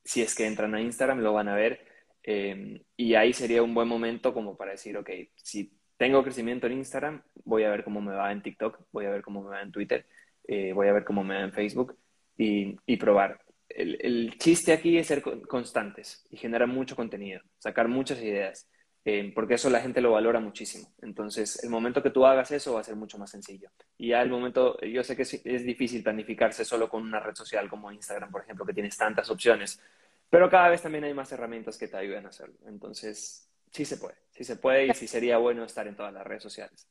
si 0.04 0.22
es 0.22 0.34
que 0.34 0.46
entran 0.46 0.74
a 0.74 0.80
Instagram, 0.80 1.20
lo 1.20 1.34
van 1.34 1.48
a 1.48 1.54
ver. 1.54 1.84
Eh, 2.22 2.80
y 2.96 3.14
ahí 3.14 3.32
sería 3.32 3.62
un 3.62 3.74
buen 3.74 3.88
momento 3.88 4.32
como 4.32 4.56
para 4.56 4.72
decir, 4.72 4.96
ok, 4.96 5.10
si 5.36 5.72
tengo 5.96 6.22
crecimiento 6.22 6.66
en 6.66 6.74
Instagram, 6.74 7.22
voy 7.44 7.64
a 7.64 7.70
ver 7.70 7.84
cómo 7.84 8.00
me 8.00 8.14
va 8.14 8.32
en 8.32 8.42
TikTok, 8.42 8.80
voy 8.92 9.06
a 9.06 9.10
ver 9.10 9.22
cómo 9.22 9.42
me 9.42 9.50
va 9.50 9.62
en 9.62 9.72
Twitter 9.72 10.06
eh, 10.44 10.72
voy 10.72 10.88
a 10.88 10.92
ver 10.92 11.04
cómo 11.04 11.24
me 11.24 11.34
da 11.34 11.42
en 11.42 11.52
Facebook 11.52 11.96
y, 12.36 12.96
probar. 12.96 13.40
El, 13.68 14.36
chiste 14.38 14.72
aquí 14.72 14.98
es 14.98 15.06
ser 15.06 15.22
constantes 15.46 16.24
y 16.30 16.36
generar 16.36 16.68
mucho 16.68 16.96
contenido, 16.96 17.40
sacar 17.58 17.88
muchas 17.88 18.20
ideas, 18.20 18.68
eh, 19.04 19.32
porque 19.34 19.54
eso 19.54 19.70
la 19.70 19.80
gente 19.80 20.00
lo 20.00 20.12
valora 20.12 20.40
muchísimo. 20.40 20.92
Entonces, 21.02 21.62
el 21.62 21.70
momento 21.70 22.02
que 22.02 22.10
tú 22.10 22.26
hagas 22.26 22.50
eso 22.50 22.74
va 22.74 22.80
a 22.80 22.84
ser 22.84 22.96
mucho 22.96 23.18
más 23.18 23.30
sencillo. 23.30 23.70
Y 23.96 24.08
ya 24.08 24.22
el 24.22 24.30
momento, 24.30 24.80
yo 24.80 25.02
sé 25.04 25.16
que 25.16 25.22
es, 25.22 25.40
es 25.44 25.64
difícil 25.64 26.02
planificarse 26.02 26.64
solo 26.64 26.88
con 26.88 27.02
una 27.02 27.20
red 27.20 27.34
social 27.34 27.68
como 27.68 27.90
Instagram, 27.92 28.30
por 28.30 28.42
ejemplo, 28.42 28.66
que 28.66 28.74
tienes 28.74 28.96
tantas 28.96 29.30
opciones, 29.30 29.80
pero 30.28 30.48
cada 30.48 30.68
vez 30.68 30.82
también 30.82 31.04
hay 31.04 31.14
más 31.14 31.30
herramientas 31.32 31.76
que 31.78 31.88
te 31.88 31.96
ayudan 31.96 32.26
a 32.26 32.30
hacerlo. 32.30 32.56
Entonces, 32.66 33.48
sí 33.70 33.84
se 33.84 33.96
puede, 33.96 34.16
sí 34.30 34.44
se 34.44 34.56
puede 34.56 34.86
y 34.86 34.94
sí 34.94 35.06
sería 35.06 35.38
bueno 35.38 35.64
estar 35.64 35.86
en 35.86 35.96
todas 35.96 36.12
las 36.12 36.26
redes 36.26 36.42
sociales. 36.42 36.88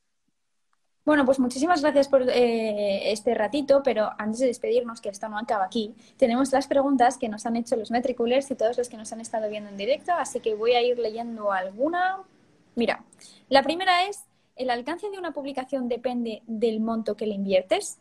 Bueno, 1.03 1.25
pues 1.25 1.39
muchísimas 1.39 1.81
gracias 1.81 2.07
por 2.07 2.21
eh, 2.29 3.11
este 3.11 3.33
ratito, 3.33 3.81
pero 3.83 4.11
antes 4.19 4.39
de 4.39 4.47
despedirnos, 4.47 5.01
que 5.01 5.09
esto 5.09 5.27
no 5.29 5.39
acaba 5.39 5.65
aquí, 5.65 5.95
tenemos 6.17 6.51
las 6.51 6.67
preguntas 6.67 7.17
que 7.17 7.27
nos 7.27 7.45
han 7.47 7.55
hecho 7.55 7.75
los 7.75 7.89
Metriculers 7.89 8.51
y 8.51 8.55
todos 8.55 8.77
los 8.77 8.87
que 8.87 8.97
nos 8.97 9.11
han 9.11 9.19
estado 9.19 9.49
viendo 9.49 9.69
en 9.69 9.77
directo, 9.77 10.13
así 10.13 10.39
que 10.41 10.53
voy 10.53 10.73
a 10.73 10.81
ir 10.83 10.99
leyendo 10.99 11.51
alguna. 11.51 12.21
Mira, 12.75 13.03
la 13.49 13.63
primera 13.63 14.07
es, 14.07 14.25
¿el 14.55 14.69
alcance 14.69 15.09
de 15.09 15.17
una 15.17 15.31
publicación 15.31 15.89
depende 15.89 16.43
del 16.45 16.79
monto 16.79 17.17
que 17.17 17.25
le 17.25 17.33
inviertes? 17.33 17.99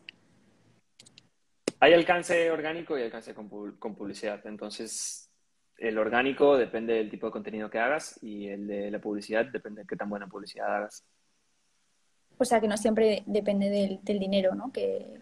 Hay 1.79 1.93
alcance 1.93 2.51
orgánico 2.51 2.99
y 2.99 3.01
alcance 3.01 3.33
con, 3.33 3.49
con 3.79 3.95
publicidad, 3.95 4.45
entonces 4.45 5.31
el 5.75 5.97
orgánico 5.97 6.55
depende 6.55 6.93
del 6.93 7.09
tipo 7.09 7.25
de 7.25 7.31
contenido 7.31 7.67
que 7.67 7.79
hagas 7.79 8.19
y 8.21 8.47
el 8.47 8.67
de 8.67 8.91
la 8.91 8.99
publicidad 8.99 9.47
depende 9.47 9.81
de 9.81 9.87
qué 9.87 9.95
tan 9.95 10.07
buena 10.07 10.27
publicidad 10.27 10.75
hagas. 10.75 11.03
O 12.41 12.45
sea 12.45 12.59
que 12.59 12.67
no 12.67 12.75
siempre 12.75 13.21
depende 13.27 13.69
del, 13.69 14.19
dinero, 14.19 14.55
¿no? 14.55 14.71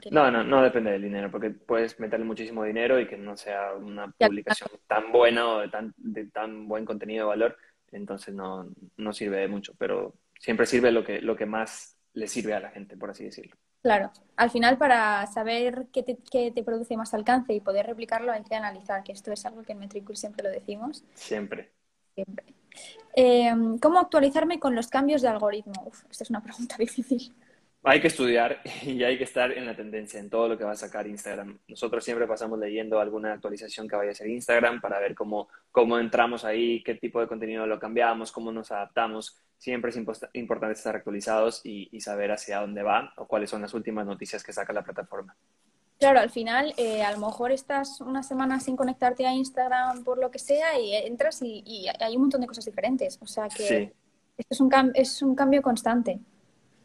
No, 0.09 0.31
no, 0.31 0.41
no 0.41 0.61
depende 0.63 0.91
del 0.91 1.01
dinero, 1.01 1.29
porque 1.29 1.49
puedes 1.49 1.99
meterle 1.99 2.25
muchísimo 2.25 2.63
dinero 2.63 2.97
y 2.97 3.07
que 3.07 3.17
no 3.17 3.35
sea 3.35 3.73
una 3.73 4.09
publicación 4.09 4.69
tan 4.87 5.11
buena 5.11 5.45
o 5.49 5.59
de 5.59 5.67
tan, 5.67 5.93
de 5.97 6.27
tan 6.27 6.69
buen 6.69 6.85
contenido 6.85 7.25
de 7.25 7.29
valor, 7.29 7.57
entonces 7.91 8.33
no, 8.33 8.69
no 8.95 9.11
sirve 9.11 9.35
de 9.35 9.49
mucho, 9.49 9.73
pero 9.77 10.13
siempre 10.39 10.65
sirve 10.65 10.93
lo 10.93 11.03
que, 11.03 11.19
lo 11.19 11.35
que 11.35 11.45
más 11.45 11.97
le 12.13 12.27
sirve 12.27 12.53
a 12.53 12.61
la 12.61 12.69
gente, 12.69 12.95
por 12.95 13.09
así 13.09 13.25
decirlo. 13.25 13.57
Claro, 13.81 14.13
al 14.37 14.49
final 14.49 14.77
para 14.77 15.27
saber 15.27 15.87
qué 15.91 16.03
te, 16.03 16.17
qué 16.31 16.51
te 16.51 16.63
produce 16.63 16.95
más 16.95 17.13
alcance 17.13 17.53
y 17.53 17.59
poder 17.59 17.85
replicarlo 17.85 18.31
hay 18.31 18.43
que 18.43 18.55
analizar, 18.55 19.03
que 19.03 19.11
esto 19.11 19.33
es 19.33 19.45
algo 19.45 19.63
que 19.63 19.73
en 19.73 19.79
Metricool 19.79 20.15
siempre 20.15 20.41
lo 20.41 20.49
decimos. 20.49 21.03
Siempre. 21.15 21.73
Siempre. 22.23 22.45
Eh, 23.15 23.51
¿Cómo 23.81 23.99
actualizarme 23.99 24.59
con 24.59 24.75
los 24.75 24.87
cambios 24.87 25.21
de 25.21 25.27
algoritmo? 25.27 25.91
Esta 26.09 26.23
es 26.23 26.29
una 26.29 26.41
pregunta 26.41 26.75
difícil. 26.79 27.33
Hay 27.83 28.01
que 28.01 28.07
estudiar 28.07 28.61
y 28.83 29.03
hay 29.03 29.17
que 29.17 29.23
estar 29.23 29.53
en 29.53 29.65
la 29.65 29.73
tendencia, 29.73 30.19
en 30.19 30.29
todo 30.29 30.49
lo 30.49 30.57
que 30.57 30.65
va 30.65 30.71
a 30.71 30.75
sacar 30.75 31.07
Instagram. 31.07 31.59
Nosotros 31.69 32.03
siempre 32.03 32.27
pasamos 32.27 32.59
leyendo 32.59 32.99
alguna 32.99 33.33
actualización 33.33 33.87
que 33.87 33.95
vaya 33.95 34.11
a 34.11 34.15
ser 34.15 34.27
Instagram 34.27 34.81
para 34.81 34.99
ver 34.99 35.15
cómo, 35.15 35.47
cómo 35.71 35.97
entramos 35.97 36.43
ahí, 36.43 36.83
qué 36.83 36.95
tipo 36.95 37.21
de 37.21 37.27
contenido 37.27 37.65
lo 37.65 37.79
cambiamos, 37.79 38.33
cómo 38.33 38.51
nos 38.51 38.71
adaptamos. 38.71 39.37
Siempre 39.57 39.91
es 39.91 39.97
importante 39.97 40.73
estar 40.73 40.95
actualizados 40.95 41.61
y, 41.65 41.87
y 41.91 42.01
saber 42.01 42.31
hacia 42.31 42.59
dónde 42.59 42.83
va 42.83 43.13
o 43.15 43.27
cuáles 43.27 43.49
son 43.49 43.61
las 43.61 43.73
últimas 43.73 44.05
noticias 44.05 44.43
que 44.43 44.51
saca 44.51 44.73
la 44.73 44.83
plataforma. 44.83 45.37
Claro, 45.99 46.19
al 46.21 46.29
final 46.29 46.73
eh, 46.77 47.03
a 47.03 47.11
lo 47.11 47.17
mejor 47.17 47.51
estás 47.51 47.99
una 47.99 48.23
semana 48.23 48.61
sin 48.61 48.77
conectarte 48.77 49.27
a 49.27 49.33
Instagram 49.33 50.05
por 50.05 50.17
lo 50.17 50.31
que 50.31 50.39
sea 50.39 50.79
y 50.79 50.95
entras 50.95 51.41
y, 51.41 51.87
hay 51.99 52.15
un 52.15 52.21
montón 52.21 52.39
de 52.39 52.47
cosas 52.47 52.63
diferentes. 52.63 53.19
O 53.21 53.27
sea 53.27 53.49
que 53.49 53.93
esto 54.37 54.53
es 54.53 54.61
un, 54.61 54.71
es 54.93 55.21
un 55.21 55.35
cambio 55.35 55.61
constante. 55.61 56.19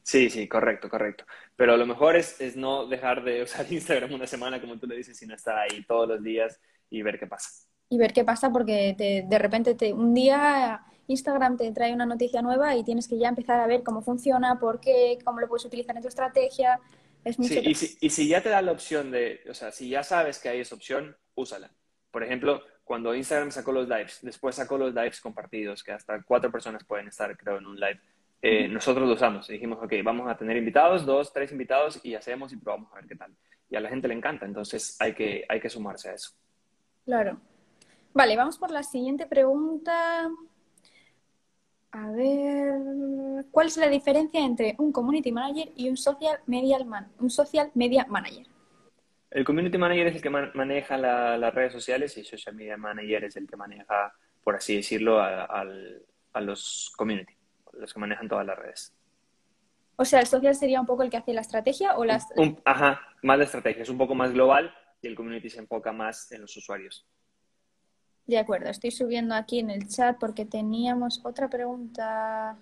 Sí, 0.03 0.29
sí, 0.29 0.49
correcto, 0.49 0.91
correcto. 0.91 1.25
Pero 1.55 1.77
lo 1.77 1.87
mejor 1.87 2.17
es, 2.17 2.41
es, 2.41 2.57
no 2.57 2.87
dejar 2.87 3.23
de 3.23 3.45
usar 3.45 3.65
Instagram 3.73 4.13
una 4.13 4.27
semana, 4.27 4.61
como 4.61 4.79
tú 4.79 4.89
le 4.89 4.97
dices, 4.97 5.17
sino 5.17 5.35
estar 5.35 5.57
ahí 5.59 5.85
todos 5.85 6.09
los 6.09 6.23
días 6.23 6.61
y 6.91 7.03
ver 7.03 7.19
qué 7.19 7.29
pasa. 7.29 7.49
Y 7.89 7.99
ver 7.99 8.13
qué 8.13 8.25
pasa 8.25 8.51
porque 8.51 8.97
de 8.97 9.39
repente 9.39 9.77
te, 9.77 9.93
un 9.93 10.13
día 10.13 10.83
Instagram 11.07 11.57
te 11.57 11.71
trae 11.73 11.93
una 11.93 12.07
noticia 12.07 12.43
nueva 12.43 12.75
y 12.75 12.83
tienes 12.83 13.09
que 13.09 13.19
ya 13.19 13.29
empezar 13.29 13.61
a 13.61 13.67
ver 13.67 13.83
cómo 13.83 14.03
funciona, 14.03 14.59
por 14.59 14.81
qué, 14.81 15.19
cómo 15.25 15.41
lo 15.41 15.49
puedes 15.49 15.65
utilizar 15.65 15.95
en 15.95 16.03
tu 16.03 16.09
estrategia 16.09 16.81
sí, 17.33 17.61
y 17.65 17.75
si, 17.75 17.97
y 18.01 18.11
si, 18.11 18.29
ya 18.29 18.43
te 18.43 18.49
da 18.49 18.63
la 18.63 18.73
opción 18.73 19.11
de, 19.11 19.41
o 19.49 19.55
sea, 19.55 19.71
si 19.71 19.89
ya 19.89 20.03
sabes 20.03 20.39
que 20.39 20.49
hay 20.49 20.61
esa 20.61 20.75
opción, 20.75 21.17
úsala. 21.35 21.71
Por 22.11 22.23
ejemplo, 22.23 22.63
cuando 22.85 23.15
Instagram 23.15 23.51
sacó 23.51 23.73
los 23.73 23.89
lives, 23.89 24.19
después 24.23 24.55
sacó 24.55 24.77
los 24.79 24.95
lives 24.95 25.21
compartidos, 25.21 25.83
que 25.83 25.93
hasta 25.93 26.23
cuatro 26.23 26.53
personas 26.53 26.85
pueden 26.85 27.09
estar, 27.09 27.37
creo, 27.37 27.59
en 27.59 27.67
un 27.67 27.81
live. 27.81 28.01
Eh, 28.43 28.69
nosotros 28.69 29.09
lo 29.09 29.15
usamos. 29.15 29.49
Dijimos, 29.49 29.79
ok, 29.83 29.95
vamos 30.05 30.31
a 30.31 30.37
tener 30.37 30.57
invitados, 30.57 31.07
dos, 31.07 31.33
tres 31.33 31.51
invitados, 31.51 31.99
y 32.05 32.15
hacemos 32.15 32.53
y 32.53 32.57
probamos 32.57 32.93
a 32.93 32.97
ver 32.97 33.07
qué 33.07 33.17
tal. 33.17 33.35
Y 33.71 33.77
a 33.77 33.81
la 33.81 33.89
gente 33.89 34.07
le 34.07 34.15
encanta, 34.15 34.45
entonces 34.45 34.97
hay 35.01 35.15
que, 35.15 35.45
hay 35.49 35.61
que 35.61 35.71
sumarse 35.71 36.11
a 36.11 36.15
eso. 36.15 36.33
Claro. 37.05 37.41
Vale, 38.13 38.37
vamos 38.37 38.59
por 38.59 38.71
la 38.71 38.83
siguiente 38.83 39.27
pregunta. 39.27 40.31
A 41.97 42.11
ver, 42.11 43.45
¿cuál 43.53 43.69
es 43.69 43.77
la 43.77 43.89
diferencia 43.89 44.45
entre 44.45 44.75
un 44.79 44.91
community 44.91 45.31
manager 45.31 45.71
y 45.77 45.89
un 45.89 45.97
social 45.97 46.41
media, 46.47 46.85
man 46.85 47.07
un 47.21 47.31
social 47.31 47.71
media 47.75 48.05
manager? 48.09 48.45
El 49.31 49.45
community 49.45 49.79
manager 49.79 50.09
es 50.09 50.17
el 50.17 50.23
que 50.23 50.31
maneja 50.31 50.99
las 50.99 51.55
redes 51.55 51.73
sociales 51.73 52.17
y 52.17 52.21
el 52.21 52.27
social 52.27 52.57
media 52.57 52.77
manager 52.77 53.23
es 53.23 53.37
el 53.37 53.47
que 53.47 53.57
maneja, 53.57 54.13
por 54.43 54.57
así 54.57 54.75
decirlo, 54.75 55.21
a, 55.21 55.45
a 55.45 56.41
los 56.41 56.93
community 56.97 57.35
los 57.79 57.95
que 57.95 58.01
manejan 58.01 58.29
todas 58.29 58.45
las 58.45 58.59
redes. 58.59 58.93
O 59.97 60.05
sea, 60.05 60.21
el 60.21 60.27
social 60.27 60.55
sería 60.55 60.81
un 60.81 60.87
poco 60.87 61.05
el 61.05 61.11
que 61.11 61.17
hace 61.17 61.33
la 61.33 61.43
estrategia 61.43 61.97
o 61.97 62.05
las... 62.05 62.27
ajá, 62.65 63.01
más 63.23 63.39
la 63.39 63.45
estrategia, 63.45 63.83
es 63.85 63.89
un 63.89 63.99
poco 63.99 64.15
más 64.15 64.33
global 64.33 64.75
y 65.01 65.07
el 65.07 65.15
community 65.15 65.49
se 65.49 65.61
enfoca 65.61 65.93
más 65.93 66.33
en 66.33 66.41
los 66.41 66.57
usuarios. 66.57 67.07
De 68.27 68.39
acuerdo, 68.39 68.71
estoy 68.71 68.91
subiendo 68.91 69.35
aquí 69.35 69.59
en 69.59 69.71
el 69.71 69.87
chat 69.87 70.19
porque 70.19 70.47
teníamos 70.47 71.21
otra 71.25 71.49
pregunta 71.49 72.57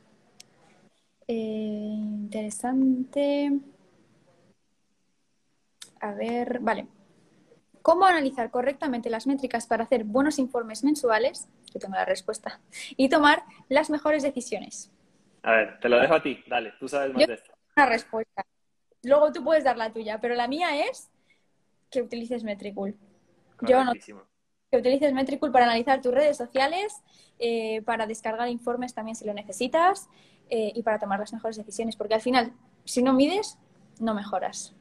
eh, 1.28 1.34
interesante. 1.34 3.52
A 6.00 6.12
ver, 6.14 6.58
vale. 6.60 6.86
¿Cómo 7.80 8.04
analizar 8.04 8.50
correctamente 8.50 9.10
las 9.10 9.26
métricas 9.26 9.66
para 9.66 9.84
hacer 9.84 10.04
buenos 10.04 10.38
informes 10.38 10.82
mensuales? 10.82 11.48
Yo 11.72 11.80
tengo 11.80 11.94
la 11.94 12.04
respuesta. 12.04 12.60
Y 12.96 13.08
tomar 13.08 13.44
las 13.68 13.90
mejores 13.90 14.22
decisiones. 14.22 14.90
A 15.42 15.52
ver, 15.52 15.80
te 15.80 15.88
lo 15.88 15.98
dejo 15.98 16.14
a 16.14 16.22
ti, 16.22 16.42
dale, 16.46 16.72
tú 16.78 16.88
sabes 16.88 17.12
más 17.12 17.26
de 17.26 17.34
esto. 17.34 17.52
Una 17.76 17.86
respuesta. 17.86 18.46
Luego 19.02 19.32
tú 19.32 19.42
puedes 19.42 19.64
dar 19.64 19.76
la 19.76 19.92
tuya, 19.92 20.20
pero 20.20 20.34
la 20.34 20.46
mía 20.46 20.86
es 20.88 21.10
que 21.90 22.02
utilices 22.02 22.44
Metricool. 22.44 22.96
Yo 23.62 23.84
no. 23.84 23.92
Que 24.72 24.78
utilices 24.78 25.12
Metricool 25.12 25.52
para 25.52 25.66
analizar 25.66 26.00
tus 26.00 26.14
redes 26.14 26.38
sociales, 26.38 27.02
eh, 27.38 27.82
para 27.82 28.06
descargar 28.06 28.48
informes 28.48 28.94
también 28.94 29.14
si 29.14 29.26
lo 29.26 29.34
necesitas 29.34 30.08
eh, 30.48 30.72
y 30.74 30.82
para 30.82 30.98
tomar 30.98 31.20
las 31.20 31.30
mejores 31.30 31.58
decisiones, 31.58 31.94
porque 31.94 32.14
al 32.14 32.22
final, 32.22 32.54
si 32.86 33.02
no 33.02 33.12
mides, 33.12 33.58
no 34.00 34.14
mejoras. 34.14 34.74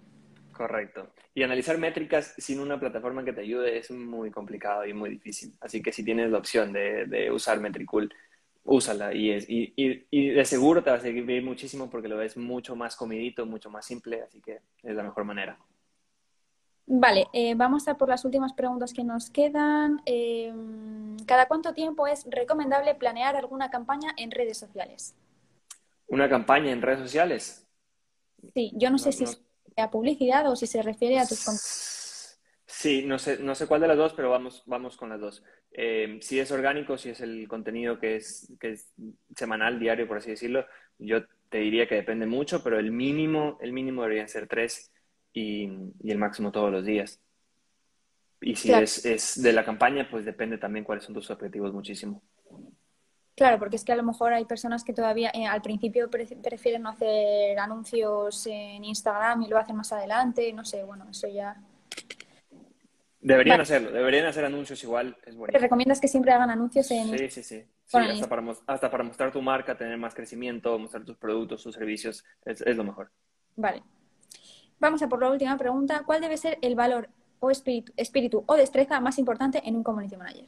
Correcto. 0.54 1.10
Y 1.36 1.44
analizar 1.44 1.78
métricas 1.78 2.34
sin 2.38 2.62
una 2.62 2.80
plataforma 2.80 3.26
que 3.26 3.34
te 3.34 3.42
ayude 3.42 3.80
es 3.80 3.92
muy 3.92 4.32
complicado 4.32 4.86
y 4.86 4.94
muy 4.94 5.10
difícil. 5.10 5.52
Así 5.60 5.82
que 5.82 5.92
si 5.92 6.06
tienes 6.06 6.32
la 6.32 6.38
opción 6.38 6.72
de, 6.72 7.30
usar 7.30 7.60
Metricool, 7.60 8.14
úsala 8.64 9.14
y, 9.14 9.32
es, 9.32 9.50
y, 9.50 9.74
y, 9.76 10.30
de 10.30 10.46
seguro 10.46 10.82
te 10.82 10.92
va 10.92 10.96
a 10.96 11.02
servir 11.02 11.44
muchísimo 11.44 11.90
porque 11.90 12.08
lo 12.08 12.16
ves 12.16 12.38
mucho 12.38 12.78
más 12.78 12.96
comidito, 12.96 13.46
mucho 13.46 13.70
más 13.70 13.86
simple, 13.86 14.22
así 14.22 14.40
que 14.40 14.62
es 14.84 14.96
la 14.96 15.04
mejor 15.04 15.26
manera. 15.26 15.58
Vale, 16.94 17.28
eh, 17.32 17.56
vamos 17.56 17.88
a 17.88 17.96
por 17.96 18.10
las 18.10 18.26
últimas 18.26 18.52
preguntas 18.52 18.94
que 18.94 19.06
nos 19.06 19.30
quedan. 19.30 20.02
Em, 20.06 21.16
¿Cada 21.26 21.48
cuánto 21.48 21.74
tiempo 21.74 22.06
es 22.06 22.26
recomendable 22.30 22.96
planear 22.96 23.38
alguna 23.38 23.70
campaña 23.70 24.14
en 24.18 24.30
redes 24.30 24.58
sociales? 24.58 25.16
¿Una 26.08 26.28
campaña 26.28 26.70
en 26.70 26.82
redes 26.82 27.00
sociales? 27.00 27.66
Sí, 28.54 28.74
yo 28.76 28.90
no, 28.90 28.98
sé 28.98 29.14
si 29.14 29.24
es 29.24 29.42
a 29.78 29.90
publicidad 29.90 30.52
o 30.52 30.58
si 30.58 30.68
se 30.68 30.82
refiere 30.82 31.18
a 31.18 31.26
tus 31.26 32.38
Sí, 32.66 33.06
no 33.06 33.20
sé, 33.20 33.40
no 33.40 33.56
sé 33.56 33.68
cuál 33.68 33.80
de 33.80 33.88
las 33.88 33.98
dos, 33.98 34.12
pero 34.14 34.30
vamos, 34.30 34.64
vamos 34.66 34.98
con 34.98 35.12
las 35.12 35.22
dos. 35.22 35.46
Eh, 35.72 36.20
si 36.22 36.42
es 36.42 36.52
orgánico, 36.52 36.98
si 36.98 37.12
es 37.12 37.22
el 37.22 37.48
contenido 37.48 38.00
que 38.00 38.18
es, 38.18 38.52
que 38.60 38.72
es 38.72 38.92
semanal, 39.34 39.80
diario, 39.80 40.10
por 40.10 40.18
así 40.18 40.32
decirlo, 40.32 40.66
yo 40.98 41.26
te 41.48 41.60
diría 41.60 41.88
que 41.88 41.96
depende 41.96 42.26
mucho, 42.26 42.62
pero 42.62 42.78
el 42.78 42.92
mínimo, 42.92 43.58
el 43.62 43.72
mínimo 43.72 44.02
deberían 44.02 44.28
ser 44.28 44.48
tres 44.50 44.91
y, 45.34 45.70
el 46.04 46.18
máximo 46.18 46.52
todos 46.52 46.72
los 46.72 46.86
días. 46.86 47.20
Y 48.42 48.56
si 48.56 48.72
es, 48.74 49.06
es, 49.06 49.42
de 49.42 49.54
la 49.54 49.64
campaña, 49.64 50.08
pues 50.10 50.26
depende 50.26 50.58
también 50.58 50.84
cuáles 50.84 51.04
son 51.04 51.14
tus 51.14 51.30
objetivos 51.30 51.74
muchísimo. 51.74 52.22
Claro, 53.36 53.60
porque 53.60 53.76
es 53.76 53.84
que 53.84 53.92
a 53.92 53.96
lo 53.96 54.04
mejor 54.04 54.34
hay 54.34 54.46
personas 54.46 54.84
que 54.84 54.94
todavía 54.94 55.32
eh, 55.34 55.46
al 55.46 55.62
principio 55.62 56.10
prefieren 56.10 56.82
no 56.82 56.90
hacer 56.90 57.58
anuncios 57.58 58.46
en 58.48 58.84
Instagram 58.84 59.44
y 59.44 59.48
lo 59.48 59.58
hacen 59.58 59.76
más 59.76 59.92
adelante, 59.94 60.52
no 60.54 60.66
sé, 60.66 60.84
bueno, 60.84 61.08
eso 61.10 61.28
ya 61.28 61.56
Deberían 63.22 63.62
hacerlo, 63.62 63.92
deberían 63.92 64.26
hacer 64.26 64.46
anuncios 64.46 64.84
igual, 64.84 65.16
es 65.26 65.36
bueno. 65.36 65.52
¿Te 65.52 65.60
recomiendas 65.60 66.02
que 66.02 66.08
siempre 66.08 66.32
hagan 66.32 66.50
anuncios 66.50 66.90
en...? 66.90 67.18
Sí, 67.18 67.30
sí, 67.30 67.44
sí. 67.44 67.64
hasta, 67.94 68.28
para, 68.28 68.44
hasta, 68.66 68.90
para, 68.90 69.04
mostrar 69.04 69.32
tu 69.32 69.44
marca, 69.44 69.78
tener 69.78 69.96
más 69.98 70.16
crecimiento, 70.16 70.78
mostrar 70.80 71.06
tus 71.06 71.18
productos, 71.18 71.62
tus 71.62 71.76
servicios, 71.76 72.26
es, 72.44 72.76
lo 72.76 72.84
mejor. 72.84 73.12
Vale. 73.56 73.84
Vamos 74.82 75.04
a 75.04 75.08
por 75.08 75.22
la 75.22 75.30
última 75.30 75.56
pregunta. 75.60 76.02
¿Cuál 76.08 76.22
debe 76.22 76.38
ser 76.38 76.58
el 76.64 76.74
valor 76.74 77.08
o 77.40 77.52
espíritu, 77.52 78.44
o 78.48 78.56
destreza 78.56 79.00
más 79.00 79.20
importante 79.20 79.62
en 79.64 79.76
un 79.76 79.84
community 79.84 80.18
manager? 80.18 80.46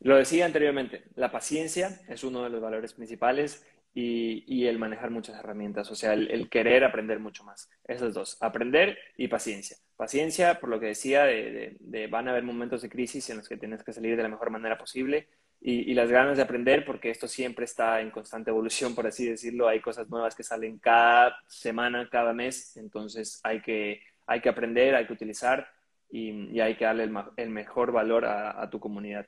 Lo 0.00 0.16
decía 0.16 0.46
anteriormente, 0.46 1.04
la 1.14 1.30
paciencia 1.30 2.00
es 2.08 2.24
uno 2.24 2.42
de 2.42 2.48
los 2.48 2.62
valores 2.62 2.94
principales 2.94 3.66
y, 3.92 4.66
el 4.66 4.78
manejar 4.78 5.10
muchas 5.10 5.38
herramientas, 5.38 5.90
o 5.90 5.94
sea, 5.94 6.14
el, 6.14 6.48
querer 6.48 6.84
aprender 6.84 7.20
mucho 7.20 7.44
más. 7.44 7.68
Esos 7.84 8.14
dos, 8.14 8.38
aprender 8.40 8.96
y 9.18 9.28
paciencia. 9.28 9.76
Paciencia, 9.94 10.58
por 10.58 10.70
lo 10.70 10.80
que 10.80 10.86
decía, 10.86 11.24
de, 11.24 12.08
van 12.10 12.28
a 12.28 12.30
haber 12.30 12.44
momentos 12.44 12.80
de 12.80 12.88
crisis 12.88 13.28
en 13.28 13.36
los 13.36 13.48
que 13.48 13.58
tienes 13.58 13.82
que 13.82 13.92
salir 13.92 14.16
de 14.16 14.22
la 14.22 14.30
mejor 14.30 14.48
manera 14.48 14.78
posible 14.78 15.28
y, 15.60 15.94
las 15.94 16.10
ganas 16.10 16.36
de 16.36 16.42
aprender, 16.42 16.84
porque 16.84 17.10
esto 17.10 17.26
siempre 17.26 17.64
está 17.64 18.00
en 18.00 18.10
constante 18.10 18.50
evolución, 18.50 18.94
por 18.94 19.06
así 19.06 19.26
decirlo. 19.26 19.68
Hay 19.68 19.80
cosas 19.80 20.08
nuevas 20.08 20.34
que 20.34 20.42
salen 20.42 20.78
cada 20.78 21.36
semana, 21.48 22.08
cada 22.10 22.32
mes, 22.32 22.76
entonces 22.76 23.40
hay 23.42 23.60
que, 23.62 24.00
hay 24.26 24.40
que 24.40 24.48
aprender, 24.48 24.94
hay 24.94 25.06
que 25.06 25.12
utilizar 25.12 25.66
y, 26.10 26.60
hay 26.60 26.76
que 26.76 26.84
darle 26.84 27.10
el, 27.36 27.50
mejor 27.50 27.90
valor 27.90 28.24
a 28.26 28.68
tu 28.70 28.78
comunidad. 28.78 29.26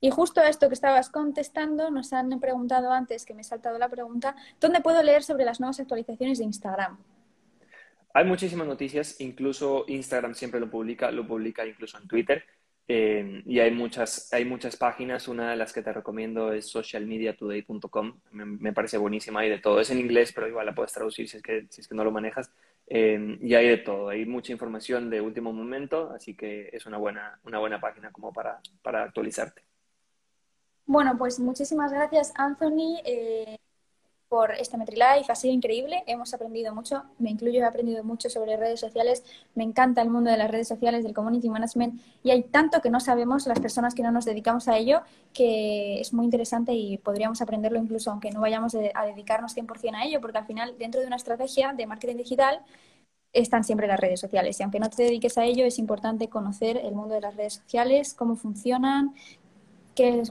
Y 0.00 0.10
justo 0.10 0.42
esto 0.42 0.68
que 0.68 0.74
estabas 0.74 1.08
contestando, 1.08 1.90
nos 1.90 2.12
han 2.12 2.38
preguntado 2.38 2.92
antes, 2.92 3.24
que 3.24 3.34
me 3.34 3.40
he 3.40 3.44
saltado 3.44 3.78
la 3.78 3.88
pregunta, 3.88 4.36
¿dónde 4.60 4.80
puedo 4.80 5.02
leer 5.02 5.22
sobre 5.22 5.44
las 5.44 5.58
nuevas 5.58 5.80
actualizaciones 5.80 6.38
de 6.38 6.44
Instagram? 6.44 6.98
Hay 8.12 8.24
muchísimas 8.24 8.66
noticias, 8.66 9.20
incluso 9.20 9.84
Instagram 9.88 10.34
siempre 10.34 10.60
lo 10.60 10.70
publica, 10.70 11.10
lo 11.10 11.26
publica 11.26 11.66
incluso 11.66 11.98
en 11.98 12.08
Twitter. 12.08 12.44
Eh, 12.88 13.42
y 13.44 13.58
hay 13.58 13.72
muchas, 13.72 14.32
hay 14.32 14.44
muchas 14.44 14.76
páginas, 14.76 15.26
una 15.26 15.50
de 15.50 15.56
las 15.56 15.72
que 15.72 15.82
te 15.82 15.92
recomiendo 15.92 16.52
es 16.52 16.66
socialmediatoday.com, 16.66 18.20
me, 18.30 18.72
parece 18.72 18.96
buenísima, 18.96 19.40
hay 19.40 19.50
de 19.50 19.58
todo, 19.58 19.80
es 19.80 19.90
en 19.90 19.98
inglés, 19.98 20.32
pero 20.32 20.46
igual 20.46 20.66
la 20.66 20.74
puedes 20.74 20.92
traducir 20.92 21.28
si 21.28 21.38
es 21.38 21.42
que, 21.42 21.66
si 21.68 21.80
es 21.80 21.88
que 21.88 21.96
no 21.96 22.04
lo 22.04 22.12
manejas, 22.12 22.52
eh, 22.86 23.38
y 23.40 23.54
hay 23.54 23.68
de 23.68 23.78
todo, 23.78 24.08
hay 24.08 24.24
mucha 24.24 24.52
información 24.52 25.10
de 25.10 25.20
último 25.20 25.52
momento, 25.52 26.12
así 26.14 26.36
que 26.36 26.70
es 26.72 26.86
una 26.86 26.98
buena, 26.98 27.40
una 27.42 27.58
buena 27.58 27.80
página 27.80 28.12
como 28.12 28.32
para, 28.32 28.60
para 28.82 29.02
actualizarte. 29.02 29.62
Bueno, 30.84 31.18
pues 31.18 31.40
muchísimas 31.40 31.92
gracias, 31.92 32.32
Anthony, 32.36 33.00
eh, 33.04 33.58
por 34.28 34.52
este 34.52 34.76
MetriLife. 34.76 35.30
Ha 35.30 35.34
sido 35.34 35.54
increíble, 35.54 36.02
hemos 36.06 36.34
aprendido 36.34 36.74
mucho, 36.74 37.04
me 37.18 37.30
incluyo, 37.30 37.60
he 37.60 37.64
aprendido 37.64 38.02
mucho 38.02 38.28
sobre 38.28 38.56
redes 38.56 38.80
sociales. 38.80 39.24
Me 39.54 39.64
encanta 39.64 40.02
el 40.02 40.10
mundo 40.10 40.30
de 40.30 40.36
las 40.36 40.50
redes 40.50 40.68
sociales, 40.68 41.04
del 41.04 41.14
community 41.14 41.48
management, 41.48 42.00
y 42.22 42.30
hay 42.30 42.42
tanto 42.42 42.80
que 42.80 42.90
no 42.90 43.00
sabemos 43.00 43.46
las 43.46 43.60
personas 43.60 43.94
que 43.94 44.02
no 44.02 44.10
nos 44.10 44.24
dedicamos 44.24 44.68
a 44.68 44.76
ello, 44.76 45.02
que 45.32 46.00
es 46.00 46.12
muy 46.12 46.24
interesante 46.24 46.72
y 46.72 46.98
podríamos 46.98 47.40
aprenderlo 47.40 47.78
incluso 47.78 48.10
aunque 48.10 48.30
no 48.30 48.40
vayamos 48.40 48.74
a 48.74 49.04
dedicarnos 49.04 49.54
100% 49.54 49.94
a 49.94 50.04
ello, 50.04 50.20
porque 50.20 50.38
al 50.38 50.46
final, 50.46 50.76
dentro 50.78 51.00
de 51.00 51.06
una 51.06 51.16
estrategia 51.16 51.72
de 51.72 51.86
marketing 51.86 52.16
digital, 52.16 52.60
están 53.32 53.64
siempre 53.64 53.86
las 53.86 54.00
redes 54.00 54.18
sociales. 54.18 54.58
Y 54.58 54.62
aunque 54.62 54.80
no 54.80 54.88
te 54.88 55.02
dediques 55.02 55.36
a 55.38 55.44
ello, 55.44 55.66
es 55.66 55.78
importante 55.78 56.28
conocer 56.28 56.78
el 56.78 56.94
mundo 56.94 57.14
de 57.14 57.20
las 57.20 57.36
redes 57.36 57.54
sociales, 57.54 58.14
cómo 58.14 58.34
funcionan, 58.34 59.14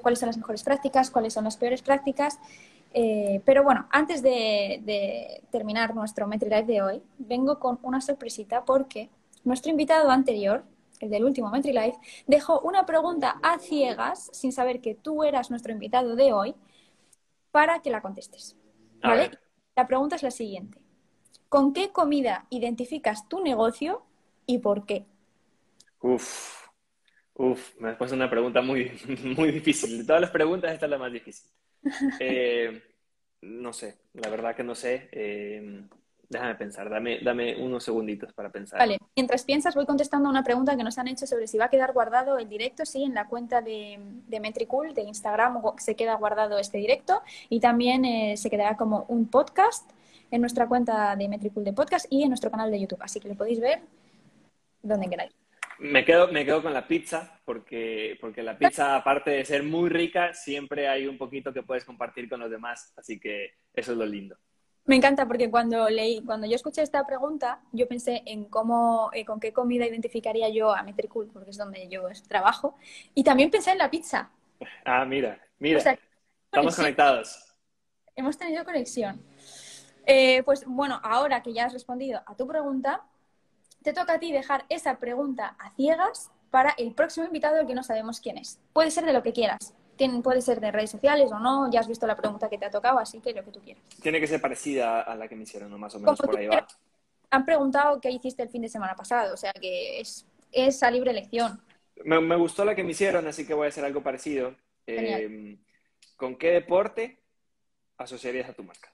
cuáles 0.01 0.19
son 0.19 0.27
las 0.27 0.37
mejores 0.37 0.63
prácticas, 0.63 1.11
cuáles 1.11 1.33
son 1.33 1.43
las 1.43 1.57
peores 1.57 1.81
prácticas. 1.81 2.39
Eh, 2.97 3.41
pero 3.43 3.61
bueno, 3.61 3.89
antes 3.91 4.23
de, 4.23 5.43
terminar 5.51 5.93
nuestro 5.93 6.27
MetriLife 6.27 6.63
de 6.63 6.81
hoy, 6.81 7.03
vengo 7.17 7.59
con 7.59 7.77
una 7.83 7.99
sorpresita 7.99 8.63
porque 8.63 9.09
nuestro 9.43 9.69
invitado 9.69 10.09
anterior, 10.09 10.63
el 11.01 11.09
del 11.09 11.25
último 11.25 11.49
MetriLife, 11.49 11.97
dejó 12.25 12.61
una 12.61 12.85
pregunta 12.85 13.37
a 13.43 13.59
ciegas, 13.59 14.29
sin 14.31 14.53
saber 14.53 14.79
que 14.79 14.95
tú 14.95 15.25
eras 15.25 15.49
nuestro 15.49 15.73
invitado 15.73 16.15
de 16.15 16.31
hoy, 16.31 16.55
para 17.51 17.81
que 17.81 17.89
la 17.89 18.01
contestes. 18.01 18.55
¿Vale? 19.03 19.31
La 19.75 19.87
pregunta 19.87 20.15
es 20.15 20.23
la 20.23 20.31
siguiente. 20.31 20.79
¿Con 21.49 21.73
qué 21.73 21.89
comida 21.89 22.47
identificas 22.49 23.27
tu 23.27 23.41
negocio 23.41 24.03
y 24.45 24.59
por 24.59 24.85
qué? 24.85 25.05
Uf, 25.99 26.65
Uf, 27.33 27.77
me 27.81 27.89
has 27.89 27.97
puesto 27.97 28.15
una 28.15 28.29
pregunta 28.29 28.61
muy, 28.61 28.89
muy 29.37 29.51
difícil. 29.51 29.97
De 29.97 30.05
todas 30.05 30.21
las 30.21 30.31
preguntas, 30.31 30.71
esta 30.71 30.85
es 30.85 30.89
la 30.89 30.97
más 30.97 31.11
difícil. 31.11 31.51
Eh, 32.19 32.81
no 33.45 33.73
sé, 33.73 33.97
la 34.13 34.29
verdad 34.29 34.55
que 34.55 34.63
no 34.63 34.75
sé. 34.75 35.09
Eh, 35.11 35.83
Déjame 36.29 36.55
pensar, 36.55 36.89
dame, 36.89 37.19
dame 37.21 37.55
unos 37.55 37.83
segunditos 37.83 38.33
para 38.33 38.49
pensar. 38.49 38.79
Vale, 38.79 38.97
mientras 39.15 39.43
piensas 39.43 39.75
voy 39.75 39.85
contestando 39.85 40.29
una 40.29 40.43
pregunta 40.43 40.75
que 40.75 40.83
nos 40.83 40.97
han 40.97 41.07
hecho 41.07 41.27
sobre 41.27 41.47
si 41.47 41.57
va 41.57 41.65
a 41.65 41.69
quedar 41.69 41.93
guardado 41.93 42.37
el 42.39 42.49
directo. 42.49 42.85
Sí, 42.85 43.03
en 43.03 43.13
la 43.13 43.27
cuenta 43.27 43.61
de, 43.61 43.99
de 44.27 44.39
Metricool, 44.39 44.93
de 44.93 45.03
Instagram, 45.03 45.61
se 45.77 45.95
queda 45.95 46.15
guardado 46.15 46.57
este 46.57 46.77
directo 46.77 47.21
y 47.49 47.59
también 47.59 48.05
eh, 48.05 48.37
se 48.37 48.49
quedará 48.49 48.75
como 48.75 49.05
un 49.07 49.27
podcast 49.27 49.89
en 50.31 50.41
nuestra 50.41 50.67
cuenta 50.67 51.15
de 51.15 51.27
Metricool 51.27 51.63
de 51.63 51.73
podcast 51.73 52.07
y 52.09 52.23
en 52.23 52.29
nuestro 52.29 52.49
canal 52.49 52.71
de 52.71 52.79
YouTube. 52.79 53.01
Así 53.01 53.19
que 53.19 53.29
lo 53.29 53.35
podéis 53.35 53.59
ver 53.59 53.81
donde 54.81 55.07
queráis. 55.07 55.44
Me 55.79 56.05
quedo, 56.05 56.29
me 56.29 56.45
quedo 56.45 56.61
con 56.61 56.73
la 56.73 56.87
pizza, 56.87 57.41
porque, 57.43 58.17
porque 58.21 58.41
la 58.41 58.57
pizza, 58.57 58.95
aparte 58.95 59.31
de 59.31 59.45
ser 59.45 59.63
muy 59.63 59.89
rica, 59.89 60.33
siempre 60.33 60.87
hay 60.87 61.07
un 61.07 61.17
poquito 61.17 61.53
que 61.53 61.63
puedes 61.63 61.83
compartir 61.83 62.29
con 62.29 62.39
los 62.39 62.49
demás. 62.49 62.93
Así 62.95 63.19
que 63.19 63.55
eso 63.73 63.91
es 63.91 63.97
lo 63.97 64.05
lindo. 64.05 64.37
Me 64.85 64.95
encanta 64.95 65.27
porque 65.27 65.49
cuando 65.49 65.89
leí, 65.89 66.21
cuando 66.23 66.45
yo 66.45 66.55
escuché 66.55 66.83
esta 66.83 67.05
pregunta, 67.07 67.61
yo 67.71 67.87
pensé 67.87 68.21
en 68.27 68.45
cómo, 68.45 69.09
eh, 69.13 69.25
con 69.25 69.39
qué 69.39 69.51
comida 69.51 69.85
identificaría 69.85 70.47
yo 70.49 70.75
a 70.75 70.83
Metricool, 70.83 71.27
porque 71.33 71.49
es 71.49 71.57
donde 71.57 71.87
yo 71.89 72.03
trabajo, 72.27 72.77
y 73.15 73.23
también 73.23 73.49
pensé 73.49 73.71
en 73.71 73.79
la 73.79 73.89
pizza. 73.89 74.29
Ah, 74.85 75.03
mira, 75.03 75.41
mira. 75.57 75.79
Estamos 76.45 76.75
conectados. 76.75 77.57
Hemos 78.15 78.37
tenido 78.37 78.63
conexión. 78.63 79.21
Eh, 80.05 80.43
pues 80.43 80.63
bueno, 80.67 81.01
ahora 81.03 81.41
que 81.41 81.51
ya 81.51 81.65
has 81.65 81.73
respondido 81.73 82.21
a 82.25 82.35
tu 82.35 82.47
pregunta, 82.47 83.03
te 83.85 83.93
toca 83.93 84.15
a 84.15 84.19
ti 84.19 84.33
dejar 84.33 84.65
esa 84.67 84.97
pregunta 84.97 85.55
a 85.59 85.71
ciegas 85.75 86.31
para 86.51 86.71
el 86.77 86.93
próximo 86.93 87.25
invitado 87.25 87.65
que 87.65 87.75
no 87.75 87.83
sabemos 87.83 88.19
quién 88.19 88.37
es. 88.37 88.59
Puede 88.73 88.91
ser 88.91 89.05
de 89.05 89.13
lo 89.13 89.23
que 89.23 89.31
quieras 89.31 89.73
puede 90.23 90.41
ser 90.41 90.59
de 90.59 90.71
redes 90.71 90.91
sociales 90.91 91.31
o 91.31 91.39
no, 91.39 91.71
ya 91.71 91.79
has 91.79 91.87
visto 91.87 92.05
la 92.05 92.15
pregunta 92.15 92.49
que 92.49 92.57
te 92.57 92.65
ha 92.65 92.69
tocado, 92.69 92.99
así 92.99 93.19
que 93.21 93.33
lo 93.33 93.43
que 93.43 93.51
tú 93.51 93.61
quieras. 93.61 93.83
Tiene 94.01 94.19
que 94.19 94.27
ser 94.27 94.41
parecida 94.41 95.01
a 95.01 95.15
la 95.15 95.27
que 95.27 95.35
me 95.35 95.43
hicieron, 95.43 95.71
¿no? 95.71 95.77
Más 95.77 95.95
o 95.95 95.99
menos 95.99 96.19
por 96.19 96.37
ahí 96.37 96.47
va. 96.47 96.67
Han 97.29 97.45
preguntado 97.45 97.99
qué 98.01 98.11
hiciste 98.11 98.43
el 98.43 98.49
fin 98.49 98.61
de 98.61 98.69
semana 98.69 98.95
pasado, 98.95 99.33
o 99.33 99.37
sea 99.37 99.53
que 99.53 99.99
es, 99.99 100.25
es 100.51 100.83
a 100.83 100.91
libre 100.91 101.11
elección. 101.11 101.61
Me, 102.03 102.35
gustó 102.35 102.65
la 102.65 102.75
que 102.75 102.83
me 102.83 102.91
hicieron, 102.91 103.25
así 103.27 103.47
que 103.47 103.53
voy 103.53 103.65
a 103.65 103.69
hacer 103.69 103.85
algo 103.85 104.03
parecido. 104.03 104.55
Eh, 104.85 105.57
¿Con 106.17 106.35
qué 106.35 106.51
deporte 106.51 107.21
asociarías 107.97 108.49
a 108.49 108.53
tu 108.53 108.63
marca? 108.63 108.91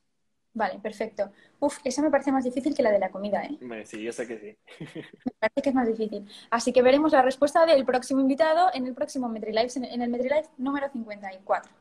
Vale, 0.53 0.79
perfecto. 0.79 1.31
Uf, 1.59 1.79
esa 1.83 2.01
me 2.01 2.11
parece 2.11 2.31
más 2.31 2.43
difícil 2.43 2.75
que 2.75 2.83
la 2.83 2.91
de 2.91 2.99
la 2.99 3.09
comida, 3.09 3.43
¿eh? 3.43 3.85
Sí, 3.85 4.01
yo 4.03 4.11
sé 4.11 4.27
que 4.27 4.37
sí. 4.37 4.57
me 5.25 5.31
parece 5.39 5.61
que 5.61 5.69
es 5.69 5.75
más 5.75 5.87
difícil. 5.87 6.27
Así 6.49 6.73
que 6.73 6.81
veremos 6.81 7.13
la 7.13 7.21
respuesta 7.21 7.65
del 7.65 7.85
próximo 7.85 8.19
invitado 8.19 8.69
en 8.73 8.85
el 8.85 8.93
próximo 8.93 9.29
MetriLife, 9.29 9.79
en 9.79 10.01
el 10.01 10.09
MetriLife 10.09 10.49
número 10.57 10.89
54. 10.91 11.71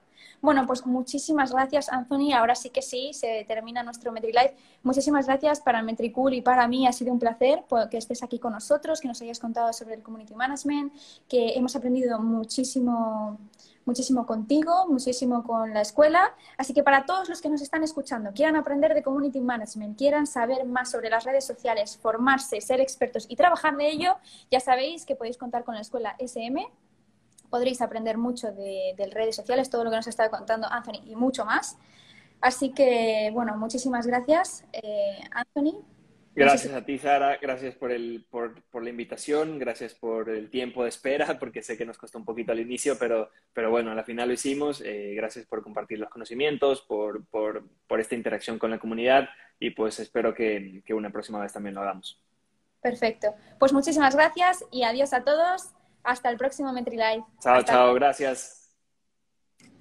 Bueno, 0.41 0.67
pues 0.67 0.87
muchísimas 0.87 1.53
gracias, 1.53 1.89
Anthony. 1.91 2.33
Ahora 2.35 2.55
sí 2.55 2.71
que 2.71 2.83
sí, 2.83 3.13
se 3.13 3.45
termina 3.47 3.83
nuestro 3.83 4.13
MetriLife. 4.13 4.57
Muchísimas 4.83 5.27
gracias 5.27 5.61
para 5.61 5.83
Metricool 5.83 6.35
y 6.35 6.43
para 6.43 6.67
mí. 6.69 6.87
Ha 6.87 6.93
sido 6.93 7.13
un 7.13 7.19
placer 7.19 7.65
que 7.91 7.99
estés 7.99 8.23
aquí 8.23 8.39
con 8.39 8.53
nosotros, 8.53 9.01
que 9.01 9.09
nos 9.09 9.21
hayas 9.23 9.39
contado 9.39 9.73
sobre 9.73 9.95
el 9.95 10.03
Community 10.03 10.35
Management, 10.35 10.93
que 11.29 11.55
hemos 11.55 11.77
aprendido 11.77 12.19
muchísimo 12.21 13.39
muchísimo 13.85 14.27
contigo, 14.27 14.87
muchísimo 14.89 15.43
con 15.43 15.75
la 15.75 15.81
escuela. 15.81 16.35
Así 16.57 16.73
que 16.73 16.83
para 16.83 17.07
todos 17.07 17.29
los 17.29 17.41
que 17.41 17.49
nos 17.49 17.61
están 17.61 17.83
escuchando, 17.83 18.31
quieran 18.33 18.57
aprender 18.57 18.95
de 18.95 19.03
Community 19.03 19.41
Management, 19.41 19.99
quieran 19.99 20.27
saber 20.27 20.65
más 20.65 20.91
sobre 20.91 21.11
las 21.11 21.25
redes 21.25 21.45
sociales, 21.45 21.99
formarse, 22.01 22.61
ser 22.61 22.81
expertos 22.81 23.27
y 23.29 23.37
trabajar 23.37 23.77
de 23.77 23.91
ello, 23.91 24.17
ya 24.51 24.61
sabéis 24.61 25.05
que 25.05 25.17
podéis 25.17 25.37
contar 25.37 25.65
con 25.65 25.75
la 25.75 25.81
escuela 25.81 26.15
SM. 26.19 26.67
Podréis 27.51 27.83
aprender 27.83 28.17
mucho 28.17 28.53
de, 28.53 28.95
redes 29.13 29.37
sociales, 29.37 29.71
todo 29.71 29.85
lo 29.85 29.91
que 29.91 29.97
nos 29.97 30.07
estado 30.07 30.31
contando 30.31 30.69
Anthony 30.71 31.03
y 31.05 31.17
mucho 31.17 31.45
más. 31.45 31.77
Así 32.41 32.73
que, 32.73 33.31
bueno, 33.35 33.57
muchísimas 33.57 34.07
gracias, 34.07 34.65
eh, 34.73 35.21
Anthony, 35.33 35.85
Gracias 36.35 36.73
a 36.73 36.85
ti, 36.85 36.97
Sara. 36.97 37.39
Gracias 37.41 37.75
por, 37.75 37.91
el, 37.91 38.25
por, 38.31 38.63
por, 38.71 38.83
la 38.85 38.91
invitación. 38.91 39.59
Gracias 39.59 39.95
por 39.95 40.31
el 40.31 40.49
tiempo 40.49 40.85
de 40.85 40.89
espera, 40.89 41.27
porque 41.41 41.63
sé 41.63 41.77
que 41.77 41.85
nos 41.85 41.99
costó 41.99 42.19
un 42.19 42.25
poquito 42.25 42.53
al 42.53 42.61
inicio, 42.61 42.97
pero, 42.99 43.31
pero 43.53 43.71
bueno, 43.71 43.91
al 43.91 44.05
final 44.05 44.29
lo 44.29 44.35
hicimos. 44.35 44.81
Eh, 44.81 45.13
gracias 45.15 45.47
por 45.47 45.63
compartir 45.63 45.99
los 45.99 46.09
conocimientos, 46.09 46.83
por, 46.83 47.27
por, 47.27 47.65
por, 47.87 48.01
esta 48.01 48.15
interacción 48.15 48.59
con 48.59 48.71
la 48.71 48.79
comunidad 48.79 49.29
y 49.59 49.71
pues 49.71 49.99
espero 49.99 50.33
que, 50.33 50.83
que 50.87 50.95
una 50.95 51.11
próxima 51.11 51.41
vez 51.41 51.53
también 51.53 51.75
lo 51.75 51.83
hagamos. 51.83 52.23
Perfecto. 52.81 53.35
Pues 53.59 53.73
muchísimas 53.73 54.15
gracias 54.15 54.65
y 54.71 54.85
adiós 54.85 55.13
a 55.13 55.25
todos. 55.25 55.75
Hasta 56.03 56.31
el 56.31 56.37
próximo 56.37 56.73
MetriLive. 56.73 57.25
Chao, 57.41 57.63
chao. 57.63 57.95
Gracias. 57.95 58.60